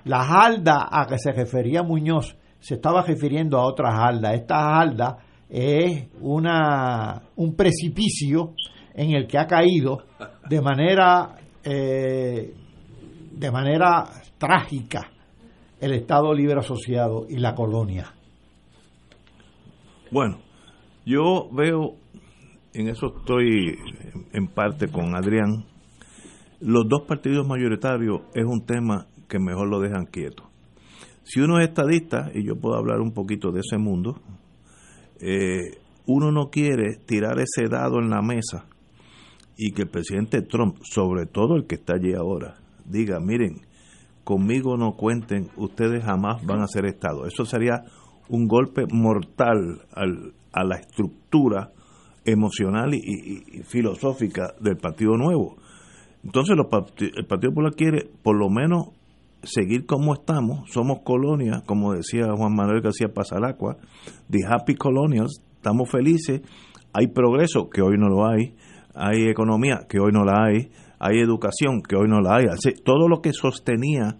[0.05, 4.35] La halda a que se refería Muñoz se estaba refiriendo a otras haldas.
[4.35, 5.19] Esta halda
[5.49, 8.55] es una, un precipicio
[8.95, 9.99] en el que ha caído
[10.49, 12.53] de manera, eh,
[13.31, 15.09] de manera trágica
[15.81, 18.13] el Estado Libre Asociado y la colonia.
[20.11, 20.41] Bueno,
[21.07, 21.95] yo veo,
[22.73, 23.77] en eso estoy
[24.33, 25.65] en parte con Adrián,
[26.61, 30.51] los dos partidos mayoritarios es un tema que mejor lo dejan quieto.
[31.25, 34.21] Si uno es estadista, y yo puedo hablar un poquito de ese mundo,
[35.21, 38.67] eh, uno no quiere tirar ese dado en la mesa
[39.57, 43.61] y que el presidente Trump, sobre todo el que está allí ahora, diga, miren,
[44.25, 47.27] conmigo no cuenten, ustedes jamás van a ser Estado.
[47.27, 47.85] Eso sería
[48.29, 51.73] un golpe mortal al, a la estructura
[52.31, 55.57] emocional y, filosófica del Partido Nuevo.
[56.25, 58.89] Entonces el Partido Popular quiere por lo menos
[59.43, 63.77] seguir como estamos, somos colonia, como decía Juan Manuel García Pasalacua,
[64.29, 66.43] the happy colonials, estamos felices,
[66.93, 68.55] hay progreso, que hoy no lo hay,
[68.95, 72.47] hay economía, que hoy no la hay, hay educación, que hoy no la hay,
[72.85, 74.19] todo lo que sostenía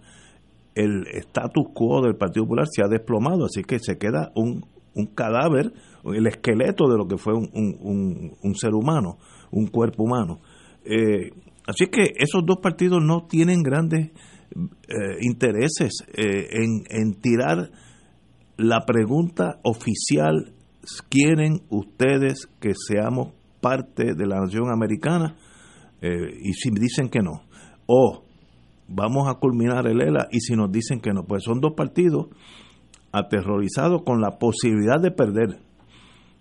[0.73, 5.07] el status quo del Partido Popular se ha desplomado, así que se queda un, un
[5.07, 5.73] cadáver,
[6.05, 9.17] el esqueleto de lo que fue un, un, un ser humano,
[9.51, 10.39] un cuerpo humano.
[10.83, 11.31] Eh,
[11.67, 14.11] así que esos dos partidos no tienen grandes
[14.51, 17.71] eh, intereses eh, en, en tirar
[18.57, 20.53] la pregunta oficial,
[21.09, 25.37] ¿quieren ustedes que seamos parte de la nación americana?
[26.03, 27.43] y si dicen que no,
[27.85, 28.23] o
[28.87, 32.27] vamos a culminar el ELA y si nos dicen que no, pues son dos partidos
[33.11, 35.59] aterrorizados con la posibilidad de perder.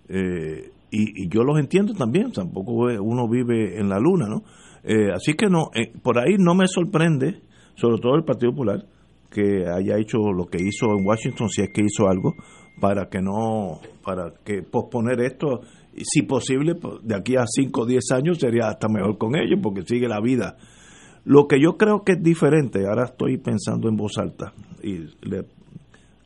[0.08, 4.42] Eh, y, yo los entiendo también, tampoco uno vive en la luna, ¿no?
[4.82, 7.42] Eh, así que no, eh, por ahí no me sorprende,
[7.74, 8.84] sobre todo el Partido Popular,
[9.30, 12.34] que haya hecho lo que hizo en Washington, si es que hizo algo,
[12.80, 15.60] para que no, para que posponer esto,
[15.94, 19.36] y si posible, pues, de aquí a 5 o 10 años sería hasta mejor con
[19.36, 20.56] ellos, porque sigue la vida
[21.24, 24.52] lo que yo creo que es diferente, ahora estoy pensando en voz alta
[24.82, 25.00] y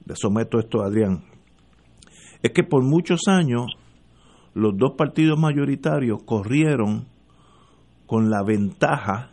[0.06, 1.24] le, someto esto a Adrián,
[2.42, 3.76] es que por muchos años
[4.54, 7.06] los dos partidos mayoritarios corrieron
[8.06, 9.30] con la ventaja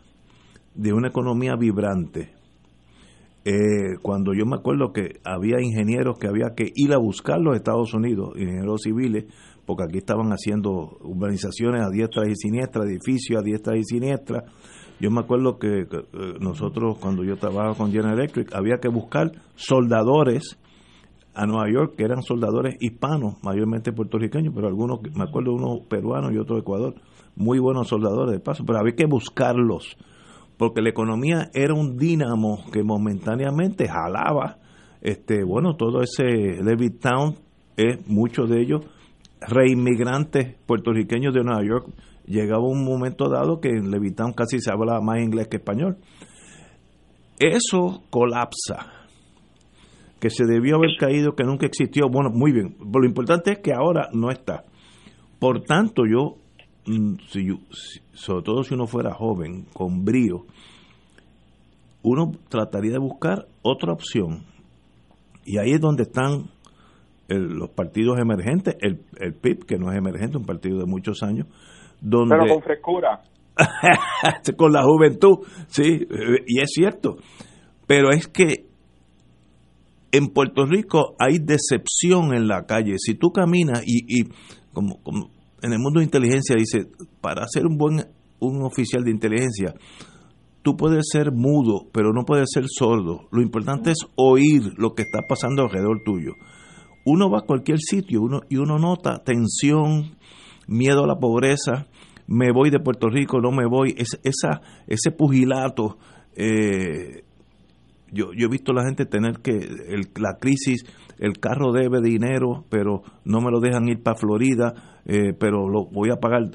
[0.73, 2.33] de una economía vibrante.
[3.43, 7.55] Eh, cuando yo me acuerdo que había ingenieros que había que ir a buscar los
[7.55, 9.25] Estados Unidos, ingenieros civiles,
[9.65, 14.45] porque aquí estaban haciendo urbanizaciones a diestra y siniestra, edificios a diestra y siniestra,
[15.01, 15.87] yo me acuerdo que, eh,
[16.39, 20.59] nosotros, cuando yo trabajaba con General Electric, había que buscar soldadores
[21.33, 26.33] a Nueva York, que eran soldadores hispanos, mayormente puertorriqueños, pero algunos, me acuerdo unos peruanos
[26.33, 26.95] y otros de Ecuador,
[27.35, 29.97] muy buenos soldadores de paso, pero había que buscarlos,
[30.57, 34.57] porque la economía era un dínamo que momentáneamente jalaba,
[35.01, 37.35] este, bueno, todo ese Levittown,
[37.77, 38.81] es muchos de ellos
[39.41, 41.89] reinmigrantes puertorriqueños de Nueva York
[42.25, 45.97] llegaba un momento dado que en Levitán casi se hablaba más inglés que español.
[47.39, 49.00] Eso colapsa,
[50.21, 52.07] que se debió haber caído, que nunca existió.
[52.07, 54.65] Bueno, muy bien, lo importante es que ahora no está.
[55.39, 56.35] Por tanto, yo,
[56.85, 57.47] mm, si
[58.13, 60.45] sobre todo si uno fuera joven, con brío,
[62.03, 64.45] uno trataría de buscar otra opción.
[65.43, 66.51] Y ahí es donde están
[67.27, 71.47] los partidos emergentes, el, el PIB, que no es emergente, un partido de muchos años,
[71.99, 72.35] donde...
[72.37, 73.21] Pero con frescura.
[74.57, 76.07] con la juventud, sí,
[76.45, 77.17] y es cierto.
[77.87, 78.70] Pero es que
[80.11, 82.95] en Puerto Rico hay decepción en la calle.
[82.97, 84.29] Si tú caminas y, y
[84.73, 84.99] como,
[85.61, 86.87] en el mundo de inteligencia dice,
[87.21, 88.05] para ser un buen
[88.39, 89.75] un oficial de inteligencia,
[90.63, 93.27] tú puedes ser mudo, pero no puedes ser sordo.
[93.31, 96.33] Lo importante es oír lo que está pasando alrededor tuyo.
[97.05, 100.17] Uno va a cualquier sitio y uno nota tensión,
[100.67, 101.87] miedo a la pobreza,
[102.27, 105.97] me voy de Puerto Rico, no me voy, es, esa, ese pugilato.
[106.35, 107.23] Eh,
[108.11, 110.85] yo, yo he visto a la gente tener que, el, la crisis,
[111.17, 115.85] el carro debe dinero, pero no me lo dejan ir para Florida, eh, pero lo
[115.85, 116.51] voy a pagar,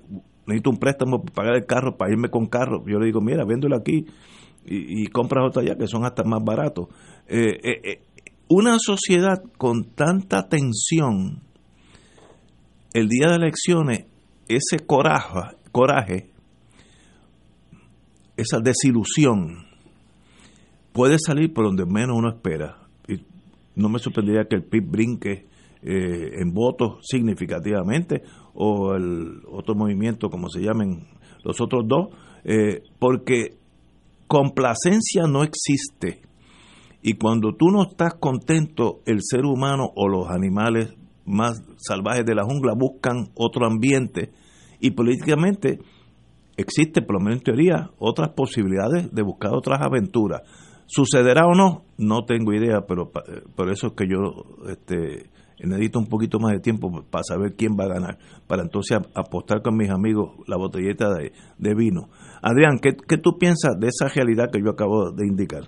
[0.47, 2.85] necesito un préstamo para pagar el carro, para irme con carro.
[2.87, 4.07] Yo le digo, mira, véndelo aquí
[4.65, 6.89] y, compras otra allá, que son hasta más baratos.
[7.29, 8.03] Eh, eh,
[8.49, 11.43] una sociedad con tanta tensión,
[12.93, 14.07] el día de elecciones,
[14.49, 16.31] ese coraje, coraje
[18.37, 19.66] esa desilusión,
[20.97, 22.79] puede salir por donde menos uno espera.
[23.07, 23.21] Y
[23.75, 25.47] no me sorprendería que el PIB brinque
[25.83, 28.23] eh, en votos significativamente
[28.55, 31.07] o el otro movimiento, como se llamen
[31.45, 32.09] los otros dos,
[32.45, 33.59] eh, porque
[34.27, 36.23] complacencia no existe.
[37.03, 40.95] Y cuando tú no estás contento, el ser humano o los animales
[41.27, 44.31] más salvajes de la jungla buscan otro ambiente
[44.81, 45.79] y políticamente
[46.57, 50.41] existe, por lo menos en teoría, otras posibilidades de buscar otras aventuras.
[50.87, 51.83] ¿Sucederá o no?
[51.99, 56.53] No tengo idea, pero eh, por eso es que yo este, necesito un poquito más
[56.53, 60.57] de tiempo para saber quién va a ganar, para entonces apostar con mis amigos la
[60.57, 62.09] botelleta de, vino.
[62.43, 65.65] Adrián, ¿qué, ¿qué, tú piensas de esa realidad que yo acabo de indicar?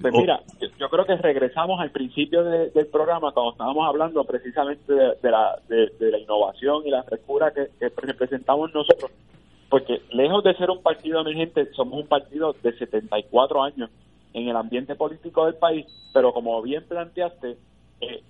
[0.00, 0.40] Pues mira,
[0.78, 6.10] yo creo que regresamos al principio del programa cuando estábamos hablando precisamente de, la, de,
[6.10, 9.10] la innovación y la frescura que, que representamos nosotros,
[9.70, 13.90] porque lejos de ser un partido emergente, somos un partido de 74 años
[14.36, 17.56] en el ambiente político del país, pero como bien planteaste,
[18.02, 18.22] eh,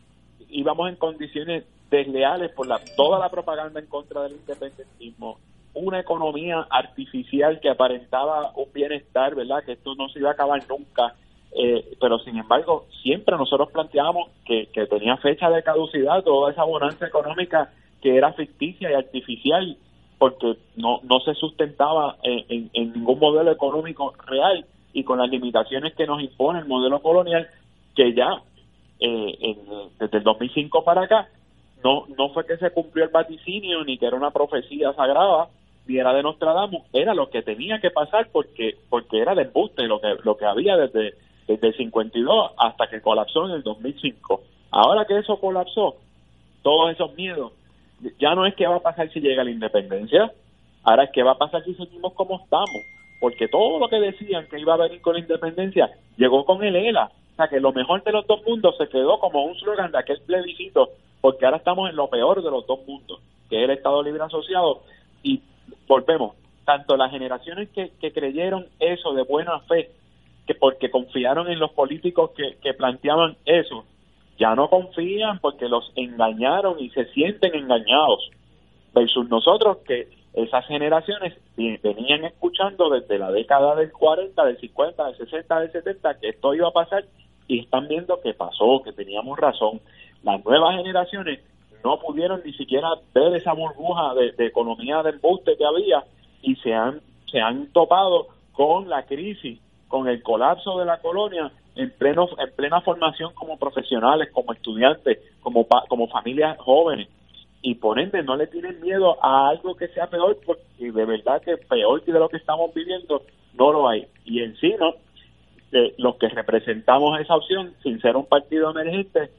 [0.49, 5.39] íbamos en condiciones desleales por la, toda la propaganda en contra del independentismo,
[5.75, 9.65] una economía artificial que aparentaba un bienestar, ¿verdad?
[9.65, 11.17] Que esto no se iba a acabar nunca,
[11.57, 16.63] eh, pero sin embargo, siempre nosotros planteábamos que, que tenía fecha de caducidad toda esa
[16.63, 19.77] bonanza económica que era ficticia y artificial
[20.19, 24.65] porque no, no se sustentaba en, en ningún modelo económico real
[24.97, 27.47] y con las limitaciones que nos impone el modelo colonial,
[27.95, 28.41] que ya
[28.99, 29.55] eh,
[29.99, 31.29] desde el 2005 para acá,
[31.85, 35.49] no, no fue que se cumplió el vaticinio, ni que era una profecía sagrada,
[35.87, 39.83] ni era de Nostradamus, era lo que tenía que pasar porque porque era de embuste
[39.83, 41.13] lo que, lo que había desde,
[41.47, 44.41] desde el 52 hasta que colapsó en el 2005.
[44.71, 45.97] Ahora que eso colapsó,
[46.63, 47.53] todos esos miedos,
[48.19, 50.33] ya no es qué va a pasar si llega la independencia,
[50.85, 54.47] ahora es qué va a pasar si seguimos como estamos, porque todo lo que decían
[54.49, 57.73] que iba a venir con la independencia llegó con el ELA, o sea que lo
[57.73, 60.91] mejor de los dos mundos se quedó como un slogan de aquel plebiscito,
[61.21, 64.23] porque ahora estamos en lo peor de los dos mundos, que es el Estado Libre
[64.23, 64.83] Asociado,
[65.23, 65.41] y
[65.87, 66.35] volvemos,
[66.65, 69.91] tanto las generaciones que, que creyeron eso de buena fe,
[70.47, 73.85] que porque confiaron en los políticos que, que planteaban eso,
[74.39, 78.31] ya no confían porque los engañaron y se sienten engañados,
[78.95, 85.17] versus nosotros que esas generaciones venían escuchando desde la década del 40, del 50, del
[85.17, 87.05] 60, del 70 que esto iba a pasar
[87.49, 89.81] y están viendo que pasó, que teníamos razón.
[90.23, 91.41] Las nuevas generaciones
[91.83, 96.05] no pudieron ni siquiera ver esa burbuja de, economía de embuste que había
[96.43, 97.01] y se han,
[97.31, 99.59] se han topado con la crisis,
[99.89, 105.19] con el colapso de la colonia en, pleno, en plena formación como profesionales, como estudiantes,
[105.41, 107.09] como, como familias jóvenes.
[107.63, 111.43] Y por ende no le tienen miedo a algo que sea peor, porque de verdad
[111.43, 113.23] que peor que de lo que estamos viviendo
[113.55, 114.07] no lo hay.
[114.25, 114.95] Y en sí, ¿no?
[115.99, 119.31] los que representamos esa opción, sin ser un partido emergente,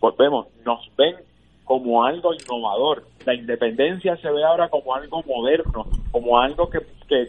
[0.00, 1.16] volvemos, nos ven
[1.64, 3.04] como algo innovador.
[3.24, 6.80] La independencia se ve ahora como algo moderno, como algo que,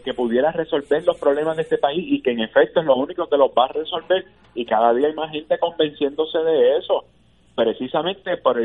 [0.04, 3.28] que, pudiera resolver los problemas de este país y que en efecto es lo único
[3.28, 4.24] que los va a resolver
[4.54, 7.04] y cada día hay más gente convenciéndose de eso,
[7.54, 8.60] precisamente por,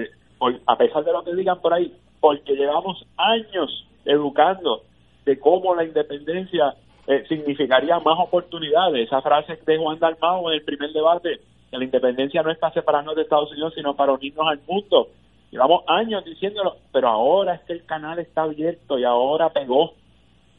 [0.66, 4.82] a pesar de lo que digan por ahí, porque llevamos años educando
[5.26, 6.76] de cómo la independencia
[7.08, 9.08] eh, significaría más oportunidades.
[9.08, 11.40] Esa frase de Juan Dalmau en el primer debate,
[11.70, 15.08] que la independencia no está separarnos de Estados Unidos, sino para unirnos al mundo.
[15.52, 19.94] Llevamos años diciéndolo, pero ahora es que el canal está abierto y ahora pegó,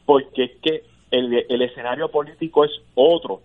[0.05, 3.41] porque es que el, el escenario político es otro.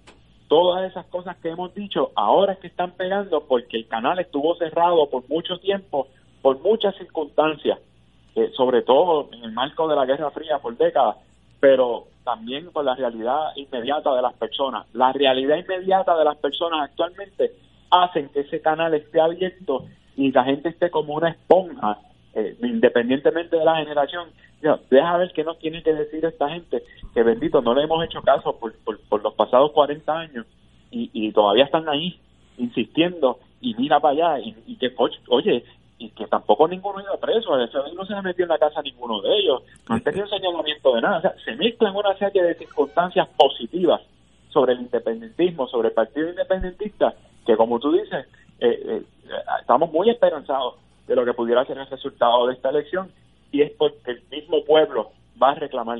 [0.48, 4.56] todas esas cosas que hemos dicho ahora es que están pegando porque el canal estuvo
[4.56, 6.08] cerrado por mucho tiempo,
[6.48, 7.78] por muchas circunstancias,
[8.34, 11.16] eh, sobre todo en el marco de la Guerra Fría por décadas,
[11.60, 14.86] pero también por la realidad inmediata de las personas.
[14.94, 17.52] La realidad inmediata de las personas actualmente
[17.90, 19.84] hacen que ese canal esté abierto
[20.16, 21.98] y la gente esté como una esponja,
[22.34, 24.30] eh, independientemente de la generación.
[24.90, 28.22] deja ver qué nos tiene que decir esta gente, que bendito, no le hemos hecho
[28.22, 28.72] caso por,
[29.10, 30.46] por, los pasados 40 años
[30.90, 32.18] y, y, todavía están ahí
[32.56, 34.92] insistiendo y mira para allá y, que,
[35.28, 35.64] oye,
[35.98, 39.20] y que tampoco ninguno ha ido preso, no se ha metido en la casa ninguno
[39.20, 42.54] de ellos, no han tenido señalamiento de nada, o sea, se mezclan una serie de
[42.54, 44.00] circunstancias positivas
[44.50, 47.14] sobre el independentismo, sobre el partido independentista,
[47.44, 48.26] que como tú dices,
[48.60, 49.02] eh, eh,
[49.60, 50.76] estamos muy esperanzados
[51.06, 53.10] de lo que pudiera ser el resultado de esta elección
[53.50, 55.10] y es porque el mismo pueblo
[55.42, 55.98] va a reclamar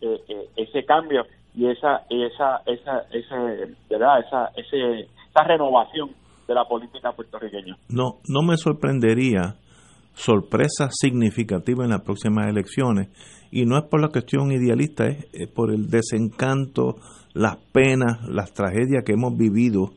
[0.00, 6.10] eh, ese cambio y esa esa esa ese, verdad esa ese, esa renovación
[6.48, 9.56] de la política puertorriqueña no no me sorprendería
[10.14, 13.08] sorpresa significativa en las próximas elecciones
[13.50, 16.96] y no es por la cuestión idealista es por el desencanto
[17.34, 19.90] las penas las tragedias que hemos vivido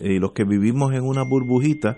[0.00, 1.96] y los que vivimos en una burbujita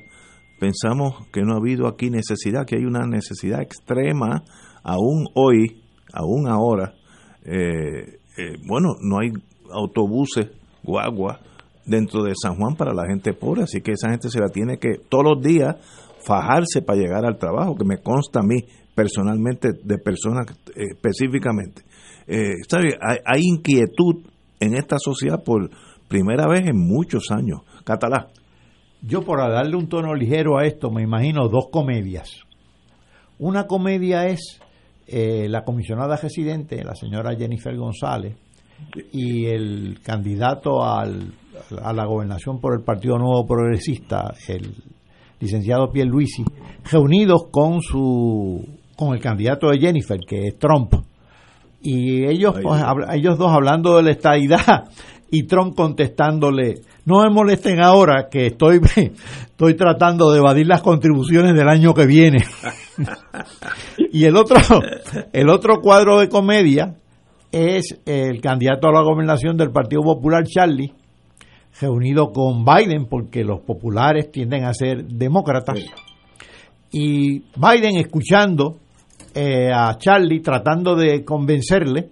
[0.61, 4.45] pensamos que no ha habido aquí necesidad, que hay una necesidad extrema,
[4.85, 5.83] aún hoy,
[6.13, 6.95] aún ahora.
[7.45, 9.31] Eh, eh, bueno, no hay
[9.73, 10.51] autobuses,
[10.85, 11.41] guagua,
[11.91, 14.79] dentro de San Juan para la gente pobre, así que esa gente se la tiene
[14.79, 15.77] que todos los días
[16.25, 18.65] fajarse para llegar al trabajo, que me consta a mí
[18.95, 21.83] personalmente, de personas eh, específicamente.
[22.29, 24.23] Hay, hay inquietud
[24.61, 25.69] en esta sociedad por
[26.07, 27.61] primera vez en muchos años.
[27.85, 28.29] Catalá.
[29.03, 32.43] Yo por darle un tono ligero a esto me imagino dos comedias.
[33.39, 34.61] Una comedia es
[35.07, 38.37] eh, la comisionada residente, la señora Jennifer González,
[39.13, 41.33] y el candidato al,
[41.83, 44.75] a la gobernación por el Partido Nuevo Progresista, el
[45.41, 46.45] licenciado Pierre Luisi,
[46.91, 48.65] reunidos con su
[48.97, 50.93] con el candidato de Jennifer, que es Trump.
[51.81, 52.83] Y ellos, pues,
[53.15, 54.91] ellos dos hablando de la estadidad
[55.31, 58.81] y Trump contestándole, no me molesten ahora que estoy,
[59.47, 62.45] estoy tratando de evadir las contribuciones del año que viene.
[64.13, 64.59] y el otro,
[65.33, 66.97] el otro cuadro de comedia
[67.53, 70.93] es el candidato a la gobernación del Partido Popular, Charlie,
[71.79, 75.79] reunido con Biden, porque los populares tienden a ser demócratas.
[76.93, 78.77] Y Biden escuchando
[79.35, 82.09] eh, a Charlie, tratando de convencerle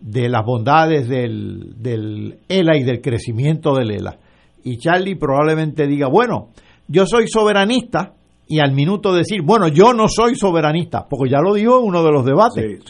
[0.00, 4.16] de las bondades del, del ELA y del crecimiento del ELA.
[4.64, 6.48] Y Charlie probablemente diga, bueno,
[6.88, 8.14] yo soy soberanista,
[8.48, 12.02] y al minuto decir, bueno, yo no soy soberanista, porque ya lo dijo en uno
[12.02, 12.80] de los debates,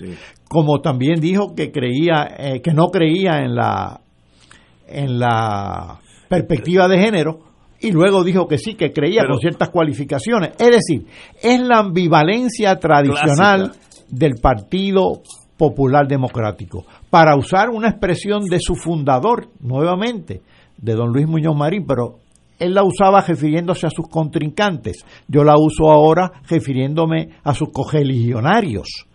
[0.48, 4.01] como también dijo que creía, eh, que no creía en la
[4.89, 7.40] en la perspectiva de género,
[7.81, 10.51] y luego dijo que sí, que creía con ciertas cualificaciones.
[10.59, 11.06] Es decir,
[11.40, 13.73] es la ambivalencia tradicional
[14.09, 15.23] del Partido
[15.56, 20.43] Popular Democrático para usar una expresión de su fundador, nuevamente,
[20.77, 22.19] de don Luis Muñoz Marín, pero
[22.59, 25.05] él la usaba refiriéndose a sus contrincantes.
[25.28, 29.07] Yo la uso ahora refiriéndome a sus cogeligionarios.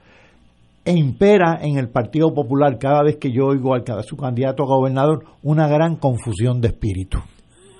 [0.85, 4.67] E impera en el Partido Popular cada vez que yo oigo al su candidato a
[4.67, 7.19] gobernador una gran confusión de espíritu.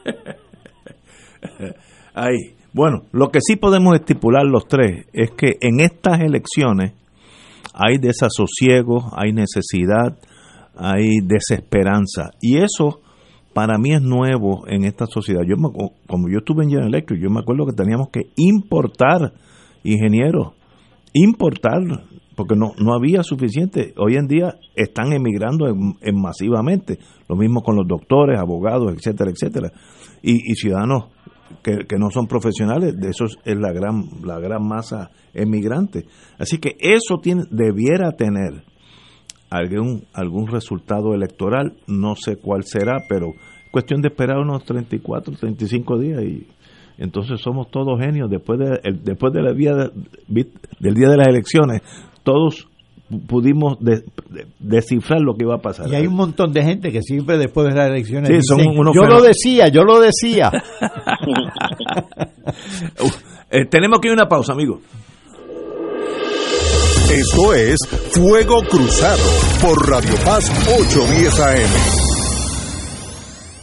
[2.14, 2.56] Ahí.
[2.74, 6.94] Bueno, lo que sí podemos estipular los tres es que en estas elecciones
[7.74, 10.18] hay desasosiego, hay necesidad,
[10.76, 12.32] hay desesperanza.
[12.42, 13.02] Y eso
[13.54, 15.42] para mí es nuevo en esta sociedad.
[15.48, 15.56] Yo
[16.08, 19.34] como yo estuve en General Electric, yo me acuerdo que teníamos que importar
[19.84, 20.54] ingenieros,
[21.14, 21.80] importar,
[22.36, 23.94] porque no, no había suficiente.
[23.98, 29.72] Hoy en día están emigrando en, masivamente, lo mismo con los doctores, abogados, etcétera, etcétera,
[30.22, 31.06] y, ciudadanos
[31.62, 36.06] que, que, no son profesionales, de eso es la gran, la gran masa emigrante.
[36.40, 38.64] Así que eso tiene, debiera tener
[39.50, 43.34] algún, algún resultado electoral, no sé cuál será, pero
[43.72, 46.48] cuestión de esperar unos 34, 35 días y
[46.98, 48.30] entonces somos todos genios.
[48.30, 51.82] Después, de, después de la día del día de las elecciones,
[52.24, 52.68] todos
[53.28, 53.78] pudimos
[54.60, 55.88] descifrar lo que iba a pasar.
[55.90, 59.68] Y hay un montón de gente que siempre después de las elecciones yo lo decía,
[59.68, 60.52] yo lo decía.
[63.56, 64.82] Eh, tenemos que ir a una pausa, amigo.
[67.12, 67.78] Esto es
[68.14, 69.22] Fuego Cruzado
[69.62, 72.13] por Radio Paz 810 AM.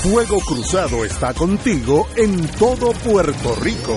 [0.02, 3.96] Fuego Cruzado está contigo en todo Puerto Rico.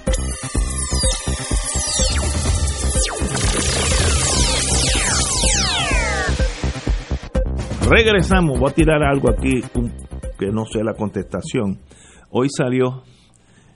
[7.93, 9.61] Regresamos, voy a tirar algo aquí
[10.39, 11.77] que no sé la contestación.
[12.29, 13.03] Hoy salió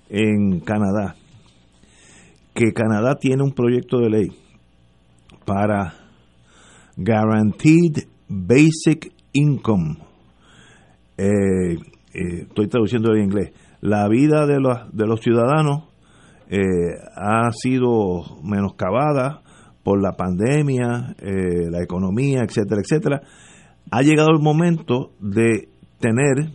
[0.08, 1.16] en Canadá
[2.54, 4.28] que Canadá tiene un proyecto de ley
[5.46, 5.96] para
[6.96, 9.98] Guaranteed Basic Income.
[11.18, 13.52] Eh, eh, estoy traduciendo en inglés.
[13.82, 15.90] La vida de los, de los ciudadanos
[16.50, 16.62] eh,
[17.18, 19.42] ha sido menoscabada
[19.84, 23.22] por la pandemia, la economía, etcétera, etcétera
[23.92, 26.52] ha llegado el momento de tener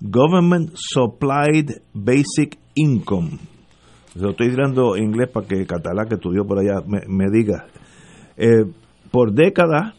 [0.00, 3.30] Government Supplied Basic Income.
[4.14, 7.66] lo estoy tirando en inglés para que Catalá, que estudió por allá, me, diga.
[8.36, 8.64] Eh,
[9.10, 9.94] por décadas,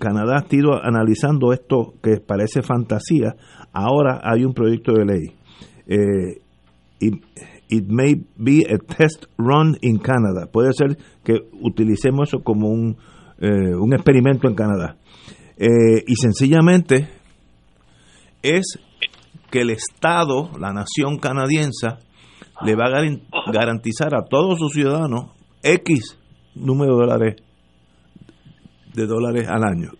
[0.00, 3.36] Canadá ha estado analizando esto que parece fantasía.
[3.72, 5.38] Ahora hay un proyecto de ley.
[5.86, 6.40] Eh,
[7.00, 10.46] it, may be a test run in Canada.
[10.52, 12.96] Puede ser que utilicemos eso como un,
[13.40, 14.96] eh, un experimento en Canadá.
[15.58, 17.08] Eh, y sencillamente
[18.42, 18.78] es
[19.50, 21.88] que el Estado, la nación canadiense,
[22.64, 25.32] le va a garantizar a todos sus ciudadanos
[25.62, 26.18] X
[26.54, 27.36] número de dólares,
[28.94, 29.90] de dólares al año.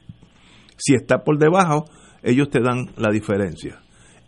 [0.77, 1.85] Si está por debajo,
[2.23, 3.81] ellos te dan la diferencia.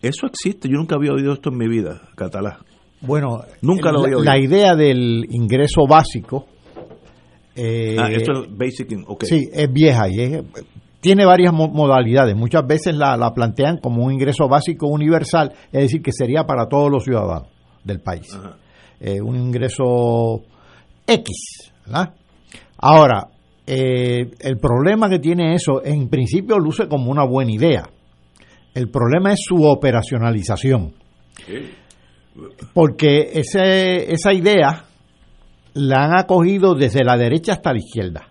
[0.02, 2.58] Eso existe, yo nunca había oído esto en mi vida, Catalá.
[3.02, 4.24] Bueno, nunca lo había oído.
[4.24, 6.46] La idea del ingreso básico.
[7.54, 9.28] Eh, ah, esto es basic, okay.
[9.28, 10.42] Sí, es vieja y es,
[11.00, 12.36] tiene varias modalidades.
[12.36, 16.90] Muchas veces la, plantean como un ingreso básico universal, es decir, que sería para todos
[16.90, 17.48] los ciudadanos
[17.84, 18.28] del país.
[19.00, 20.42] Eh, un ingreso
[21.06, 21.72] X.
[21.86, 22.14] ¿verdad?
[22.78, 23.28] Ahora,
[23.66, 27.88] eh, el problema que tiene eso, en principio luce como una buena idea.
[28.74, 30.92] El problema es su operacionalización.
[32.74, 34.84] Porque ese, esa idea
[35.74, 38.29] la han acogido desde la derecha hasta la izquierda.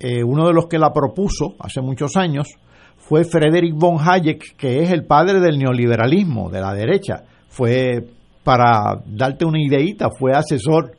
[0.00, 2.48] Eh, uno de los que la propuso hace muchos años
[2.96, 7.24] fue Frederick von Hayek, que es el padre del neoliberalismo de la derecha.
[7.48, 8.06] Fue,
[8.42, 10.92] para darte una ideita, fue asesor,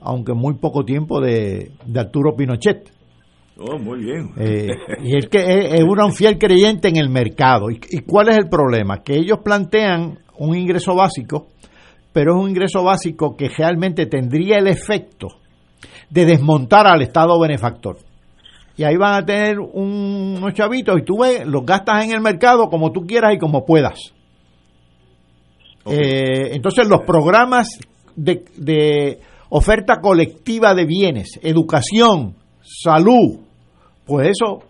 [0.00, 2.92] aunque muy poco tiempo, de, de Arturo Pinochet.
[3.58, 4.30] Oh, muy bien.
[4.36, 4.68] Eh,
[5.02, 5.38] y es que
[5.74, 7.70] es, un fiel creyente en el mercado.
[7.70, 9.02] ¿Y, ¿Y cuál es el problema?
[9.02, 11.48] Que ellos plantean un ingreso básico,
[12.12, 15.28] pero es un ingreso básico que realmente tendría el efecto
[16.10, 17.96] de desmontar al Estado benefactor.
[18.76, 22.20] Y ahí van a tener un, unos chavitos y tú ves, los gastas en el
[22.20, 24.12] mercado como tú quieras y como puedas.
[25.86, 27.78] Eh, entonces los programas
[28.16, 29.20] de, de
[29.50, 33.38] oferta colectiva de bienes, educación, salud,
[34.04, 34.64] pues eso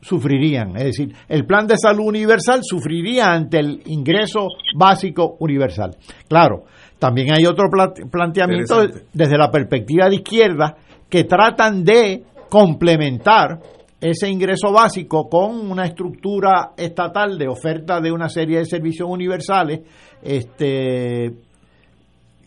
[0.00, 0.76] sufrirían.
[0.76, 5.96] Es decir, el plan de salud universal sufriría ante el ingreso básico universal.
[6.28, 6.64] Claro,
[6.98, 7.66] también hay otro
[8.10, 10.76] planteamiento desde la perspectiva de izquierda
[11.08, 13.60] que tratan de complementar
[14.00, 19.80] ese ingreso básico con una estructura estatal de oferta de una serie de servicios universales
[20.22, 21.32] este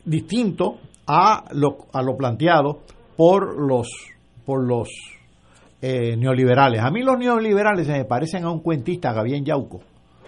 [0.03, 2.81] distinto a lo, a lo planteado
[3.15, 3.88] por los
[4.45, 4.89] por los
[5.81, 6.81] eh, neoliberales.
[6.81, 9.81] A mí los neoliberales se me parecen a un cuentista, Gabriel Yauco,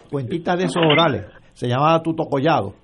[0.09, 2.75] cuentista de esos orales, se llamaba Tuto Collado,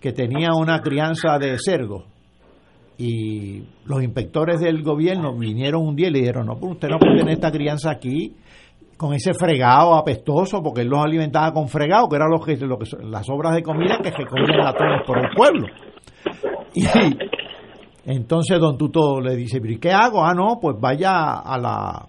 [0.00, 2.04] que tenía una crianza de cerdos
[3.00, 6.98] y los inspectores del gobierno vinieron un día y le dijeron, no, pues usted no
[6.98, 8.36] puede tener esta crianza aquí
[8.98, 12.78] con ese fregado apestoso, porque él los alimentaba con fregado, que eran los que, lo
[12.78, 15.66] que las obras de comida que recogían latones por el pueblo.
[16.74, 16.84] Y
[18.04, 20.22] entonces don Tuto le dice, ¿y qué hago?
[20.22, 22.06] Ah, no, pues vaya a la,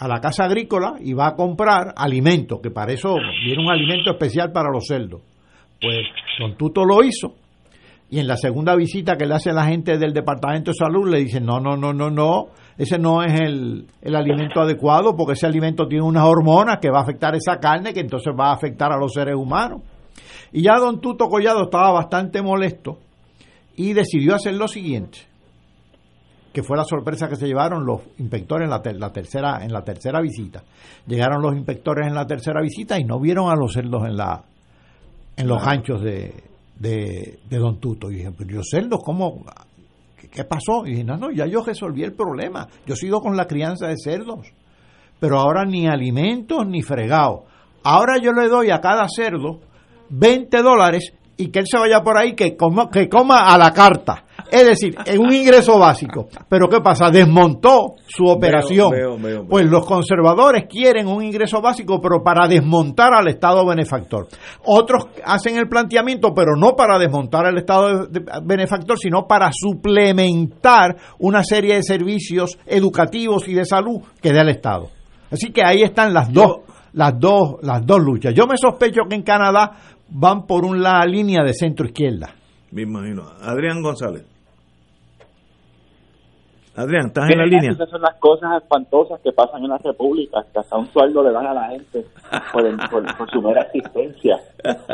[0.00, 4.10] a la casa agrícola y va a comprar alimento, que para eso viene un alimento
[4.10, 5.22] especial para los cerdos.
[5.80, 6.06] Pues
[6.40, 7.43] don Tuto lo hizo
[8.10, 11.18] y en la segunda visita que le hace la gente del Departamento de Salud le
[11.18, 15.46] dicen, no, no, no, no, no, ese no es el, el, alimento adecuado porque ese
[15.46, 18.92] alimento tiene unas hormonas que va a afectar esa carne que entonces va a afectar
[18.92, 19.82] a los seres humanos.
[20.52, 22.98] Y ya don Tuto Collado estaba bastante molesto
[23.76, 25.18] y decidió hacer lo siguiente,
[26.52, 29.72] que fue la sorpresa que se llevaron los inspectores en la, ter la tercera, en
[29.72, 30.62] la tercera visita.
[31.06, 34.44] Llegaron los inspectores en la tercera visita y no vieron a los cerdos en, la,
[35.36, 36.43] en los anchos de
[36.78, 38.10] de, de Don Tuto.
[38.10, 39.44] Y dije, pero yo cerdos, ¿cómo?
[40.30, 40.86] ¿Qué, pasó?
[40.86, 42.68] Y dije, no, no, ya yo resolví el problema.
[42.86, 44.52] Yo sigo con la crianza de cerdos.
[45.20, 47.44] Pero ahora ni alimentos ni fregado.
[47.82, 49.60] Ahora yo le doy a cada cerdo
[50.10, 53.72] 20 dólares y que él se vaya por ahí que coma, que coma a la
[53.72, 54.23] carta.
[54.50, 56.28] Es decir, en un ingreso básico.
[56.48, 57.10] Pero ¿qué pasa?
[57.10, 58.90] Desmontó su operación.
[58.90, 63.66] Veo, veo, veo, pues los conservadores quieren un ingreso básico, pero para desmontar al Estado
[63.66, 64.28] benefactor.
[64.64, 68.08] Otros hacen el planteamiento, pero no para desmontar al Estado
[68.44, 74.50] benefactor, sino para suplementar una serie de servicios educativos y de salud que da el
[74.50, 74.88] Estado.
[75.30, 76.58] Así que ahí están las dos,
[76.92, 78.34] las dos, las dos luchas.
[78.34, 79.72] Yo me sospecho que en Canadá
[80.08, 82.34] van por una línea de centro izquierda.
[82.70, 83.22] Me imagino.
[83.40, 84.33] Adrián González.
[86.76, 87.70] Adrián, ¿estás en la línea?
[87.72, 91.30] Esas son las cosas espantosas que pasan en las repúblicas, que hasta un sueldo le
[91.30, 92.04] dan a la gente
[92.52, 94.40] por, por, por su mera existencia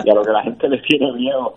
[0.04, 1.56] y a lo que la gente le tiene miedo.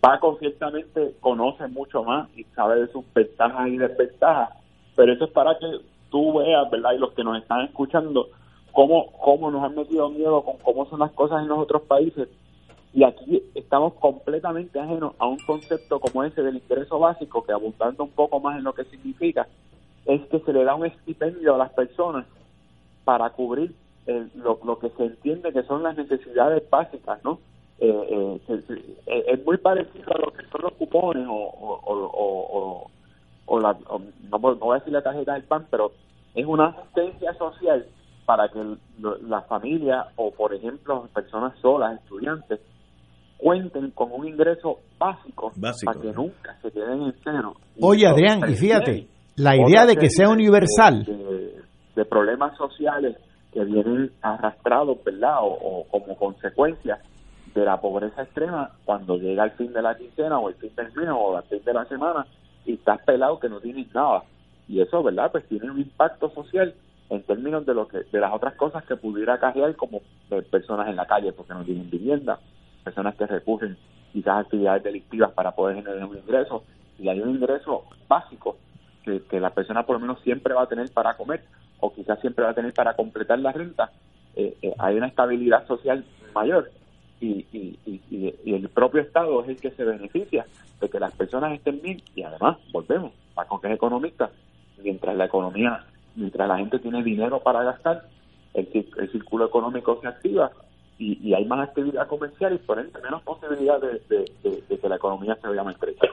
[0.00, 4.50] Paco ciertamente conoce mucho más y sabe de sus ventajas y desventajas,
[4.96, 5.66] pero eso es para que
[6.10, 6.92] tú veas, ¿verdad?
[6.94, 8.28] Y los que nos están escuchando,
[8.72, 12.28] cómo, cómo nos han metido miedo con cómo son las cosas en los otros países
[12.92, 18.04] y aquí estamos completamente ajenos a un concepto como ese del ingreso básico, que abundando
[18.04, 19.46] un poco más en lo que significa,
[20.06, 22.26] es que se le da un estipendio a las personas
[23.04, 23.74] para cubrir
[24.06, 27.38] el, lo, lo, que se entiende que son las necesidades básicas, ¿no?
[27.78, 28.62] Eh, eh,
[29.06, 32.90] eh, es muy parecido a lo que son los cupones o, o, o,
[33.46, 34.00] o la, no,
[34.30, 35.92] no voy a decir la tarjeta del PAN, pero
[36.34, 37.86] es una asistencia social
[38.26, 38.76] para que
[39.22, 42.60] la familia o, por ejemplo, personas solas, estudiantes,
[43.40, 47.54] cuenten con un ingreso básico, básico para que nunca se queden en cero.
[47.80, 49.06] Oye, Adrián, y fíjate,
[49.36, 51.04] la idea de que sea universal.
[51.04, 51.62] De, de,
[51.96, 53.16] de, problemas sociales
[53.52, 55.38] que vienen arrastrados, ¿verdad?
[55.42, 57.00] O, o, como consecuencia
[57.54, 60.92] de la pobreza extrema cuando llega el fin de la quincena o el fin del
[60.94, 62.26] mes o el fin de la semana
[62.64, 64.22] y estás pelado que no tienes nada.
[64.68, 65.32] Y eso, ¿verdad?
[65.32, 66.74] Pues tiene un impacto social
[67.08, 70.00] en términos de lo que de las otras cosas que pudiera acarrear como
[70.50, 72.38] personas en la calle porque no tienen vivienda
[72.90, 73.76] personas que recurren
[74.12, 76.64] quizás a actividades delictivas para poder generar un ingreso
[76.96, 78.56] si hay un ingreso básico
[79.04, 81.44] que, que la persona por lo menos siempre va a tener para comer
[81.78, 83.90] o quizás siempre va a tener para completar la renta,
[84.36, 86.04] eh, eh, hay una estabilidad social
[86.34, 86.70] mayor
[87.20, 90.46] y, y, y, y, el propio Estado es el que se beneficia
[90.80, 92.02] de que las personas estén bien.
[92.14, 94.30] Y además, volvemos, Paco que es economista,
[94.82, 95.84] mientras la economía,
[96.16, 98.04] mientras la gente tiene dinero para gastar,
[98.54, 100.50] el, el círculo económico se activa
[101.00, 105.48] y, hay más actividad comercial y por ende menos posibilidad de, que la economía se
[105.48, 106.06] vea más estrecha.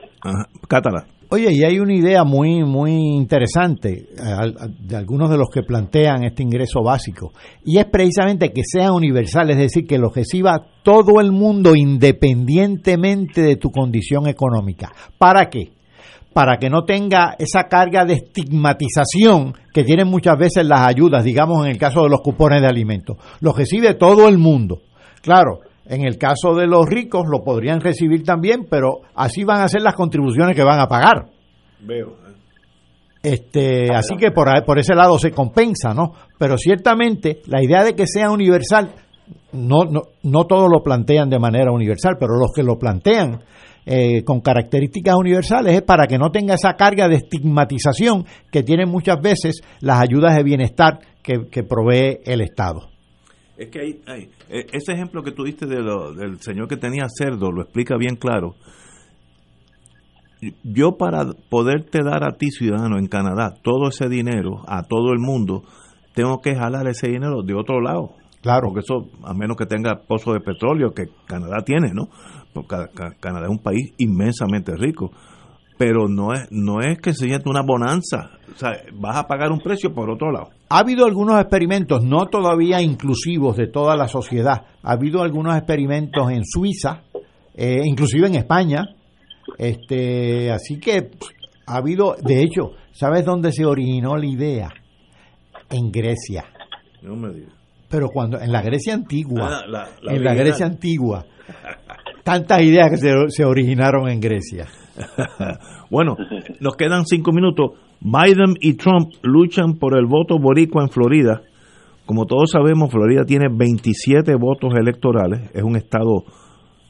[0.66, 1.06] Cátala.
[1.30, 6.24] Oye, y hay una idea muy muy interesante eh, de algunos de los que plantean
[6.24, 7.32] este ingreso básico,
[7.64, 13.42] y es precisamente que sea universal, es decir, que lo reciba todo el mundo independientemente
[13.42, 14.90] de tu condición económica.
[15.18, 15.77] ¿Para qué?
[16.38, 21.66] Para que no tenga esa carga de estigmatización que tienen muchas veces las ayudas, digamos
[21.66, 23.16] en el caso de los cupones de alimentos.
[23.40, 24.82] Lo recibe todo el mundo.
[25.20, 29.68] Claro, en el caso de los ricos lo podrían recibir también, pero así van a
[29.68, 31.26] ser las contribuciones que van a pagar.
[31.80, 32.14] Veo.
[33.20, 36.12] Este, así que por, por ese lado se compensa, ¿no?
[36.38, 38.92] Pero ciertamente la idea de que sea universal,
[39.54, 43.40] no, no, no todos lo plantean de manera universal, pero los que lo plantean
[43.90, 48.90] eh, con características universales es para que no tenga esa carga de estigmatización que tienen
[48.90, 52.90] muchas veces las ayudas de bienestar que, que provee el Estado.
[53.56, 57.50] Es que hay, e, ese ejemplo que tú diste de del señor que tenía cerdo
[57.50, 58.56] lo explica bien claro.
[60.62, 65.18] Yo para poderte dar a ti, ciudadano, en Canadá, todo ese dinero a todo el
[65.18, 65.64] mundo,
[66.14, 68.10] tengo que jalar ese dinero de otro lado.
[68.42, 68.68] Claro.
[68.68, 72.08] Porque eso, a menos que tenga pozo de petróleo, que Canadá tiene, ¿no?
[72.52, 72.76] Porque
[73.20, 75.10] Canadá es un país inmensamente rico
[75.78, 79.60] pero no es no es que se una bonanza, o sea, vas a pagar un
[79.60, 80.50] precio por otro lado.
[80.68, 84.66] Ha habido algunos experimentos, no todavía inclusivos de toda la sociedad.
[84.82, 87.04] Ha habido algunos experimentos en Suiza,
[87.54, 88.84] eh, inclusive en España.
[89.56, 91.12] Este, así que
[91.66, 94.68] ha habido, de hecho, ¿sabes dónde se originó la idea?
[95.70, 96.44] En Grecia.
[97.02, 97.54] No me digas.
[97.88, 101.24] Pero cuando en la Grecia antigua, ah, en la Grecia antigua,
[102.28, 104.66] tantas ideas que se, originaron en Grecia.
[105.90, 106.14] bueno,
[106.60, 107.70] nos quedan cinco minutos.
[108.02, 111.40] Biden y Trump luchan por el voto boricua en Florida.
[112.04, 115.50] Como todos sabemos, Florida tiene 27 votos electorales.
[115.54, 116.24] Es un estado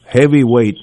[0.07, 0.75] heavyweight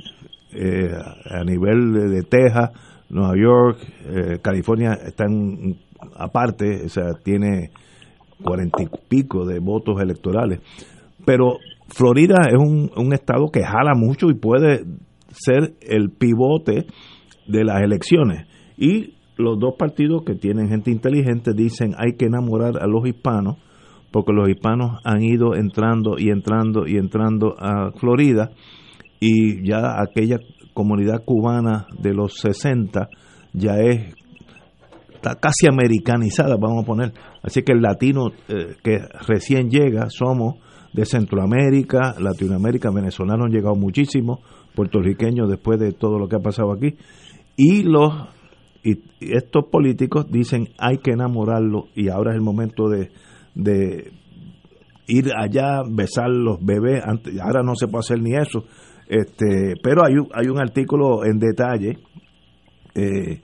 [0.55, 0.91] eh,
[1.27, 2.71] a nivel de, Texas,
[3.11, 5.77] Nueva York, eh, California están
[6.17, 7.73] aparte, o sea, tiene
[8.43, 10.61] cuarenta y pico de votos electorales.
[11.27, 14.85] Pero Florida es un, un estado que jala mucho y puede
[15.31, 16.87] ser el pivote
[17.47, 18.47] de las elecciones.
[18.77, 23.57] Y los dos partidos que tienen gente inteligente dicen hay que enamorar a los hispanos,
[24.11, 28.51] porque los hispanos han ido entrando y entrando y entrando a Florida
[29.21, 30.39] y ya aquella
[30.75, 33.09] comunidad cubana de los 60
[33.53, 34.15] ya es
[35.15, 37.13] está casi americanizada, vamos a poner.
[37.43, 40.57] Así que el latino eh, que recién llega somos
[40.97, 44.41] de Centroamérica, Latinoamérica, venezolanos han llegado muchísimo,
[44.75, 46.97] puertorriqueños después de todo lo que ha pasado aquí.
[47.55, 48.13] Y los
[48.83, 53.11] y estos políticos dicen hay que enamorarlo y ahora es el momento de,
[53.55, 54.11] de
[55.07, 58.65] ir allá, besar los bebés, antes, ahora no se puede hacer ni eso,
[59.09, 61.99] este, pero hay, hay un artículo en detalle
[62.95, 63.41] eh,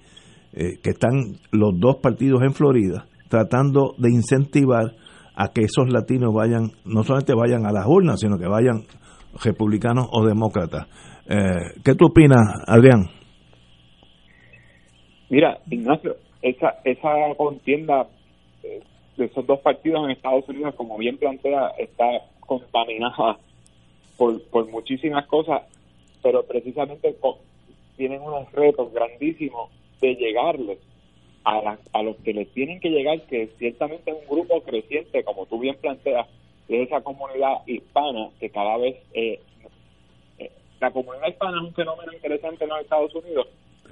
[0.55, 4.95] eh, que están los dos partidos en Florida tratando de incentivar
[5.35, 8.85] a que esos latinos vayan, no solamente vayan a las urnas, sino que vayan
[9.43, 10.87] republicanos o demócratas.
[11.29, 13.09] Eh, ¿Qué tú opinas, Adrián?
[15.31, 18.07] Mira, Ignacio, esa, esa contienda
[18.63, 18.81] eh,
[19.17, 22.05] de esos dos partidos en Estados Unidos, como bien plantea, está
[22.41, 23.39] contaminada
[24.19, 25.63] por, por muchísimas cosas,
[26.23, 27.17] pero precisamente
[27.97, 30.79] tienen unos retos grandísimos de llegarles
[31.45, 35.47] a, a los que les tienen que llegar, que ciertamente es un grupo creciente, como
[35.47, 36.27] tú bien planteas,
[36.69, 38.97] de esa comunidad hispana que cada vez...
[39.13, 39.41] Eh,
[40.39, 40.51] eh,
[40.81, 43.47] la comunidad hispana es un fenómeno interesante en los Estados Unidos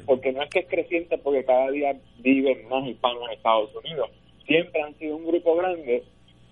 [0.06, 4.10] porque no es que es creciente porque cada día viven más hispanos en Estados Unidos.
[4.46, 6.02] Siempre han sido un grupo grande,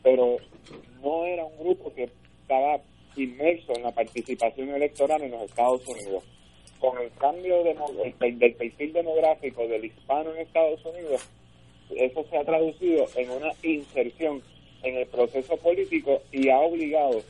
[0.02, 0.36] pero
[1.02, 2.08] no era un grupo que
[2.42, 2.78] estaba
[3.16, 6.24] inmerso en la participación electoral en los Estados Unidos.
[6.80, 7.74] Con el cambio de,
[8.20, 11.28] del perfil demográfico del hispano en Estados Unidos,
[11.96, 14.42] eso se ha traducido en una inserción
[14.82, 17.22] en el proceso político y ha obligado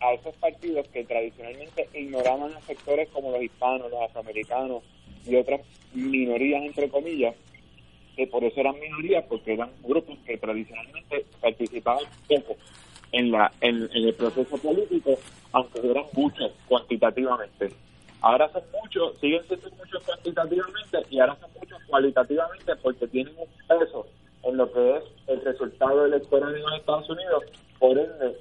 [0.00, 4.82] a esos partidos que tradicionalmente ignoraban a sectores como los hispanos, los afroamericanos,
[5.26, 5.60] y otras
[5.94, 7.34] minorías, entre comillas,
[8.16, 12.56] que por eso eran minorías, porque eran grupos que tradicionalmente participaban poco
[13.12, 15.16] en, la, en, el proceso político,
[15.52, 17.70] aunque eran muchos cuantitativamente.
[18.22, 23.78] Ahora son muchos siguen siendo muchos cuantitativamente y ahora son muchos cualitativamente porque tienen un
[23.78, 24.06] peso
[24.44, 27.44] en lo que es el resultado electoral en los Estados Unidos.
[27.80, 28.38] Por ende,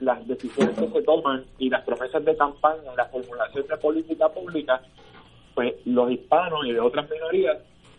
[0.00, 4.82] las decisiones que se toman y las promesas de campaña la formulación de política pública,
[5.54, 7.58] pues los hispanos y de otras minorías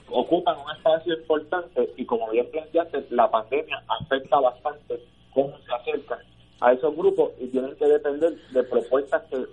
[0.10, 5.00] ocupan un espacio importante y como bien planteaste, la pandemia afecta bastante
[5.34, 6.20] cómo se acercan
[6.60, 9.46] a esos grupos y tienen que depender de propuestas que,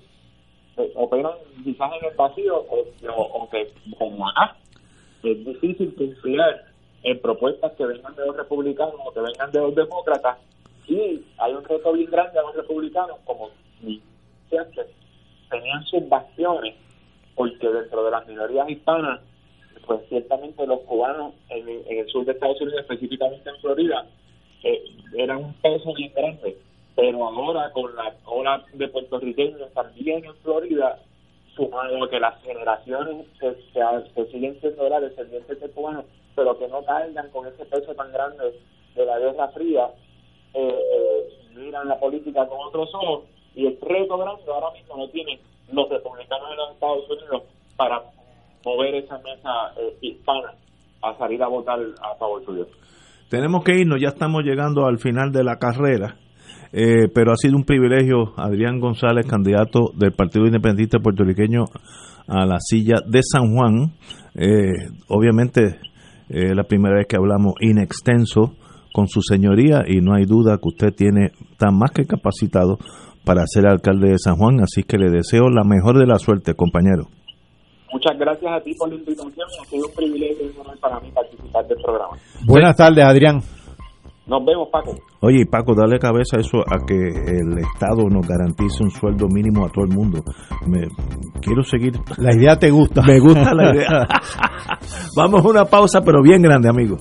[0.95, 1.33] operan
[1.65, 4.57] quizás en el vacío o, que como acá
[5.23, 6.65] es difícil confiar
[7.03, 10.39] en propuestas que vengan de los republicanos o que vengan de los demócratas
[10.87, 13.51] y hay un reto bien grande a los republicanos como
[14.49, 14.87] siempre
[15.51, 16.75] tenían sus bastiones
[17.35, 19.21] porque dentro de las minorías hispanas
[19.89, 24.07] pues ciertamente los cubanos en, el sur de Estados Unidos, específicamente en Florida,
[24.63, 24.83] eh,
[25.17, 26.59] eran un peso bien grande.
[26.99, 30.99] Pero ahora con la ola de puertorriqueños también en Florida,
[31.55, 36.85] sumado que las generaciones se, se, siguen siendo las descendientes de cubanos, pero que no
[36.85, 38.53] caigan con ese peso tan grande
[38.97, 39.91] de la Guerra Fría,
[40.55, 45.09] eh, eh, miran la política con otros ojos y el reto grande ahora mismo lo
[45.11, 45.39] tienen
[45.71, 47.43] los republicanos de los Estados Unidos
[47.77, 48.03] para
[48.65, 50.53] mover esa mesa eh, hispana
[51.03, 52.67] a salir a votar a favor suyo.
[53.31, 56.17] Tenemos que irnos, ya estamos llegando al final de la carrera,
[56.73, 61.65] eh, pero ha sido un privilegio, Adrián González, candidato del Partido Independiente Puertorriqueño
[62.27, 63.95] a la silla de San Juan.
[64.35, 65.79] Eh, obviamente,
[66.29, 68.55] la primera vez que hablamos in extenso
[68.93, 72.79] con su señoría y no hay duda que usted tiene tan más que capacitado
[73.25, 76.55] para ser alcalde de San Juan, así que le deseo la mejor de la suerte,
[76.55, 77.09] compañero.
[77.93, 79.47] Muchas gracias a ti por la invitación.
[79.61, 82.17] Ha sido un privilegio y para mí participar del programa.
[82.47, 83.41] Buenas tardes, Adrián.
[84.29, 84.95] Nos vemos, Paco.
[85.21, 89.65] Oye, Paco, dale cabeza a eso, a que el Estado nos garantice un sueldo mínimo
[89.65, 90.23] a todo el mundo.
[90.67, 90.87] Me,
[91.41, 91.95] quiero seguir.
[92.19, 93.01] La idea te gusta.
[93.07, 94.07] Me gusta la idea.
[95.17, 96.99] Vamos a una pausa, pero bien grande, amigo.